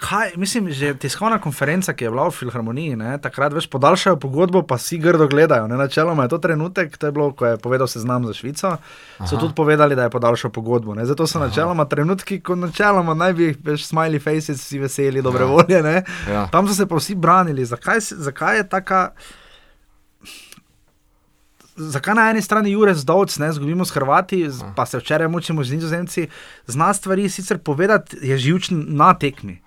kaj, 0.03 0.33
mislim, 0.37 0.71
že 0.75 0.95
tiskovna 0.99 1.38
konferenca, 1.38 1.93
ki 1.95 2.05
je 2.05 2.11
bila 2.11 2.27
v 2.29 2.35
Filharmoniji, 2.35 2.97
ne, 2.99 3.15
takrat 3.23 3.55
veš, 3.55 3.69
podaljšajo 3.71 4.19
pogodbo, 4.21 4.62
pa 4.67 4.79
si 4.79 4.99
grdo 4.99 5.29
gledajo. 5.31 5.69
Ne, 5.71 5.79
načeloma 5.79 6.27
je 6.27 6.33
to 6.35 6.38
trenutek, 6.43 6.97
to 6.99 7.07
je 7.07 7.15
bilo, 7.15 7.31
ko 7.33 7.47
je 7.47 7.61
povedal 7.62 7.87
seznam 7.87 8.27
za 8.27 8.35
Švico, 8.35 8.75
Aha. 8.77 9.27
so 9.27 9.38
tudi 9.38 9.55
povedali, 9.55 9.97
da 9.97 10.09
je 10.09 10.11
podaljšal 10.11 10.51
pogodbo. 10.51 10.95
Ne, 10.99 11.07
zato 11.07 11.27
so 11.27 11.38
Aha. 11.38 11.47
načeloma 11.47 11.85
trenutki, 11.85 12.41
ko 12.41 12.59
načeloma 12.59 13.15
naj 13.15 13.33
bi 13.38 13.53
veš, 13.65 13.87
smiley 13.93 14.23
faces, 14.23 14.65
vsi 14.65 14.83
veseli, 14.83 15.23
dobre 15.23 15.47
ja. 15.47 15.51
volje. 15.51 16.03
Ja. 16.31 16.49
Tam 16.53 16.69
so 16.69 16.75
se 16.75 16.87
pa 16.87 16.99
vsi 16.99 17.15
branili. 17.15 17.65
Zakaj, 17.65 18.01
zakaj 18.01 18.57
je 18.57 18.69
taka 18.69 19.11
zakaj 21.77 22.15
na 22.15 22.31
eni 22.31 22.43
strani 22.43 22.73
Jurek 22.73 22.97
zdovc, 22.97 23.37
ne 23.39 23.53
zgubimo 23.53 23.85
s 23.85 23.91
Hrvati, 23.91 24.49
pa 24.77 24.87
se 24.87 24.99
včeraj 24.99 25.29
mučimo 25.29 25.65
z 25.65 25.73
Nizozemci, 25.73 26.29
zna 26.67 26.95
stvari 26.95 27.29
sicer 27.29 27.59
povedati, 27.59 28.17
je 28.23 28.39
živčen 28.39 28.85
na 28.89 29.15
tekmi. 29.15 29.61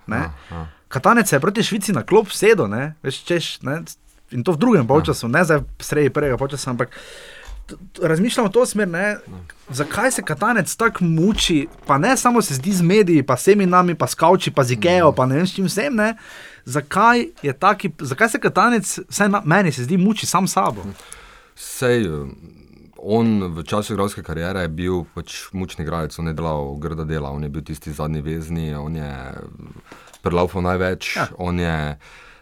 Katanec 0.88 1.32
je 1.32 1.39
proti 1.39 1.63
Švici 1.63 1.94
na 1.94 2.04
klop 2.04 2.32
sedel, 2.32 2.70
veš, 3.04 3.24
češ, 3.24 3.62
ne? 3.62 3.82
in 4.32 4.44
to 4.44 4.52
v 4.52 4.58
drugem 4.58 4.88
polčasu, 4.88 5.28
ne 5.28 5.44
zdaj 5.44 5.62
sredi 5.80 6.10
prvega 6.10 6.38
polčasa, 6.38 6.70
ampak. 6.70 6.89
Razmišljamo 8.02 8.50
v 8.50 8.54
to 8.54 8.65
smer, 8.65 8.88
ne? 8.88 9.18
zakaj 9.70 10.12
se 10.12 10.22
katanec 10.22 10.76
tako 10.76 11.04
muči, 11.04 11.68
pa 11.88 11.98
ne 11.98 12.18
samo 12.18 12.41
se 12.41 12.54
zdi 12.54 12.74
z 12.74 12.82
mediji, 12.82 13.24
pa 13.24 13.34
vsemi 13.34 13.65
nami, 13.65 13.96
pa 13.96 14.08
skavči, 14.08 14.52
pa 14.52 14.63
z 14.63 14.78
Ikejo, 14.78 15.12
pa 15.12 15.26
ne 15.26 15.36
vem 15.36 15.48
s 15.48 15.56
čim 15.56 15.65
vsem. 15.65 15.96
Ne? 15.96 16.13
Zakaj, 16.65 17.26
taki, 17.60 17.89
zakaj 18.00 18.30
se 18.30 18.39
katanec, 18.39 19.00
vsaj 19.10 19.30
na, 19.30 19.41
meni 19.46 19.72
se 19.72 19.84
zdi, 19.84 19.98
muči 19.98 20.30
sam 20.30 20.48
sabo? 20.48 20.86
Sej, 21.56 22.06
eh, 22.06 22.12
on 22.98 23.44
v 23.56 23.63
času 23.63 23.94
igralske 23.94 24.24
kariere 24.24 24.65
je 24.65 24.72
bil 24.72 25.04
pač 25.15 25.48
mučni 25.54 25.86
igralec, 25.86 26.15
on 26.20 26.28
je 26.28 26.34
delal 26.34 26.76
grda 26.82 27.06
dela, 27.06 27.32
on 27.32 27.44
je 27.44 27.50
bil 27.50 27.63
tisti 27.63 27.94
zadnji 27.94 28.22
vezni, 28.22 28.74
on 28.76 28.96
je 28.96 29.12
prelaufal 30.24 30.65
največ, 30.65 31.15
ja. 31.15 31.28
on, 31.38 31.60
je, 31.60 31.98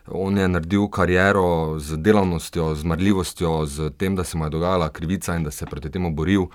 on 0.07 0.37
je 0.37 0.47
naredil 0.47 0.87
kariero 0.87 1.79
z 1.79 1.99
delavnostjo, 1.99 2.73
z 2.75 2.83
marljivostjo, 2.83 3.65
z 3.65 3.91
tem, 3.97 4.15
da 4.15 4.23
se 4.23 4.37
mu 4.37 4.47
je 4.47 4.55
dogajala 4.55 4.89
krivica 4.89 5.35
in 5.35 5.43
da 5.43 5.51
se 5.51 5.65
je 5.65 5.69
proti 5.69 5.91
temu 5.91 6.13
boril. 6.15 6.47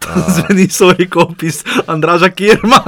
Zveni 0.34 0.68
so 0.68 0.92
reki 0.92 1.18
opis 1.18 1.64
Andraža 1.86 2.28
Kirma. 2.28 2.80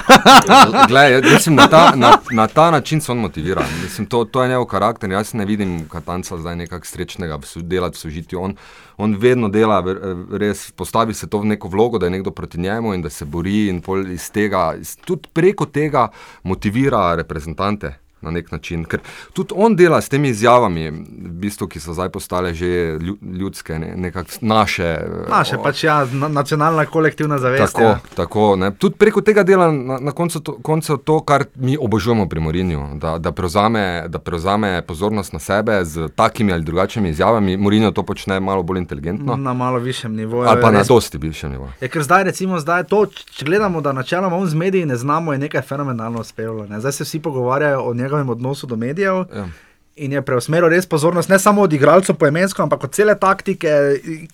Glej, 0.88 1.22
mislim, 1.22 1.54
na, 1.54 1.66
ta, 1.68 1.92
na, 1.96 2.18
na 2.30 2.46
ta 2.46 2.70
način 2.70 3.00
so 3.00 3.12
on 3.12 3.18
motiviran. 3.18 3.64
Mislim, 3.82 4.06
to, 4.06 4.24
to 4.24 4.42
je 4.42 4.48
njegov 4.48 4.66
karakter. 4.66 5.10
Jaz 5.10 5.34
ne 5.34 5.44
vidim 5.44 5.88
katanca 5.88 6.38
zdaj 6.38 6.56
nekako 6.56 6.86
srečnega 6.86 7.38
delati 7.56 7.96
v 7.96 7.98
sožitju. 7.98 8.42
On, 8.42 8.56
on 8.96 9.16
vedno 9.16 9.48
dela, 9.48 9.84
res 10.32 10.70
postavi 10.70 11.14
se 11.14 11.26
to 11.26 11.38
v 11.38 11.44
neko 11.44 11.68
vlogo, 11.68 11.98
da 11.98 12.06
je 12.06 12.10
nekdo 12.10 12.30
proti 12.30 12.60
njemu 12.60 12.94
in 12.94 13.02
da 13.02 13.10
se 13.10 13.24
bori 13.24 13.68
in 13.68 13.82
iz 14.12 14.30
tega, 14.30 14.74
tudi 15.04 15.28
preko 15.32 15.66
tega 15.66 16.08
motivira 16.42 17.14
reprezentante 17.14 18.01
na 18.22 18.30
nek 18.30 18.52
način. 18.52 18.84
Ker 18.84 19.00
tudi 19.32 19.54
on 19.56 19.76
dela 19.76 20.00
s 20.00 20.08
temi 20.08 20.28
izjavami, 20.28 20.90
v 20.90 21.32
bistvu, 21.42 21.68
ki 21.68 21.80
so 21.80 21.94
zdaj 21.94 22.08
postale 22.08 22.54
že 22.54 22.98
ljudske, 23.22 23.78
ne, 23.78 23.94
nekako 23.96 24.30
naše. 24.40 24.98
Naše, 25.28 25.56
o, 25.56 25.62
pač 25.62 25.84
ja, 25.84 26.06
nacionalna 26.28 26.86
kolektivna 26.86 27.38
zavest. 27.38 27.72
Tako, 27.72 27.82
ja. 27.82 27.98
tako 28.14 28.56
tudi 28.78 28.96
preko 28.96 29.20
tega 29.20 29.42
dela 29.42 29.72
na, 29.72 29.98
na 30.00 30.12
koncu, 30.12 30.40
to, 30.40 30.56
koncu 30.62 30.96
to, 30.96 31.20
kar 31.20 31.44
mi 31.54 31.76
obožujemo 31.80 32.28
pri 32.28 32.40
Morinju, 32.40 32.86
da, 32.94 33.18
da, 33.18 33.32
prevzame, 33.32 34.04
da 34.08 34.18
prevzame 34.18 34.82
pozornost 34.86 35.32
na 35.32 35.38
sebe 35.38 35.84
z 35.84 36.08
takimi 36.16 36.52
ali 36.52 36.62
drugačnimi 36.64 37.08
izjavami. 37.08 37.56
Morinjo 37.56 37.90
to 37.90 38.02
počne 38.02 38.40
malo 38.40 38.62
bolj 38.62 38.78
inteligentno. 38.78 39.36
Na 39.36 39.54
malo 39.54 39.78
višjem 39.78 40.14
nivoju. 40.14 40.48
Ali 40.48 40.62
pa 40.62 40.70
res, 40.70 40.88
na 40.88 40.94
dosti 40.94 41.18
višjem 41.18 41.52
nivoju. 41.52 41.70
Je, 41.80 41.88
ker 41.88 42.02
zdaj, 42.02 42.24
recimo, 42.24 42.60
zdaj 42.60 42.84
to, 42.84 43.06
če 43.06 43.44
gledamo, 43.44 43.80
da 43.80 43.92
načeloma 43.92 44.36
on 44.36 44.46
z 44.46 44.54
mediji 44.54 44.86
ne 44.86 44.96
znamo, 44.96 45.32
je 45.32 45.38
nekaj 45.38 45.62
fenomenalno 45.62 46.20
uspelo. 46.20 46.66
Zdaj 46.78 46.92
se 46.92 47.04
vsi 47.04 47.20
pogovarjajo 47.20 47.82
o 47.82 47.94
njega 47.94 48.11
njegovem 48.12 48.30
odnosu 48.30 48.66
do 48.66 48.76
medijev. 48.76 49.14
Ja. 49.14 49.48
In 49.96 50.12
je 50.12 50.22
preusmeril 50.22 50.70
res 50.72 50.86
pozornost 50.86 51.28
ne 51.28 51.38
samo 51.38 51.62
od 51.62 51.72
igralcev 51.72 52.16
poemensko, 52.16 52.62
ampak 52.62 52.84
od 52.84 52.94
cele 52.94 53.14
taktike, 53.18 53.68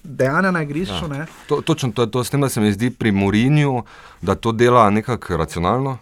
dejanja 0.03 0.51
na 0.51 0.62
igrišču. 0.62 1.11
Ja. 1.14 1.27
To, 1.49 1.61
točno 1.62 1.91
to 1.93 2.03
je 2.03 2.11
to, 2.11 2.25
s 2.25 2.31
tem, 2.31 2.41
da 2.41 2.49
se 2.49 2.61
mi 2.61 2.73
zdi 2.73 2.91
pri 2.91 3.11
Morinju, 3.12 3.83
da 4.23 4.35
to 4.35 4.53
dela 4.53 4.91
nekako 4.91 5.37
racionalno. 5.37 5.99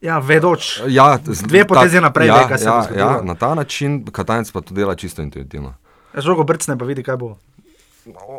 Ja, 0.00 0.18
vedoč. 0.18 0.78
Ja, 0.86 1.18
z, 1.26 1.42
dve 1.42 1.64
potezi 1.66 2.00
naprej, 2.00 2.28
ja, 2.30 2.44
kaj 2.48 2.58
se 2.58 2.64
ja, 2.64 2.86
ja, 2.98 3.10
na 3.22 3.34
ta 3.34 3.54
način, 3.54 4.04
Katanec 4.12 4.50
pa 4.54 4.60
to 4.60 4.74
dela 4.74 4.94
čisto 4.94 5.22
intuitivno. 5.22 5.74
Ja, 6.14 6.22
žogo 6.22 6.46
brcne, 6.46 6.78
pa 6.78 6.86
vidi, 6.86 7.02
kaj 7.02 7.18
bo. 7.18 7.34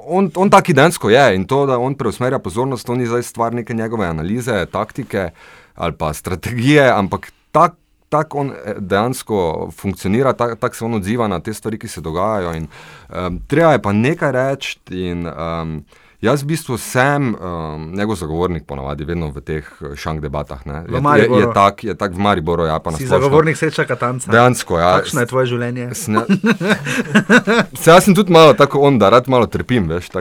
On, 0.07 0.31
on 0.35 0.49
tako 0.49 0.71
identično 0.71 1.09
je 1.09 1.35
in 1.35 1.43
to, 1.45 1.65
da 1.67 1.77
on 1.77 1.95
preusmerja 1.99 2.39
pozornost, 2.39 2.87
to 2.87 2.95
ni 2.95 3.05
zdaj 3.05 3.23
stvar 3.27 3.53
neke 3.53 3.73
njegove 3.73 4.07
analize, 4.07 4.65
taktike 4.71 5.29
ali 5.75 5.93
pa 5.93 6.13
strategije, 6.13 6.89
ampak 6.91 7.31
tako 7.51 7.75
tako 8.09 8.37
on 8.37 8.51
eh, 8.51 8.73
dejansko 8.79 9.69
funkcionira, 9.75 10.33
tako 10.33 10.55
tak 10.55 10.75
se 10.75 10.85
on 10.85 10.93
odziva 10.93 11.27
na 11.27 11.39
te 11.39 11.53
stvari, 11.53 11.79
ki 11.79 11.87
se 11.87 12.01
dogajajo. 12.01 12.53
In, 12.57 12.67
um, 13.09 13.41
treba 13.47 13.71
je 13.71 13.81
pa 13.81 13.93
nekaj 13.93 14.31
reči. 14.31 14.79
Um, 14.91 15.83
jaz 16.21 16.43
v 16.43 16.51
bistvu 16.51 16.77
sem 16.77 17.31
um, 17.35 17.85
njegov 17.95 18.15
zagovornik, 18.19 18.65
ponavadi, 18.67 19.07
vedno 19.07 19.31
v 19.31 19.41
teh 19.41 19.63
eh, 19.63 19.95
šank 19.95 20.21
debatah. 20.21 20.65
Ne. 20.65 20.83
Je, 20.89 20.99
je, 20.99 21.29
je 21.39 21.51
tako 21.53 21.95
tak 21.95 22.15
v 22.15 22.19
Mariboru, 22.19 22.67
ja 22.67 22.79
pa 22.79 22.91
na 22.91 22.97
svetu. 22.97 23.13
Zagovornik 23.13 23.57
sreča 23.57 23.85
Katanca. 23.85 24.31
Dejansko, 24.31 24.79
ja. 24.79 24.97
Kakšno 24.99 25.23
je 25.23 25.31
tvoje 25.31 25.51
življenje? 25.53 25.89
Sne, 25.95 26.25
se, 27.81 27.91
jaz 27.91 28.03
sem 28.03 28.17
tudi 28.17 28.35
malo 28.35 28.53
tako 28.53 28.83
on, 28.89 28.99
da 28.99 29.09
rad 29.13 29.31
malo 29.31 29.47
trpim, 29.47 29.87
veš 29.89 30.11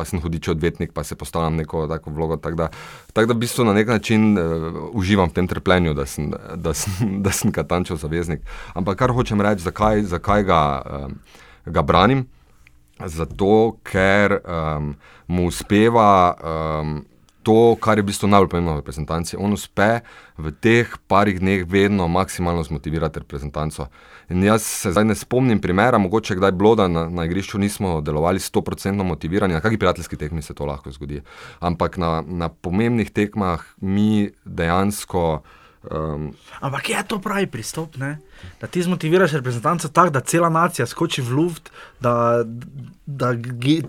pa 0.00 0.08
sem 0.08 0.20
hudič 0.22 0.48
odvetnik, 0.54 0.94
pa 0.96 1.04
se 1.04 1.18
postavljam 1.20 1.60
neko 1.60 1.84
tako 1.90 2.14
vlogo. 2.16 2.40
Tako 2.40 2.56
da, 2.56 2.68
tak 3.12 3.28
da 3.28 3.36
v 3.36 3.44
bistvu 3.44 3.68
na 3.68 3.76
nek 3.76 3.92
način 3.92 4.32
uh, 4.32 4.80
uživam 4.96 5.28
v 5.28 5.36
tem 5.36 5.48
trpljenju, 5.50 5.92
da 5.94 6.06
sem, 6.08 6.32
da 6.56 6.72
sem, 6.72 6.96
da 7.24 7.34
sem 7.36 7.52
katančev 7.52 8.00
zaveznik. 8.00 8.40
Ampak 8.72 8.96
kar 9.04 9.12
hočem 9.12 9.44
reči, 9.44 9.66
zakaj, 9.68 10.08
zakaj 10.08 10.48
ga, 10.48 10.62
um, 10.80 11.18
ga 11.68 11.84
branim? 11.84 12.24
Zato, 13.00 13.76
ker 13.84 14.40
um, 14.40 14.94
mu 15.28 15.48
uspeva 15.52 16.32
um, 16.32 17.00
to, 17.42 17.76
kar 17.80 17.98
je 17.98 18.02
v 18.02 18.10
bistvu 18.10 18.28
najbolj 18.28 18.48
pomembno 18.52 18.76
v 18.76 18.82
reprezentanci. 18.82 19.36
On 19.40 19.52
uspe 19.52 20.00
v 20.36 20.52
teh 20.52 20.88
parih 21.08 21.40
dneh 21.40 21.64
vedno 21.68 22.08
maksimalno 22.08 22.62
zmotivirati 22.62 23.22
reprezentanco. 23.22 23.88
In 24.30 24.44
jaz 24.44 24.62
se 24.62 24.92
zdaj 24.92 25.04
ne 25.04 25.14
spomnim 25.14 25.60
primera, 25.60 25.98
mogoče 25.98 26.36
kdaj 26.38 26.52
bilo, 26.52 26.74
da 26.78 26.88
na, 26.88 27.08
na 27.08 27.24
igrišču 27.24 27.58
nismo 27.58 28.00
delovali 28.00 28.38
100% 28.38 29.02
motivirani, 29.02 29.54
na 29.54 29.60
kakšni 29.60 29.78
prijateljski 29.78 30.16
tekmi 30.16 30.42
se 30.42 30.54
to 30.54 30.66
lahko 30.66 30.92
zgodi. 30.92 31.22
Ampak 31.60 31.96
na, 31.96 32.22
na 32.26 32.48
pomembnih 32.48 33.10
tekmah 33.10 33.64
mi 33.80 34.30
dejansko. 34.44 35.42
Um, 35.90 36.30
Ampak 36.60 36.90
je 36.90 37.02
to 37.08 37.18
pravi 37.24 37.46
pristop, 37.46 37.96
ne? 37.96 38.18
da 38.60 38.66
ti 38.66 38.82
zmotiviraš 38.82 39.32
reprezentanco 39.32 39.88
tako, 39.88 40.10
da 40.10 40.20
cela 40.20 40.48
nacija 40.48 40.86
skoči 40.86 41.22
v 41.22 41.32
luft, 41.32 41.70
da, 42.00 42.44
da 43.06 43.32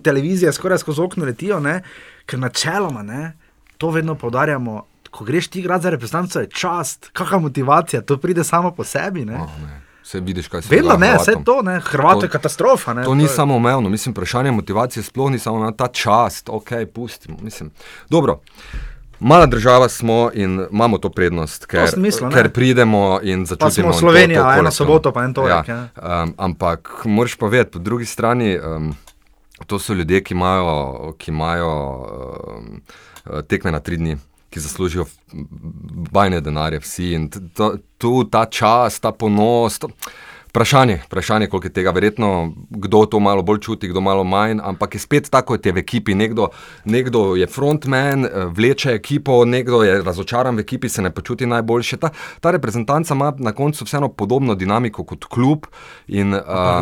televizije 0.03 0.53
skoraj 0.53 0.77
skozi 0.77 1.01
okno 1.01 1.25
letijo, 1.25 1.59
ne? 1.59 1.81
ker 2.25 2.39
načeloma 2.39 3.03
ne, 3.03 3.33
to 3.81 3.89
vedno 3.89 4.15
poudarjamo. 4.15 4.83
Ko 5.11 5.25
greš 5.25 5.47
ti 5.47 5.59
igrati 5.59 5.83
za 5.83 5.89
reprezentanco, 5.89 6.39
je 6.39 6.49
čast, 6.49 7.09
kakšna 7.11 7.39
motivacija, 7.39 8.01
to 8.01 8.17
pride 8.17 8.43
samo 8.45 8.71
po 8.71 8.83
sebi. 8.85 9.25
Ne? 9.25 9.35
oh, 9.35 9.49
ne. 9.61 9.81
Vse 10.03 10.19
vidiš, 10.19 10.47
kaj 10.47 10.61
se 10.61 10.69
Vedno 10.71 10.91
dogaja 10.91 11.11
ne, 11.11 11.17
vse 11.17 11.33
to, 11.45 11.61
ne, 11.61 11.79
Hrvato 11.81 12.19
To- 12.19 12.25
je 12.25 12.29
katastrofa. 12.29 12.93
Ne? 12.93 13.03
To 13.03 13.15
ni 13.15 13.23
je- 13.23 13.29
samo 13.29 13.55
umevno, 13.55 13.89
mislim, 13.89 14.13
vprašanje 14.13 14.51
motivacije 14.51 15.03
sploh 15.03 15.31
ni 15.31 15.39
samo 15.39 15.55
umevno, 15.55 15.71
ta 15.73 15.87
čast, 15.89 16.49
ok, 16.49 16.69
pustimo. 16.93 17.37
Mislim. 17.41 17.71
Dobro. 18.09 18.39
Mala 19.21 19.45
država 19.45 19.89
smo 19.89 20.31
in 20.33 20.65
imamo 20.71 20.97
to 20.97 21.09
prednost, 21.09 21.65
ker, 21.65 21.89
sem 21.89 22.01
mislil, 22.01 22.31
ker 22.31 22.49
pridemo 22.49 23.19
in 23.23 23.45
začutimo. 23.45 23.71
smo 23.83 23.99
Slovenija, 23.99 24.27
to, 24.35 24.43
to 24.43 24.45
kolektivno. 24.45 24.71
soboto 24.71 25.11
pa 25.11 25.23
en 25.23 25.33
torek, 25.33 25.67
Ja. 25.67 25.87
Um, 26.23 26.33
ampak 26.39 27.01
moraš 27.05 27.35
pa 27.35 27.45
vedeti, 27.47 27.71
po 27.71 27.79
drugi 27.79 28.05
strani, 28.05 28.57
um, 28.57 28.95
to 29.67 29.79
so 29.79 29.93
ljudje, 29.93 30.23
ki 30.23 30.33
imajo, 30.33 30.73
ki 31.13 31.31
imajo 31.31 31.71
um, 32.49 32.81
tekme 33.47 33.71
na 33.71 33.79
tri 33.79 33.97
dni. 33.97 34.17
Ki 34.51 34.59
zaslužijo 34.59 35.05
bajne 36.11 36.41
denarje, 36.43 36.81
vsi 36.83 37.13
in 37.15 37.29
to, 37.55 37.77
tu 37.97 38.25
ta 38.27 38.45
čas, 38.45 38.99
ta 38.99 39.13
ponos. 39.15 39.79
To, 39.79 39.87
Vprašanje, 40.51 40.99
vprašanje, 41.05 41.47
koliko 41.47 41.67
je 41.67 41.73
tega, 41.73 41.91
verjetno 41.91 42.29
kdo 42.69 43.05
to 43.05 43.19
malo 43.19 43.41
bolj 43.41 43.59
čuti, 43.61 43.87
kdo 43.87 44.01
malo 44.01 44.23
manj, 44.25 44.59
ampak 44.61 44.95
je 44.95 44.99
spet 44.99 45.29
tako, 45.29 45.47
kot 45.47 45.65
je 45.65 45.71
v 45.71 45.77
ekipi. 45.77 46.11
Nekdo, 46.13 46.49
nekdo 46.85 47.35
je 47.35 47.47
frontman, 47.47 48.25
eh, 48.25 48.29
vleče 48.47 48.91
ekipo, 48.91 49.45
nekdo 49.45 49.79
je 49.81 50.01
razočaran 50.01 50.55
v 50.55 50.59
ekipi, 50.59 50.89
se 50.89 51.01
ne 51.01 51.09
počuti 51.09 51.45
najboljše. 51.45 51.97
Ta, 51.97 52.09
ta 52.39 52.51
reprezentanca 52.51 53.13
ima 53.13 53.33
na 53.37 53.51
koncu 53.53 53.85
vseeno 53.85 54.09
podobno 54.09 54.55
dinamiko 54.55 55.03
kot 55.05 55.25
klub 55.25 55.65
in 56.09 56.33
uh, 56.33 56.39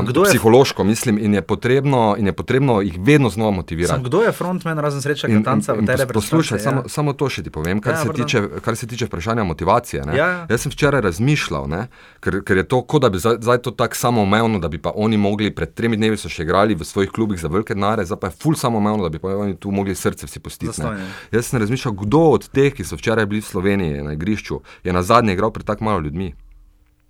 je- 0.08 0.24
psihološko, 0.26 0.84
mislim, 0.84 1.20
in 1.20 1.34
je, 1.34 1.42
potrebno, 1.44 2.16
in 2.18 2.26
je 2.26 2.34
potrebno 2.34 2.82
jih 2.82 2.98
vedno 3.00 3.30
znova 3.30 3.50
Sam, 3.50 3.56
motivirati. 3.56 4.04
kdo 4.04 4.22
je 4.22 4.32
frontman, 4.32 4.80
razen 4.80 5.02
sreča 5.02 5.28
In- 5.28 5.34
in- 5.34 5.44
Katanca 5.44 5.74
v 5.74 5.76
tej 5.76 5.86
reprezentanci? 5.86 6.14
Poslušaj, 6.16 6.58
ja. 6.58 6.62
samo, 6.62 6.84
samo 6.88 7.14
to 7.14 7.30
še 7.30 7.44
ti 7.44 7.50
povem, 7.52 7.80
kar, 7.80 7.94
Ja, 7.94 7.98
se 7.98 8.06
pardon. 8.08 8.26
tiče, 8.26 8.42
kar 8.62 8.76
se 8.76 8.88
tiče 8.88 9.06
vprašanja 9.06 9.44
motivacije. 9.44 10.04
ne. 10.04 10.14
Ja, 10.14 10.28
ja. 10.28 10.46
Jaz 10.50 10.62
sem 10.62 10.72
včeraj 10.72 11.02
razmišljal, 11.02 11.68
ne, 11.68 11.88
ker, 12.20 12.42
ker 12.42 12.58
je 12.58 12.64
to, 12.66 12.82
kot 12.82 13.02
da 13.02 13.10
bi 13.10 13.20
zdaj, 13.20 13.59
zdaj 13.60 13.64
to 13.64 13.72
tako 13.72 13.96
samoumevno, 13.96 14.60
da 14.60 14.68
bi 14.68 14.78
pa 14.78 14.92
oni 14.96 15.18
mogli, 15.18 15.56
pred 15.56 15.74
tremi 15.74 15.98
dnevi 15.98 16.18
so 16.18 16.30
še 16.30 16.44
igrali 16.44 16.76
v 16.76 16.84
svojih 16.84 17.12
klubih 17.12 17.40
za 17.40 17.48
velike 17.48 17.74
denare, 17.74 18.06
zdaj 18.06 18.20
pa 18.20 18.28
je 18.28 18.38
ful 18.40 18.56
samoumevno, 18.56 19.04
da 19.04 19.10
bi 19.10 19.20
pa 19.20 19.36
oni 19.36 19.58
tu 19.60 19.72
mogli 19.72 19.96
srce 19.96 20.26
vsi 20.26 20.40
pustiti. 20.40 20.82
ne. 20.82 21.00
Ja. 21.00 21.08
Jaz 21.32 21.50
sem 21.50 21.60
razmišljal, 21.60 21.94
kdo 21.94 22.20
od 22.36 22.50
teh, 22.50 22.74
ki 22.74 22.84
so 22.84 22.96
včeraj 22.96 23.26
bili 23.26 23.42
v 23.42 23.46
Sloveniji 23.46 24.04
na 24.04 24.14
igrišču, 24.14 24.62
je 24.84 24.94
na 24.94 25.04
zadnje 25.04 25.34
igral 25.34 25.52
pred 25.52 25.66
tako 25.66 25.84
malo 25.84 26.00
ljudmi. 26.00 26.34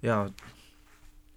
Ja, 0.02 0.28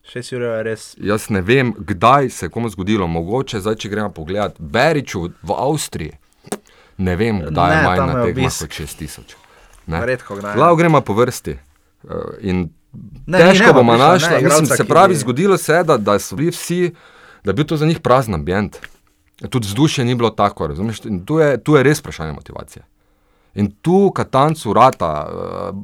šest 0.03 0.33
ur 0.33 0.43
je 0.43 0.63
res. 0.63 0.95
Jaz 0.99 1.29
ne 1.31 1.43
vem, 1.43 1.75
kdaj 1.79 2.31
se 2.31 2.47
je 2.47 2.51
komu 2.51 2.71
zgodilo, 2.71 3.07
mogoče 3.07 3.61
zdaj, 3.61 3.77
če 3.77 3.89
gremo 3.89 4.11
pogledat 4.11 4.59
Beriču 4.59 5.29
v 5.43 5.57
Avstriji. 5.57 6.19
Ne 6.99 7.17
vem, 7.17 7.43
kdaj 7.49 7.71
Ne, 7.71 7.77
je 7.77 7.87
manj 7.89 8.07
na 8.07 8.21
je 8.21 8.35
tekmah 8.35 8.59
kot 8.61 8.79
6000. 8.79 9.37
Ne? 9.87 10.07
Redko 10.07 10.37
kdaj. 10.39 10.57
Lahko 10.57 10.77
gremo 10.79 11.01
po 11.01 11.17
vrsti. 11.19 11.59
Uh, 12.03 12.35
in 12.41 12.69
Ne, 13.27 13.39
ne, 13.39 13.45
težko 13.47 13.73
bomo 13.73 13.93
ne, 13.93 13.99
našli. 14.01 14.29
igralca, 14.35 14.61
Mislim, 14.61 14.77
se 14.77 14.85
pravi, 14.85 15.09
bi- 15.09 15.19
zgodilo 15.19 15.57
se 15.57 15.73
je, 15.75 15.85
da, 15.85 15.97
da 15.97 16.19
so 16.19 16.37
bili 16.37 16.51
vsi, 16.51 16.95
da 17.45 17.51
je 17.51 17.55
bil 17.55 17.65
to 17.65 17.77
za 17.77 17.87
njih 17.87 18.01
prazen 18.01 18.35
ambient. 18.35 18.77
Tudi 19.43 19.67
vzdušje 19.67 20.05
ni 20.05 20.15
bilo 20.15 20.31
tako, 20.31 20.67
razumeš? 20.67 21.05
In 21.05 21.25
tu 21.25 21.39
je, 21.39 21.57
tu 21.59 21.75
je 21.75 21.83
res 21.83 21.99
vprašanje 21.99 22.33
motivacije. 22.33 22.83
In 23.55 23.71
tu 23.73 24.11
Katancu 24.11 24.73
rata, 24.73 25.29
uh, 25.71 25.77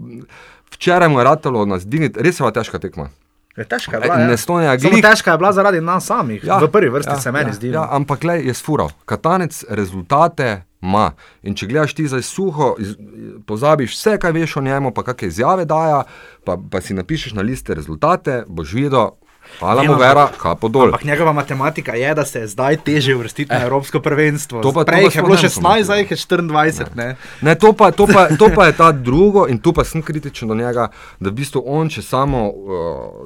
včeraj 0.70 1.08
mu 1.08 1.18
je 1.18 1.24
ratalo 1.24 1.64
nas 1.64 1.84
digniti, 1.84 2.20
res 2.20 2.34
je 2.34 2.42
bila 2.42 2.50
težka 2.52 2.78
tekma. 2.78 3.08
Je 3.56 3.64
težka 3.64 3.92
je 3.92 3.98
E, 3.98 4.00
bila. 4.02 4.14
ja. 4.14 4.26
ne 4.26 4.32
Estonija, 4.34 4.78
Samo 4.78 4.92
glih- 4.92 5.02
težka 5.02 5.32
je 5.32 5.38
bila 5.38 5.52
zaradi 5.52 5.80
nas 5.80 6.06
samih. 6.06 6.44
Ja, 6.44 6.58
v 6.58 6.68
prvi 6.68 6.88
vrsti 6.88 7.10
ja, 7.10 7.20
se 7.20 7.32
meni 7.32 7.50
ja, 7.50 7.54
zdi. 7.54 7.68
Ja, 7.68 7.80
no. 7.80 7.88
ampak 7.90 8.24
le 8.24 8.36
je 8.38 8.54
sfural. 8.54 8.90
Katanec 9.04 9.64
rezultate 9.68 10.62
ima. 10.82 11.12
In 11.42 11.54
če 11.54 11.66
gledaš 11.66 11.94
ti 11.94 12.08
zdaj 12.08 12.22
suho, 12.22 12.74
iz, 12.78 12.94
pozabiš 13.46 13.96
vse, 13.96 14.18
kaj 14.18 14.32
veš 14.32 14.56
o 14.56 14.62
njemu, 14.62 14.92
pa 14.94 15.02
kakšne 15.02 15.28
izjave 15.28 15.64
daja, 15.64 16.04
pa, 16.44 16.58
pa 16.70 16.80
si 16.80 16.94
napišeš 16.94 17.34
na 17.34 17.42
liste 17.42 17.74
rezultate, 17.74 18.44
boš 18.46 18.72
videl, 18.72 19.10
hvala 19.58 19.82
mu 19.82 19.96
vera, 19.98 20.28
kapo 20.38 20.68
dol. 20.68 20.92
Ampak 20.92 21.04
njegova 21.04 21.32
matematika 21.32 21.94
je, 21.94 22.14
da 22.14 22.24
se 22.24 22.40
je 22.40 22.46
zdaj 22.46 22.76
teže 22.76 23.14
uvrstiti 23.14 23.50
na 23.50 23.62
Evropsko 23.64 24.00
prvenstvo. 24.00 24.60
Eh. 24.60 24.62
To 24.62 24.72
pa- 24.72 24.84
to 24.84 24.86
Prej 24.86 25.00
pa 25.00 25.04
jih 25.04 25.16
je 25.16 25.22
bilo 25.22 25.34
ne 25.34 25.40
bom 25.40 25.48
16, 25.48 25.54
komentiral. 25.54 25.84
zdaj 25.84 25.98
jih 25.98 26.10
je 26.10 26.16
24. 26.16 26.94
Ne. 26.94 27.08
Ne, 27.42 27.54
to, 27.54 27.72
pa, 27.72 27.90
to, 27.90 28.06
pa, 28.06 28.28
to 28.28 28.50
pa 28.54 28.66
je 28.66 28.76
ta 28.76 28.92
drugo, 28.92 29.48
in 29.48 29.58
tu 29.58 29.72
pa 29.72 29.84
sem 29.84 30.02
kritičen 30.02 30.48
do 30.48 30.54
njega, 30.54 30.88
da 31.20 31.30
v 31.30 31.32
bistvu 31.32 31.62
on 31.66 31.90
še 31.90 32.02
samo 32.02 32.46
uh, 32.48 32.54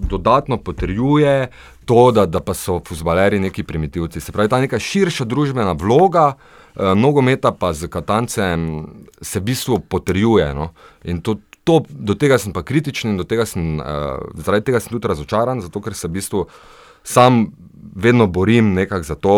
dodatno 0.01 0.57
potrjuje 0.57 1.51
to, 1.85 2.11
da, 2.11 2.27
da 2.27 2.41
pa 2.41 2.55
so 2.55 2.81
futbaleri 2.81 3.41
neki 3.41 3.63
primitivci. 3.63 4.21
Se 4.21 4.33
pravi, 4.33 4.49
ta 4.49 4.61
neka 4.61 4.79
širša 4.79 5.25
družbena 5.25 5.73
vloga 5.73 6.27
uh, 6.39 6.62
nogometa 6.77 7.53
pa 7.53 7.73
z 7.73 7.89
Katancem 7.89 8.87
se 9.21 9.41
v 9.41 9.43
bistvu 9.43 9.81
potrjuje. 9.89 10.55
No? 10.55 10.73
In 11.05 11.21
to, 11.21 11.37
to, 11.65 11.83
do 11.89 12.15
tega 12.15 12.39
sem 12.39 12.53
pa 12.53 12.63
kritičen 12.63 13.15
in 13.15 13.25
tega 13.29 13.47
sem, 13.47 13.81
uh, 13.81 14.23
zaradi 14.35 14.71
tega 14.71 14.81
sem 14.81 14.95
tudi 14.95 15.09
razočaran, 15.09 15.61
zato 15.61 15.81
ker 15.81 15.95
se 15.95 16.09
v 16.09 16.17
bistvu 16.19 16.47
sam 17.03 17.53
vedno 17.95 18.27
borim 18.27 18.73
nekako 18.75 19.03
za 19.03 19.15
to, 19.15 19.37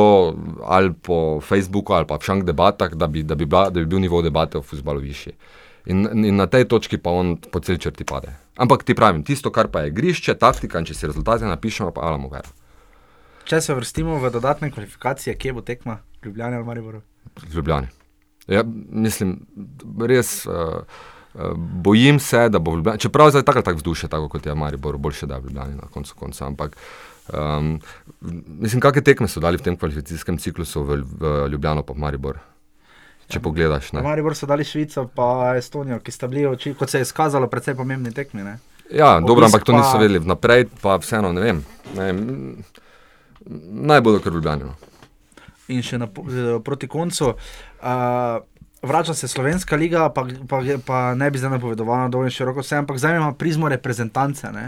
ali 0.64 0.92
po 0.92 1.40
Facebooku 1.40 1.92
ali 1.92 2.06
pa 2.06 2.16
v 2.16 2.24
šank 2.24 2.44
debatah, 2.44 2.92
da 2.94 3.06
bi, 3.06 3.22
da 3.22 3.34
bi, 3.34 3.46
bila, 3.46 3.70
da 3.70 3.80
bi 3.80 3.86
bil 3.86 4.00
nivo 4.00 4.22
debate 4.22 4.58
o 4.58 4.62
futbalu 4.62 5.00
višji. 5.00 5.32
In, 5.86 6.24
in 6.24 6.36
na 6.36 6.46
tej 6.46 6.64
točki 6.68 6.96
pa 6.96 7.10
on 7.10 7.36
po 7.36 7.60
cel 7.60 7.76
črti 7.76 8.04
pade. 8.04 8.32
Ampak 8.56 8.84
ti 8.84 8.94
pravim, 8.94 9.24
tisto, 9.24 9.50
kar 9.50 9.68
pa 9.68 9.84
je 9.84 9.92
igrišče, 9.92 10.36
taktika 10.40 10.78
in 10.80 10.86
če 10.88 10.94
si 10.94 11.08
rezultate 11.10 11.44
napišemo, 11.44 11.90
pa 11.92 12.06
alamo 12.08 12.30
ver. 12.32 12.46
Če 13.44 13.60
se 13.60 13.74
vrstimo 13.76 14.16
v 14.22 14.30
dodatne 14.32 14.70
kvalifikacije, 14.72 15.36
kje 15.36 15.52
bo 15.52 15.60
tekma, 15.60 15.98
Ljubljana 16.24 16.56
ali 16.56 16.64
Maribor? 16.64 17.02
Ljubljani. 17.54 17.86
Ja, 18.46 18.62
mislim, 18.90 19.38
res 20.00 20.46
uh, 20.46 20.84
bojim 21.56 22.20
se, 22.20 22.48
da 22.48 22.58
bo 22.58 22.70
v 22.70 22.76
Ljubljani, 22.76 22.98
čeprav 22.98 23.30
zdaj 23.30 23.42
tako 23.42 23.62
tako 23.62 23.76
vzdušje, 23.76 24.08
tako 24.08 24.28
kot 24.28 24.46
je 24.46 24.52
v 24.52 24.56
Mariboru, 24.56 24.98
boljše 24.98 25.26
da 25.26 25.34
je 25.34 25.40
v 25.40 25.44
Ljubljani 25.44 25.74
na 25.74 25.88
koncu 25.90 26.14
konca. 26.14 26.46
Ampak 26.46 26.76
um, 27.32 27.80
mislim, 28.60 28.80
kakšne 28.80 29.02
tekme 29.02 29.28
so 29.28 29.40
dali 29.40 29.56
v 29.56 29.62
tem 29.62 29.76
kvalifikacijskem 29.76 30.38
ciklusu 30.38 30.82
v, 30.82 31.00
v 31.02 31.48
Ljubljano 31.48 31.82
pa 31.82 31.92
v 31.92 31.98
Maribor. 31.98 32.38
Če 33.24 33.40
pogledaš. 33.40 33.92
Na 33.92 34.02
Ne. 34.02 34.08
Maribor 34.08 34.36
so 34.36 34.46
dali 34.46 34.64
Švico 34.64 35.06
pa 35.08 35.56
Estonijo, 35.56 35.96
ki 36.04 36.12
sta 36.12 36.28
bili, 36.28 36.44
oči, 36.46 36.74
kot 36.76 36.90
se 36.90 36.98
je 37.00 37.08
izkazalo, 37.08 37.48
precej 37.48 37.74
pomembni 37.74 38.12
tekmi. 38.12 38.44
Ne? 38.44 38.58
Ja, 38.92 39.16
dobro, 39.20 39.46
ampak 39.46 39.64
to 39.64 39.72
pa- 39.72 39.78
niso 39.80 39.96
vedeli 39.98 40.20
vnaprej, 40.20 40.66
pa 40.82 40.98
vseeno 41.00 41.32
ne 41.32 41.40
vem. 41.40 41.64
Ne, 41.96 42.12
naj 43.88 44.00
bodo 44.00 44.20
kar 44.20 44.32
Ljubljani. 44.32 44.68
No. 44.68 44.74
In 45.68 45.82
še 45.82 45.98
na, 45.98 46.08
proti 46.60 46.88
koncu. 46.88 47.34
Uh, 47.80 48.42
Vrača 48.82 49.14
se 49.14 49.28
Slovenska 49.28 49.76
liga, 49.76 50.08
pa, 50.08 50.26
pa, 50.48 50.58
pa 50.84 51.14
ne 51.14 51.30
bi 51.30 51.38
zdaj 51.38 51.50
napovedovala 51.50 52.08
dovolj 52.08 52.30
široko 52.30 52.60
vse, 52.60 52.76
ampak 52.76 52.98
zdaj 52.98 53.16
ima 53.16 53.32
prizmo 53.32 53.68
reprezentance. 53.68 54.50
Ne? 54.52 54.66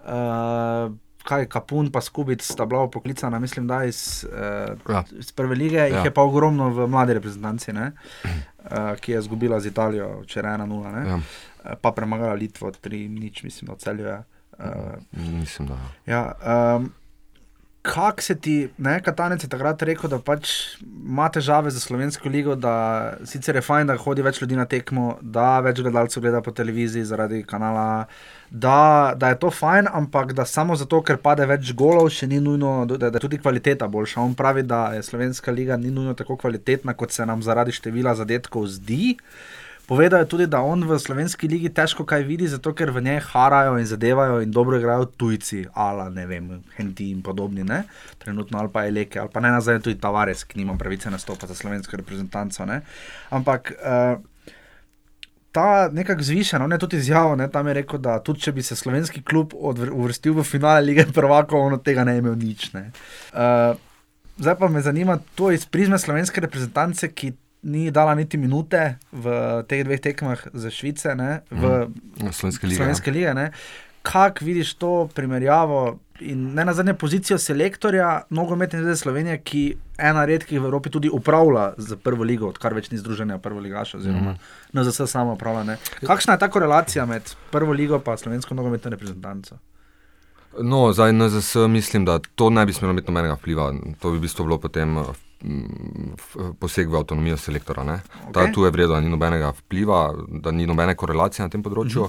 Uh, 0.00 0.88
kaj, 1.22 1.44
Kapun 1.46 1.90
pa 1.90 2.00
Skubic 2.00 2.40
sta 2.42 2.64
bila 2.64 2.88
poklicana, 2.88 3.38
mislim, 3.38 3.66
da 3.66 3.84
iz, 3.84 4.24
uh, 4.24 4.72
Ja. 4.88 5.04
iz 5.12 5.32
prve 5.32 5.54
lige, 5.54 5.76
ja. 5.76 5.86
Ja. 5.86 5.96
jih 5.96 6.04
je 6.04 6.10
pa 6.10 6.22
ogromno 6.22 6.70
v 6.70 6.88
mladi 6.88 7.12
reprezentanci, 7.14 7.72
ne? 7.72 7.92
uh, 8.24 8.96
ki 8.96 9.12
je 9.12 9.18
izgubila 9.18 9.60
z 9.60 9.66
Italijo 9.66 10.20
včeraj 10.20 10.58
1-0, 10.58 10.92
ne? 10.92 11.08
Ja, 11.08 11.20
Eh, 11.64 11.76
pa 11.80 11.92
premagala 11.92 12.34
Litvo 12.34 12.68
3-0, 12.70 13.08
mislim, 13.44 13.68
da 13.68 13.76
celju. 13.76 14.04
Uh, 14.58 14.66
mislim, 15.32 15.68
da. 15.68 15.78
Ja, 16.06 16.32
um, 16.76 16.92
Kako 17.84 18.22
se 18.22 18.34
ti, 18.40 18.68
ne, 18.78 19.02
Katanec 19.02 19.42
je 19.44 19.48
takrat 19.48 19.82
rekel, 19.84 20.08
da 20.08 20.16
pač 20.16 20.48
ima 20.80 21.26
težave 21.28 21.68
za 21.70 21.80
slovensko 21.80 22.30
ligo, 22.32 22.54
da 22.56 22.72
sicer 23.28 23.58
je 23.58 23.62
fajn, 23.62 23.90
da 23.90 23.96
hodi 24.00 24.24
več 24.24 24.40
ljudi 24.40 24.56
na 24.56 24.64
tekmo, 24.64 25.18
da 25.20 25.58
več 25.60 25.82
gledalcev 25.84 26.24
gleda 26.24 26.40
po 26.40 26.54
televiziji 26.56 27.04
zaradi 27.04 27.42
kanala, 27.44 28.06
da, 28.48 29.12
da 29.20 29.34
je 29.34 29.38
to 29.42 29.50
fajn, 29.52 29.90
ampak 30.00 30.32
da 30.32 30.46
samo 30.48 30.78
zato, 30.80 31.02
ker 31.04 31.20
pade 31.20 31.44
več 31.50 31.74
golov, 31.76 32.08
še 32.08 32.30
ni 32.30 32.40
nujno, 32.40 32.72
da, 32.88 33.10
da 33.10 33.12
je 33.18 33.26
tudi 33.26 33.42
kvaliteta 33.42 33.90
boljša. 33.92 34.24
On 34.24 34.32
pravi, 34.32 34.64
da 34.64 34.86
je 34.96 35.04
slovenska 35.04 35.52
liga 35.52 35.76
ni 35.76 35.92
nujno 35.92 36.16
tako 36.16 36.38
kvalitetna, 36.40 36.96
kot 36.96 37.12
se 37.12 37.28
nam 37.28 37.44
zaradi 37.44 37.76
števila 37.76 38.16
zadetkov 38.16 38.64
zdi. 38.78 39.18
Povedal 39.86 40.24
je 40.24 40.28
tudi, 40.32 40.46
da 40.48 40.62
on 40.64 40.80
v 40.88 40.96
slovenski 40.98 41.48
ligi 41.48 41.68
težko 41.68 42.06
kaj 42.08 42.22
vidi, 42.24 42.48
zato 42.48 42.72
ker 42.72 42.88
v 42.90 43.02
njej 43.04 43.18
harajo 43.20 43.76
in 43.76 43.84
zadevajo 43.86 44.40
in 44.40 44.50
dobro 44.50 44.78
igrajo 44.80 45.04
tujci, 45.04 45.66
ala 45.74 46.08
ne 46.08 46.24
vem, 46.26 46.46
Henti 46.76 47.10
in 47.12 47.20
podobni, 47.22 47.64
ne? 47.64 47.82
trenutno 48.18 48.58
ali 48.58 48.72
pa 48.72 48.86
Eleke, 48.88 49.20
ali 49.20 49.28
pa 49.28 49.40
ne 49.44 49.50
nazaj 49.52 49.82
tudi 49.84 50.00
Tavares, 50.00 50.44
ki 50.48 50.58
nima 50.58 50.78
pravice 50.80 51.10
nastopati 51.10 51.52
za 51.52 51.54
slovensko 51.54 52.00
reprezentanco. 52.00 52.64
Ne? 52.64 52.80
Ampak 53.30 53.74
uh, 53.76 54.16
ta 55.52 55.88
nekako 55.92 56.22
zvišen, 56.22 56.62
on 56.62 56.72
je 56.72 56.78
tudi 56.78 56.96
izjavil, 56.96 57.36
ne, 57.36 57.50
tam 57.50 57.68
je 57.68 57.74
rekel, 57.74 58.00
da 58.00 58.16
tudi 58.24 58.40
če 58.40 58.56
bi 58.56 58.62
se 58.64 58.76
slovenski 58.76 59.22
klub 59.22 59.52
uvrstil 59.54 60.32
v 60.34 60.48
finale 60.48 60.80
lige 60.80 61.06
prvakov, 61.12 61.60
on 61.60 61.76
od 61.76 61.84
tega 61.84 62.08
ne 62.08 62.16
bi 62.16 62.24
imel 62.24 62.40
nič. 62.40 62.72
Ne. 62.72 62.88
Uh, 63.36 63.76
zdaj 64.40 64.56
pa 64.58 64.68
me 64.68 64.80
zanima 64.80 65.20
to 65.36 65.52
iz 65.52 65.68
prizme 65.68 66.00
slovenske 66.00 66.40
reprezentance, 66.40 67.12
ki 67.12 67.34
ni 67.64 67.90
dala 67.90 68.14
niti 68.14 68.38
minute 68.40 68.98
v 69.12 69.34
teh 69.68 69.84
dveh 69.84 70.00
tekmah 70.00 70.46
za 70.52 70.70
Švice, 70.70 71.14
ne, 71.16 71.40
v 71.50 71.88
Slovenske 72.30 72.68
lige. 72.68 72.80
Slovenske 72.82 73.10
lige. 73.10 73.34
Ne. 73.34 73.50
Kak 74.04 74.42
vidiš 74.44 74.74
to 74.76 75.08
primerjavo 75.14 75.98
in 76.20 76.54
ne 76.54 76.64
na 76.64 76.72
zadnje 76.74 76.94
pozicijo 76.94 77.38
selektorja 77.38 78.22
nogometne 78.30 78.82
zveze 78.82 79.00
Slovenije, 79.00 79.38
ki 79.42 79.62
ena 79.98 80.24
redkih 80.24 80.60
v 80.60 80.64
Evropi 80.64 80.90
tudi 80.90 81.10
upravlja 81.10 81.72
z 81.78 81.96
prvo 81.96 82.24
ligo, 82.24 82.48
odkar 82.52 82.74
več 82.74 82.90
ni 82.92 82.98
združenja 82.98 83.38
prvo 83.42 83.60
ligaša, 83.60 83.98
oziroma 83.98 84.36
mm. 84.36 84.80
NZS 84.80 85.10
samo 85.10 85.34
upravlja. 85.34 85.64
Ne. 85.72 85.76
Kakšna 86.06 86.36
je 86.36 86.44
ta 86.44 86.48
korelacija 86.48 87.06
med 87.06 87.34
prvo 87.50 87.72
ligo 87.72 87.98
in 87.98 88.18
slovensko 88.18 88.54
nogometno 88.54 88.90
reprezentanco? 88.90 89.58
No, 90.62 90.92
zdaj 90.92 91.12
na 91.12 91.28
ZS 91.28 91.54
mislim, 91.68 92.04
da 92.04 92.18
to 92.18 92.50
ne 92.50 92.66
bi 92.66 92.72
smelo 92.72 92.92
imeti 92.92 93.10
nobenega 93.10 93.34
vpliva. 93.34 93.72
To 94.00 94.10
bi 94.10 94.18
v 94.18 94.20
bistvu 94.20 94.44
bilo 94.44 94.58
potem 94.58 94.98
eh, 94.98 95.02
mm, 95.02 95.23
poseg 96.58 96.90
v 96.90 96.96
avtonomijo 96.96 97.36
selektora. 97.36 97.84
ne. 97.84 98.00
Ta, 98.32 98.40
Okej. 98.40 98.52
tu 98.52 98.64
je 98.64 98.70
vredno, 98.70 99.00
ni 99.00 99.08
nobenega 99.08 99.52
vpliva, 99.52 100.14
da 100.28 100.50
ni 100.50 100.66
nobene 100.66 100.94
korelacije 100.94 101.44
na 101.44 101.50
tem 101.52 101.62
področju. 101.62 102.08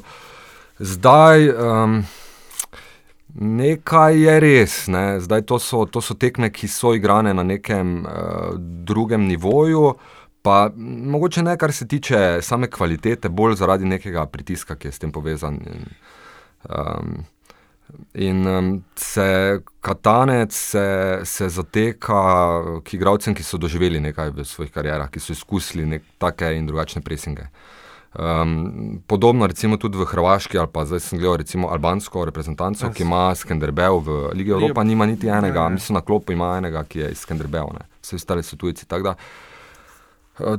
Zdaj, 0.80 1.50
um, 1.50 2.02
nekaj 3.36 4.20
je 4.20 4.40
res. 4.40 4.88
Ne. 4.88 5.20
Zdaj, 5.20 5.46
to, 5.48 5.60
so, 5.60 5.86
to 5.86 6.02
so 6.02 6.16
tekme, 6.16 6.50
ki 6.50 6.68
so 6.68 6.94
igrane 6.96 7.34
na 7.34 7.44
nekem 7.44 8.04
uh, 8.06 8.56
drugem 8.58 9.28
nivoju. 9.28 9.96
Pa 10.46 10.70
mogoče 10.78 11.42
ne, 11.44 11.56
kar 11.58 11.74
se 11.74 11.88
tiče 11.90 12.42
same 12.46 12.70
kvalitete, 12.70 13.30
bolj 13.30 13.56
zaradi 13.58 13.88
nekega 13.90 14.28
pritiska, 14.30 14.76
ki 14.78 14.92
je 14.92 14.92
s 14.92 15.02
tem 15.02 15.12
povezan. 15.12 15.58
In, 15.66 15.88
um, 16.70 17.24
In 18.14 18.48
um, 18.48 18.84
se 18.96 19.60
katanec 19.82 20.54
se, 20.54 21.20
se 21.24 21.50
zateka 21.50 22.20
k 22.84 22.94
igralcem, 22.94 23.36
ki 23.36 23.44
so 23.44 23.58
doživeli 23.58 24.00
nekaj 24.00 24.30
v 24.30 24.46
svojih 24.46 24.72
karjerah, 24.72 25.10
ki 25.10 25.20
so 25.20 25.34
izkusili 25.34 25.86
nek, 25.86 26.04
take 26.18 26.52
in 26.58 26.68
drugačne 26.68 27.02
presinge. 27.02 27.48
Um, 28.16 29.02
podobno 29.08 29.48
recimo 29.48 29.78
tudi 29.78 29.98
v 29.98 30.06
Hrvaški, 30.08 30.58
ali 30.58 30.72
pa 30.72 30.86
zdaj 30.86 31.00
sem 31.00 31.20
gledal 31.20 31.38
recimo 31.38 31.68
albansko 31.68 32.26
reprezentanco, 32.26 32.90
ki 32.96 33.04
ima 33.04 33.36
Skenderbeu 33.36 34.00
v 34.00 34.30
Ligi 34.34 34.52
Evropa, 34.52 34.84
nima 34.84 35.06
niti 35.06 35.28
enega, 35.28 35.64
Ne, 35.64 35.70
ne. 35.70 35.76
mislim 35.76 35.96
na 35.96 36.02
klopu 36.02 36.32
ima 36.32 36.58
enega, 36.58 36.84
ki 36.84 37.00
je 37.00 37.12
iz 37.12 37.20
Skenderbeu, 37.20 37.74
vse 38.02 38.16
ostale 38.16 38.44
so 38.44 38.56
tujci. 38.56 38.86
tako 38.86 39.04
da, 39.04 39.16
Uh, 39.16 39.55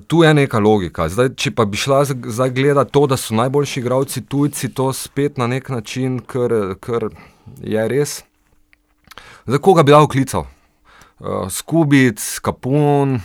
Tu 0.07 0.22
je 0.22 0.35
neka 0.35 0.59
logika. 0.59 1.05
Zdaj, 1.09 1.35
če 1.37 1.51
pa 1.53 1.66
bi 1.68 1.77
šla 1.77 2.05
zdaj 2.09 2.51
gledati 2.51 2.93
to, 2.97 3.03
da 3.07 3.16
so 3.20 3.37
najboljši 3.37 3.81
igralci 3.81 4.22
tujci, 4.24 4.70
to 4.72 4.89
spet 4.93 5.37
na 5.37 5.47
nek 5.47 5.68
način, 5.68 6.16
ker, 6.24 6.77
ker 6.81 7.11
je 7.61 7.89
res. 7.89 8.22
Za 9.47 9.59
koga 9.61 9.85
bi 9.85 9.93
dal 9.93 10.09
klical? 10.09 10.47
Uh, 11.20 11.45
Skubic, 11.53 12.24
Kapun. 12.41 13.20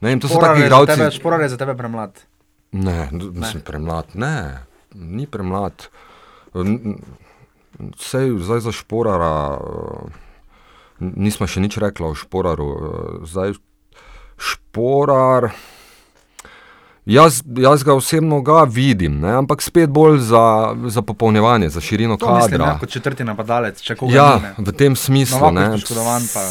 Ne 0.00 0.08
vem, 0.08 0.20
to 0.20 0.28
so 0.28 0.40
taki 0.40 0.64
igralci. 0.64 0.96
Šporar 1.20 1.44
je 1.44 1.52
za 1.52 1.60
tebe 1.60 1.76
premlad. 1.76 2.16
Ne, 2.72 3.08
d- 3.12 3.28
mislim, 3.32 3.62
premlad. 3.64 4.16
Ne, 4.16 4.64
ni 4.94 5.26
premlad. 5.26 5.88
Vse 6.54 8.24
zdaj 8.40 8.60
za 8.60 8.72
šporara. 8.72 9.58
Nismo 10.98 11.46
še 11.46 11.60
nič 11.60 11.76
rekli 11.76 12.08
o 12.08 12.14
šporaru. 12.16 12.68
Zdaj, 13.28 13.60
šporar. 14.38 15.50
Jaz, 17.08 17.42
jaz 17.56 17.82
ga 17.84 17.94
osebno 17.94 18.42
ga 18.42 18.66
vidim, 18.68 19.20
ne? 19.20 19.30
ampak 19.32 19.62
spet 19.62 19.88
bolj 19.90 20.18
za, 20.18 20.74
za 20.86 21.02
popolnjevanje, 21.02 21.68
za 21.68 21.80
širino 21.80 22.16
To 22.16 22.34
mislim, 22.34 22.50
kadra. 22.50 22.66
ja, 22.66 22.78
kot 22.78 22.88
četrti 22.88 23.24
napadalec, 23.24 23.80
če 23.80 23.96
koga 23.96 24.12
Ja, 24.14 24.26
ne. 24.36 24.50
v 24.58 24.72
tem 24.72 24.96
smislu. 24.96 25.48
Ne. 25.52 25.70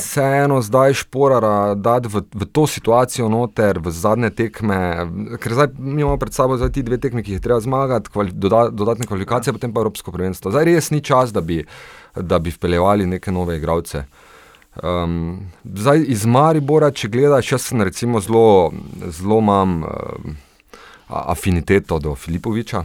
Vseeno 0.01 0.57
zdaj 0.61 0.93
šporara 0.93 1.75
dati 1.75 2.09
v, 2.09 2.23
v 2.33 2.45
to 2.45 2.65
situacijo 2.67 3.29
noter, 3.29 3.77
v 3.77 3.93
zadnje 3.93 4.29
tekme, 4.29 4.79
ker 5.37 5.53
zdaj 5.53 5.67
imamo 5.77 6.17
pred 6.17 6.33
sabo 6.33 6.57
zdaj 6.57 6.73
ti 6.73 6.81
dve 6.81 6.97
tekmi, 6.97 7.21
ki 7.21 7.31
jih 7.31 7.37
je 7.37 7.43
treba 7.43 7.61
zmagati, 7.61 8.09
kvali, 8.09 8.33
doda, 8.33 8.69
dodatne 8.73 9.05
kvalifikacije, 9.05 9.53
ja. 9.53 9.57
potem 9.61 9.73
pa 9.73 9.85
Evropsko 9.85 10.09
prvenstvo. 10.11 10.49
Zdaj 10.51 10.65
res 10.65 10.89
ni 10.89 11.05
čas, 11.05 11.29
da 11.29 11.41
bi, 11.41 11.61
da 12.17 12.39
bi 12.41 12.49
vpeljevali 12.49 13.05
neke 13.05 13.29
nove 13.31 13.61
igralce. 13.61 14.07
Um, 14.83 15.39
zdaj 15.63 16.03
iz 16.07 16.25
Maribora, 16.25 16.91
če 16.91 17.07
gledaš, 17.07 17.51
jaz 17.51 17.61
sem 17.71 17.81
recimo 17.81 18.19
zelo, 18.19 18.71
zelo 19.09 19.39
imam 19.39 19.83
um, 19.83 20.35
afiniteto 21.07 21.99
do 21.99 22.15
Filipoviča. 22.15 22.83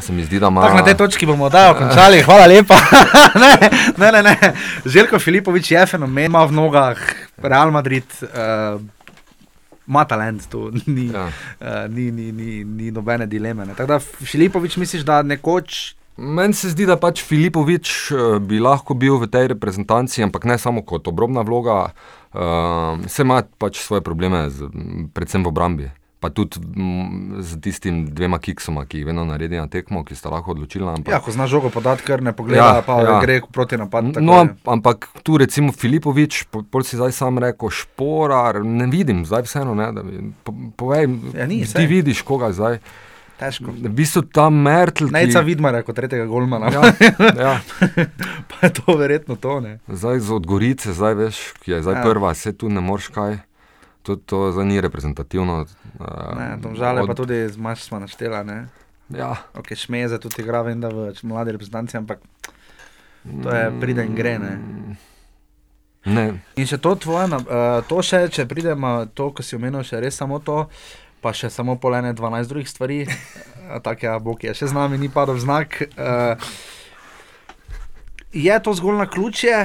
Se 0.00 0.12
mi 0.12 0.24
zdi, 0.24 0.40
da 0.40 0.48
ima. 0.50 0.62
Tako 0.62 0.76
na 0.76 0.84
tej 0.84 0.96
točki 0.96 1.26
bomo 1.26 1.44
oddajo 1.46 1.74
končali, 1.78 2.22
hvala 2.22 2.46
lepa. 2.46 2.74
ne, 3.42 3.52
ne, 3.96 4.12
ne, 4.12 4.22
ne. 4.22 4.54
Željko 4.84 5.18
Filipovič 5.18 5.70
je 5.70 5.86
fenomen, 5.86 6.24
ima 6.26 6.42
v 6.44 6.52
nogah 6.52 6.98
Real 7.36 7.70
Madrid, 7.70 8.04
uh, 8.22 8.80
ima 9.86 10.04
talent 10.04 10.48
tu, 10.50 10.72
ni, 10.86 11.06
Ja. 11.14 11.28
uh, 11.60 11.94
ni, 11.94 12.10
ni, 12.10 12.32
ni, 12.32 12.64
ni 12.64 12.90
nobene 12.90 13.26
dileme. 13.26 13.66
Ne. 13.66 13.74
Tako 13.74 13.86
da 13.86 13.98
Filipovič 14.00 14.76
misliš, 14.76 15.02
da 15.06 15.22
nekoč. 15.22 15.94
Meni 16.16 16.54
se 16.54 16.68
zdi, 16.68 16.86
da 16.86 16.94
pač 16.94 17.20
Filipovič 17.20 17.86
eh, 18.08 18.16
bi 18.38 18.58
lahko 18.58 18.94
bil 18.94 19.16
v 19.16 19.26
tej 19.26 19.48
reprezentanci, 19.48 20.22
ampak 20.22 20.44
ne 20.44 20.54
samo 20.56 20.80
kot 20.80 21.04
obrobna 21.04 21.42
vloga, 21.42 21.90
uh, 22.30 22.40
se 23.04 23.22
ima 23.22 23.42
pač 23.42 23.78
svoje 23.78 24.00
probleme, 24.00 24.46
z, 24.46 24.70
predvsem 25.10 25.42
v 25.42 25.48
obrambi. 25.48 25.88
Pa 26.16 26.30
tudi 26.30 26.56
m, 26.56 27.02
z 27.36 27.60
tistim 27.60 28.08
dvema 28.08 28.38
kiksoma, 28.38 28.86
ki 28.86 28.96
jih 28.96 29.06
vedno 29.06 29.24
naredi 29.24 29.58
na 29.58 29.66
tekmo, 29.66 30.00
ki 30.00 30.14
sta 30.14 30.30
lahko 30.30 30.54
odločila. 30.54 30.94
Ampak, 30.94 31.10
Ja, 31.10 31.18
ko 31.18 31.28
znaš 31.28 31.50
žogo 31.50 31.68
podati, 31.68 32.00
ker 32.00 32.22
ne 32.22 32.32
pogleda, 32.32 32.70
Ja, 32.70 32.80
pa 32.80 32.96
ja. 32.96 33.18
gre 33.20 33.42
proti 33.44 33.76
napadu. 33.76 34.14
No, 34.16 34.32
je. 34.34 34.40
am- 34.40 34.56
ampak 34.70 35.04
tu 35.20 35.36
recimo 35.36 35.68
Filipovič, 35.70 36.46
po- 36.46 36.62
pol 36.62 36.80
si 36.80 36.94
zdaj 36.94 37.12
sam 37.12 37.36
rekel, 37.36 37.68
šporar, 37.68 38.62
ne 38.62 38.86
vidim, 38.86 39.20
zdaj 39.22 39.44
vseeno 39.44 39.74
ne. 39.74 39.90
da 39.90 40.00
bi- 40.00 40.32
Po, 40.40 40.54
povej, 40.78 41.10
Ja, 41.34 41.44
ni, 41.44 41.60
ti 41.62 41.84
vidiš 41.84 42.22
koga 42.22 42.48
zdaj. 42.50 42.80
Težko. 43.34 43.72
V 43.74 43.90
bistvu 43.90 44.22
ta 44.30 44.46
Mertl. 44.50 45.08
Nejca 45.10 45.40
Vidmara 45.42 45.82
kot 45.82 45.96
tretjega 45.98 46.26
golmana. 46.30 46.70
Ja, 46.70 46.82
ja. 47.34 47.54
pa 48.50 48.66
je 48.66 48.70
to 48.78 48.94
verjetno 48.94 49.34
to. 49.36 49.58
Ne? 49.60 49.78
Zdaj 49.90 50.22
z 50.22 50.30
Odgorice, 50.30 50.94
zdaj 50.94 51.14
veš, 51.18 51.40
ki 51.64 51.74
je 51.74 51.82
zdaj 51.82 51.98
Ja. 51.98 52.04
prva, 52.06 52.30
se 52.34 52.52
tu 52.54 52.70
ne 52.70 52.80
moreš 52.80 53.10
kaj. 53.10 53.38
To, 54.04 54.16
to 54.16 54.52
zdaj 54.52 54.66
ni 54.68 54.80
reprezentativno. 54.80 55.64
Ne, 55.64 55.82
Uh, 55.94 56.58
Domžale 56.58 57.06
pa 57.06 57.14
tudi 57.14 57.46
z 57.48 57.56
Maš 57.56 57.86
smo 57.86 57.98
naštela. 58.02 58.42
Ne? 58.42 58.66
Ja, 59.08 59.36
Ok, 59.54 59.74
šmeze 59.74 60.18
tudi 60.18 60.42
igra, 60.42 60.62
vem, 60.62 60.80
da 60.80 60.88
v 60.88 61.14
mladi 61.22 61.54
reprezentanci, 61.54 61.96
ampak 61.96 62.18
to 63.22 63.48
je 63.50 63.70
pride 63.80 64.02
in 64.02 64.14
gre. 64.14 64.38
Ne? 64.38 64.52
ne. 66.04 66.24
In 66.56 66.66
še 66.66 66.78
to 66.78 66.94
tvoje, 66.94 67.30
eh, 67.30 67.80
to 67.88 68.02
še, 68.02 68.28
če 68.28 68.44
pridemo, 68.44 69.06
to, 69.14 69.30
ko 69.30 69.42
si 69.42 69.56
omenil, 69.56 69.86
še 69.86 70.02
res 70.02 70.18
samo 70.18 70.40
to, 70.42 70.66
pa 71.24 71.32
še 71.32 71.48
samo 71.48 71.76
polene 71.76 72.12
12 72.12 72.46
drugih 72.46 72.68
stvari, 72.68 72.98
tako 73.80 74.06
je, 74.06 74.20
Bog 74.20 74.44
je 74.44 74.52
še 74.54 74.68
z 74.68 74.76
nami, 74.76 74.98
ni 74.98 75.08
padel 75.08 75.38
znak. 75.38 75.80
eh, 75.80 76.36
Je 78.34 78.52
to 78.58 78.74
zgolj 78.74 78.96
na 78.96 79.06
ključje, 79.06 79.56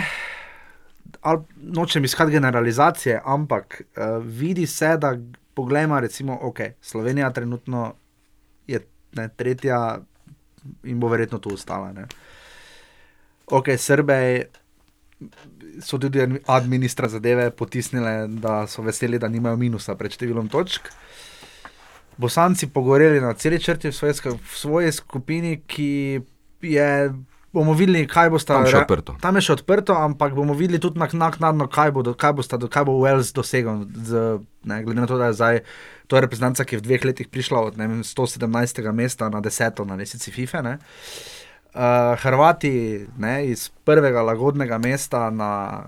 ali 1.22 1.40
nočem 1.58 2.04
iskati 2.04 2.32
generalizacije, 2.32 3.22
ampak 3.26 3.82
uh, 3.90 4.04
vidi 4.24 4.68
se, 4.68 4.98
da 4.98 5.16
poglejmo, 5.54 6.00
recimo, 6.00 6.38
ok, 6.42 6.60
Slovenija 6.82 7.32
trenutno 7.32 7.94
je 8.68 8.80
ne, 9.14 9.26
tretja 9.30 10.00
in 10.84 11.00
bo 11.00 11.08
verjetno 11.08 11.40
tu 11.40 11.50
ostala. 11.52 11.90
Ne. 11.92 12.06
Ok, 13.48 13.74
Srbej 13.78 14.44
so 15.82 15.98
tudi 15.98 16.22
admi- 16.22 16.40
administra 16.48 17.10
zadeve 17.10 17.50
potisnile, 17.52 18.28
da 18.30 18.68
so 18.68 18.82
veseli, 18.82 19.20
da 19.20 19.28
nimajo 19.28 19.58
minusa 19.58 19.96
pred 19.96 20.14
številom 20.14 20.48
točk. 20.48 20.94
Bosanci 22.20 22.68
pogoreli 22.68 23.18
na 23.18 23.32
celi 23.34 23.56
črti 23.58 23.88
v 23.88 23.96
svoji, 23.96 24.14
v 24.36 24.54
svoji 24.54 24.92
skupini, 24.92 25.62
ki 25.64 26.20
je. 26.62 27.14
Bomo 27.50 27.74
videli, 27.74 28.04
kaj 28.06 28.30
bo 28.30 28.38
sta. 28.38 28.60
Tam 28.60 28.68
še 28.68 28.78
odprto. 28.80 29.16
Tam 29.18 29.34
je 29.34 29.42
še 29.42 29.54
odprto, 29.56 29.96
ampak 29.96 30.36
bomo 30.36 30.54
videli 30.54 30.78
tudi 30.78 31.00
nak- 31.00 31.16
naknadno, 31.16 31.66
kaj 31.66 31.90
bo, 31.90 32.04
kaj 32.06 32.32
bo, 32.32 32.44
sta, 32.44 32.60
kaj 32.60 32.84
bo 32.86 33.00
Wales 33.00 33.32
dosegel. 33.32 33.88
Z, 33.90 34.38
ne, 34.64 34.84
glede 34.84 35.00
na 35.00 35.08
to, 35.08 35.18
da 35.18 35.26
je 35.26 35.34
zdaj 35.34 35.56
to 36.06 36.14
je 36.14 36.22
reprezentanca, 36.22 36.62
ki 36.62 36.76
je 36.76 36.80
v 36.80 36.84
dveh 36.84 37.02
letih 37.04 37.28
prišla 37.28 37.58
od 37.64 37.74
vem, 37.76 38.02
117. 38.04 38.46
mesta 38.92 39.30
na 39.30 39.40
10. 39.40 39.82
na 39.84 39.96
lesici 39.96 40.30
FIFA. 40.30 40.62
Ne. 40.62 40.74
Uh, 41.70 41.82
Hrvati 42.16 42.72
ne, 43.16 43.46
iz 43.48 43.70
prvega 43.86 44.22
lagodnega 44.22 44.78
mesta 44.78 45.30
na 45.30 45.84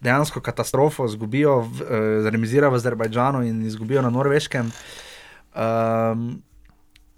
dejansko 0.00 0.40
katastrofo 0.40 1.04
izgubijo, 1.04 1.60
v- 1.62 1.82
eh, 1.82 2.30
remizirajo 2.30 2.70
v 2.70 2.74
Azerbajdžanu 2.76 3.42
in 3.42 3.62
izgubijo 3.62 4.02
na 4.02 4.10
Norveškem. 4.10 4.70
Um, 5.56 6.42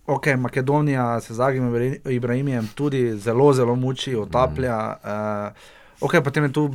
ok, 0.07 0.27
Makedonija 0.29 1.21
se 1.21 1.35
z 1.35 1.41
Agim 1.41 1.65
Ibra- 1.65 2.11
Ibrahimjem 2.11 2.69
tudi 2.69 3.13
zelo, 3.15 3.53
zelo 3.53 3.75
muči, 3.75 4.17
otaplja. 4.17 4.77
Uh, 4.95 5.53
ok, 6.01 6.21
potem 6.21 6.45
je 6.45 6.53
tu, 6.53 6.75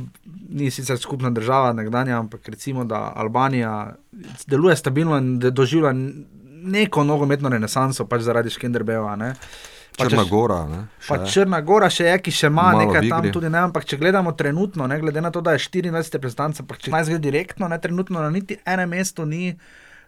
ni 0.50 0.70
sicer 0.70 0.98
skupna 0.98 1.30
država, 1.30 1.72
nekdanja, 1.72 2.18
ampak 2.18 2.48
recimo, 2.48 2.84
da 2.84 3.12
Albanija 3.16 3.94
deluje 4.46 4.76
stabilno 4.76 5.16
in 5.16 5.38
doživlja 5.40 5.92
neko 6.64 7.04
nogometno 7.04 7.48
renesanso, 7.48 8.04
pač 8.04 8.20
zaradi 8.22 8.50
Škenderbeva. 8.50 9.16
Ne. 9.16 9.34
Pa 9.96 10.04
Črna 10.04 10.22
če- 10.22 10.30
Gora. 10.30 10.66
Ne, 10.66 10.78
Pa 11.08 11.18
še. 11.18 11.32
Črna 11.32 11.60
Gora 11.60 11.88
še 11.88 12.04
je, 12.04 12.18
ki 12.18 12.30
še 12.32 12.46
ima 12.46 12.62
Malo 12.64 12.78
nekaj 12.80 13.08
tam 13.08 13.28
tudi, 13.30 13.48
ne, 13.48 13.58
ampak 13.60 13.84
če 13.84 13.96
gledamo 13.96 14.32
trenutno, 14.32 14.86
ne, 14.86 14.98
glede 14.98 15.20
na 15.20 15.30
to, 15.30 15.40
da 15.40 15.52
je 15.52 15.58
24 15.60 15.90
reprezentanc, 16.12 16.60
ampak 16.60 16.78
če 16.78 16.90
naj 16.90 17.04
gre 17.04 17.18
direktno, 17.20 17.68
ne, 17.68 17.78
trenutno 17.78 18.18
na 18.18 18.28
niti 18.28 18.56
enem 18.66 18.90
mestu 18.90 19.24
ni 19.24 19.52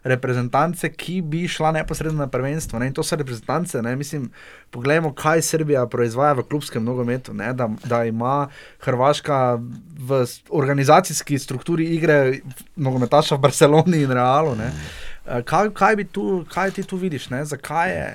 reprezentance, 0.03 0.89
ki 0.93 1.21
bi 1.21 1.47
šla 1.47 1.71
neposredno 1.71 2.19
na 2.19 2.27
prvenstvo. 2.27 2.79
Ne, 2.79 2.87
in 2.87 2.93
to 2.93 3.03
so 3.03 3.15
reprezentance, 3.15 3.81
ne, 3.81 3.95
mislim, 3.95 4.29
poglejmo, 4.71 5.13
kaj 5.13 5.41
Srbija 5.41 5.85
proizvaja 5.87 6.33
v 6.37 6.47
klubskem 6.49 6.83
nogometu, 6.83 7.33
ne, 7.33 7.53
da, 7.53 7.69
da 7.85 8.03
ima 8.05 8.47
Hrvaška 8.79 9.59
v 9.99 10.23
organizacijski 10.49 11.39
strukturi 11.39 11.85
igre 11.95 12.39
nogometaša 12.75 13.35
v 13.35 13.45
Barceloni 13.47 14.01
in 14.03 14.11
Realu. 14.11 14.55
Ne. 14.55 14.71
Eh, 15.27 15.41
Kaj, 15.43 15.73
kaj, 15.75 16.03
tu, 16.11 16.45
kaj 16.53 16.71
ti 16.71 16.83
tu 16.83 16.97
vidiš, 16.97 17.29
ne, 17.29 17.45
zakaj 17.45 17.91
je? 17.91 18.11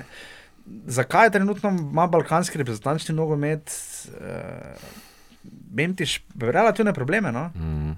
zakaj 0.85 1.29
trenutno 1.29 1.69
ima 1.69 2.07
balkanski 2.07 2.57
reprezentančni 2.57 3.15
nogomet, 3.15 3.71
uh, 4.07 5.03
Bemtiš, 5.43 6.21
relativne 6.39 6.93
probleme? 6.93 7.31
No? 7.31 7.51
Mm. 7.55 7.91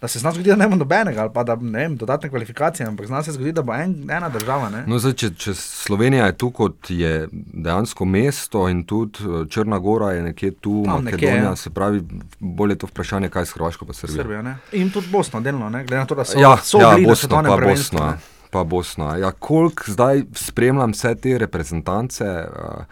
Da 0.00 0.08
se 0.08 0.18
zna 0.18 0.30
zgoditi, 0.30 0.50
da 0.50 0.56
ne 0.56 0.68
bo 0.68 0.76
nobenega, 0.76 1.22
ali 1.22 1.30
pa 1.34 1.42
da 1.44 1.56
ne 1.56 1.78
vem, 1.78 1.96
dodatne 1.96 2.28
kvalifikacije, 2.28 2.86
ampak 2.86 3.06
zna 3.06 3.22
se 3.22 3.32
zgoditi, 3.32 3.52
da 3.52 3.62
bo 3.62 3.74
en, 3.74 4.10
ena 4.10 4.28
država. 4.28 4.68
Ne? 4.68 4.82
No, 4.86 4.98
zdaj, 4.98 5.12
če, 5.12 5.30
če 5.34 5.54
Slovenija 5.54 6.26
je 6.26 6.34
tu, 6.36 6.50
kot 6.50 6.90
je 6.92 7.28
dejansko 7.32 8.04
mesto, 8.04 8.66
in 8.68 8.82
tudi 8.84 9.24
eh, 9.24 9.46
Črna 9.48 9.78
Gora 9.78 10.10
je 10.12 10.22
nekje 10.22 10.50
tu, 10.50 10.82
Tam 10.84 11.04
nekje, 11.04 11.16
Makedonija, 11.16 11.48
ja. 11.48 11.56
se 11.56 11.70
pravi, 11.70 12.02
bolje 12.38 12.76
to 12.82 12.90
vprašanje, 12.90 13.30
kaj 13.32 13.46
s 13.46 13.56
Hrvaško 13.56 13.88
pa 13.88 13.96
Srbijo. 13.96 14.22
Srbija. 14.22 14.42
Ne? 14.42 14.56
In 14.72 14.90
tudi 14.92 15.08
Bosno, 15.12 15.40
delno, 15.40 15.70
ne? 15.70 15.84
glede 15.84 16.02
na 16.02 16.06
to, 16.06 16.14
da 16.14 16.24
so, 16.28 16.40
Ja, 16.40 16.56
so 16.62 16.80
ja 16.80 16.90
bili 16.94 17.06
na 17.06 17.14
Bosna, 17.14 17.20
svetovnem 17.22 17.52
pa 17.52 17.56
prvenstvu. 17.56 17.98
Bosna. 17.98 18.10
ne. 18.10 18.50
Pa 18.50 18.64
Bosna. 18.64 19.16
Ja, 19.16 19.30
koliko 19.32 19.84
zdaj 19.90 20.22
spremljam 20.34 20.92
vse 20.92 21.14
te 21.14 21.38
reprezentance, 21.38 22.24
uh, 22.24 22.84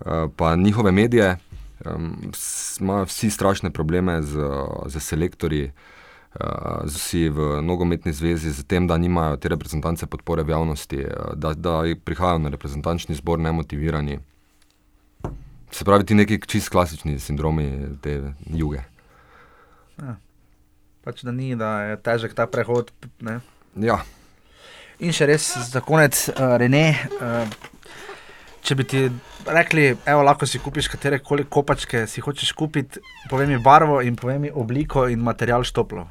uh, 0.00 0.26
pa 0.36 0.56
njihove 0.56 0.92
medije, 0.92 1.36
um, 1.86 2.32
imajo 2.80 3.06
vsi 3.06 3.30
strašne 3.30 3.70
probleme 3.70 4.22
z, 4.22 4.42
z 4.86 5.00
selektorji, 5.00 5.64
uh, 5.64 5.70
z 5.70 5.97
vsi 6.84 7.28
v 7.28 7.62
nogometni 7.64 8.12
zvezi, 8.12 8.52
z 8.52 8.66
tem, 8.68 8.86
da 8.86 8.98
nimajo 8.98 9.36
te 9.36 9.48
reprezentance 9.48 10.06
podpore 10.06 10.44
v 10.44 10.52
javnosti, 10.54 11.00
uh, 11.04 11.32
da, 11.34 11.54
da 11.54 11.80
prihajajo 12.04 12.38
na 12.38 12.52
reprezentančni 12.54 13.16
zbor 13.18 13.38
nemotivirani. 13.38 14.18
Se 15.70 15.84
pravi, 15.84 16.04
ti 16.04 16.14
neki 16.14 16.40
čist 16.46 16.72
klasični 16.72 17.18
sindromi 17.18 17.96
te 18.02 18.32
juge. 18.46 18.84
Pač, 21.04 21.24
da 21.24 21.32
ni, 21.32 21.56
da 21.56 21.72
je 21.90 21.98
težek 22.04 22.36
ta 22.36 22.46
prehod. 22.46 22.92
Ne? 23.24 23.40
Ja, 23.76 24.00
In 24.98 25.14
še 25.14 25.28
res 25.30 25.44
za 25.70 25.78
konec, 25.78 26.24
uh, 26.32 26.56
Rene. 26.58 26.90
Uh, 27.22 27.46
Če 28.66 28.74
bi 28.74 28.84
ti 28.84 29.04
rekli, 29.46 29.92
evo, 29.94 30.24
lahko 30.26 30.44
si 30.44 30.58
kupiš 30.58 30.88
katere 30.90 31.20
koli 31.22 31.44
kopačke, 31.46 32.02
si 32.10 32.20
hočeš 32.20 32.50
kupiti, 32.58 33.00
povej 33.30 33.46
mi 33.46 33.60
barvo 33.62 34.00
in 34.02 34.18
povej 34.18 34.40
mi 34.42 34.50
obliko 34.50 35.06
in 35.08 35.22
material 35.24 35.62
štoplo. 35.64 36.02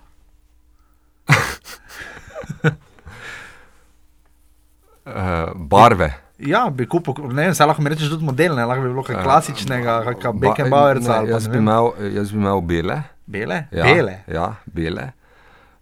Uh, 5.06 5.52
barve. 5.74 6.14
Ja, 6.38 6.68
bi 6.70 6.86
kupil, 6.86 7.16
ne 7.34 7.48
vem, 7.48 7.54
saj 7.58 7.66
lahko 7.72 7.82
rečeš 7.90 8.12
tudi 8.14 8.26
model, 8.28 8.54
ne, 8.56 8.66
lahko 8.70 8.84
bi 8.84 8.92
bilo 8.92 9.04
kaj 9.04 9.16
Eh, 9.18 9.24
klasičnega, 9.26 9.94
kakega 10.06 10.32
Ba- 10.32 10.42
Beckenbauerca 10.44 11.16
ne, 11.16 11.26
pa 11.26 11.32
jaz, 11.32 11.48
bi 11.50 11.58
imel, 11.58 11.88
jaz 12.14 12.32
bi 12.32 12.38
imel 12.38 12.62
bele. 12.62 12.98
Bele? 13.28 13.58
Ja, 13.74 13.84
Bele. 13.84 14.14
Ja, 14.30 14.46
bele. 14.66 15.08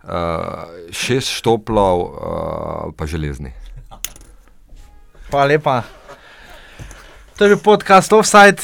Uh, 0.06 0.12
šest 0.93 1.34
štoplov, 1.41 2.02
uh, 2.06 2.93
pa 2.96 3.06
železni. 3.06 3.52
Hvala 5.28 5.46
lepa. 5.50 5.80
To 7.36 7.44
je 7.44 7.50
bil 7.50 7.60
podcast 7.60 8.14
Offside, 8.14 8.64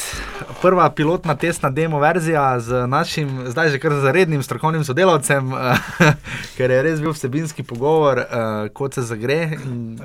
prva 0.62 0.90
pilotna 0.90 1.34
testna 1.36 1.70
demo 1.70 1.98
verzija 2.00 2.60
z 2.60 2.86
našim, 2.86 3.44
zdaj 3.46 3.68
že 3.68 3.78
kar 3.78 3.92
zarednim 4.00 4.42
strokovnim 4.42 4.84
sodelavcem, 4.84 5.52
ker 6.56 6.70
je 6.70 6.78
res 6.82 7.02
bil 7.04 7.12
vsebinski 7.12 7.66
pogovor, 7.68 8.22
uh, 8.24 8.70
kot 8.72 8.96
se 8.96 9.04
zagre. 9.04 9.58
In, 9.60 10.00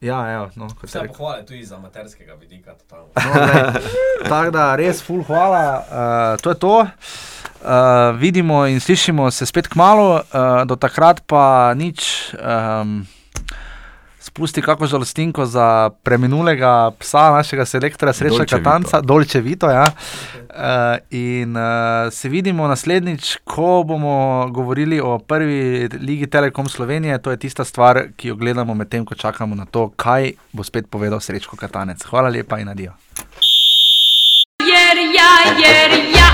ja, 0.00 0.18
evo, 0.32 0.48
no, 0.56 0.66
kot 0.74 0.90
se 0.90 0.98
Vse 0.98 1.12
pohvale 1.14 1.44
tudi 1.46 1.60
iz 1.60 1.70
amaterskega 1.72 2.34
vidika. 2.34 2.74
No, 2.90 3.06
Tako 4.32 4.50
da 4.50 4.74
res, 4.74 4.98
full 5.02 5.22
hvala. 5.22 5.62
Uh, 5.78 6.42
to 6.42 6.50
je 6.50 6.58
to. 6.58 6.74
Uh, 6.82 8.18
vidimo 8.18 8.66
in 8.66 8.80
slišimo 8.80 9.30
se 9.30 9.46
spet 9.46 9.70
k 9.70 9.78
malu, 9.78 10.18
uh, 10.18 10.66
do 10.66 10.74
takrat 10.74 11.22
pa 11.26 11.74
nič. 11.78 12.34
Um, 12.42 13.06
Spusti 14.38 14.62
kako 14.62 14.86
žalostinko 14.86 15.46
za 15.46 15.90
preminulega 16.02 16.90
psa 16.98 17.30
našega 17.30 17.64
selektora, 17.66 18.12
sreča 18.12 18.36
Dolce 18.36 18.56
Katanca, 18.56 19.00
Dolče 19.00 19.40
Vito. 19.40 19.70
Ja. 19.70 19.84
Uh, 19.84 20.54
in 21.10 21.56
uh, 21.56 22.12
se 22.12 22.28
vidimo 22.28 22.68
naslednjič, 22.68 23.36
ko 23.44 23.82
bomo 23.86 24.46
govorili 24.50 25.00
o 25.00 25.18
prvi 25.18 25.88
ligi 26.00 26.26
Telekom 26.26 26.68
Slovenije. 26.68 27.18
To 27.22 27.30
je 27.30 27.36
tista 27.36 27.64
stvar, 27.64 28.02
ki 28.16 28.28
jo 28.28 28.36
gledamo 28.36 28.74
medtem, 28.74 29.04
ko 29.04 29.14
čakamo 29.14 29.54
na 29.54 29.66
to, 29.66 29.88
kaj 29.96 30.32
bo 30.52 30.62
spet 30.62 30.86
povedal 30.90 31.20
Srečko 31.20 31.56
Katanec. 31.56 32.04
Hvala 32.04 32.28
lepa 32.28 32.58
in 32.58 32.68
adijo. 32.68 32.92
Jer 34.62 34.96
ja, 35.18 35.34
jer 35.66 35.90
ja, 36.14 36.30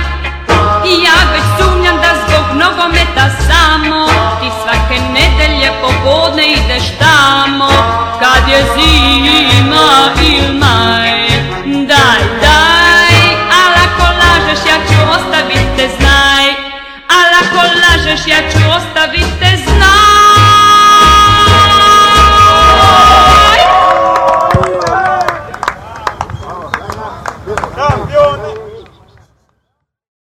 ja 1.05 1.17
već 1.33 1.45
sumnjam 1.59 1.97
da 1.97 2.13
zbog 2.21 2.47
nogometa 2.61 3.31
samo 3.49 4.14
vida. 19.07 19.34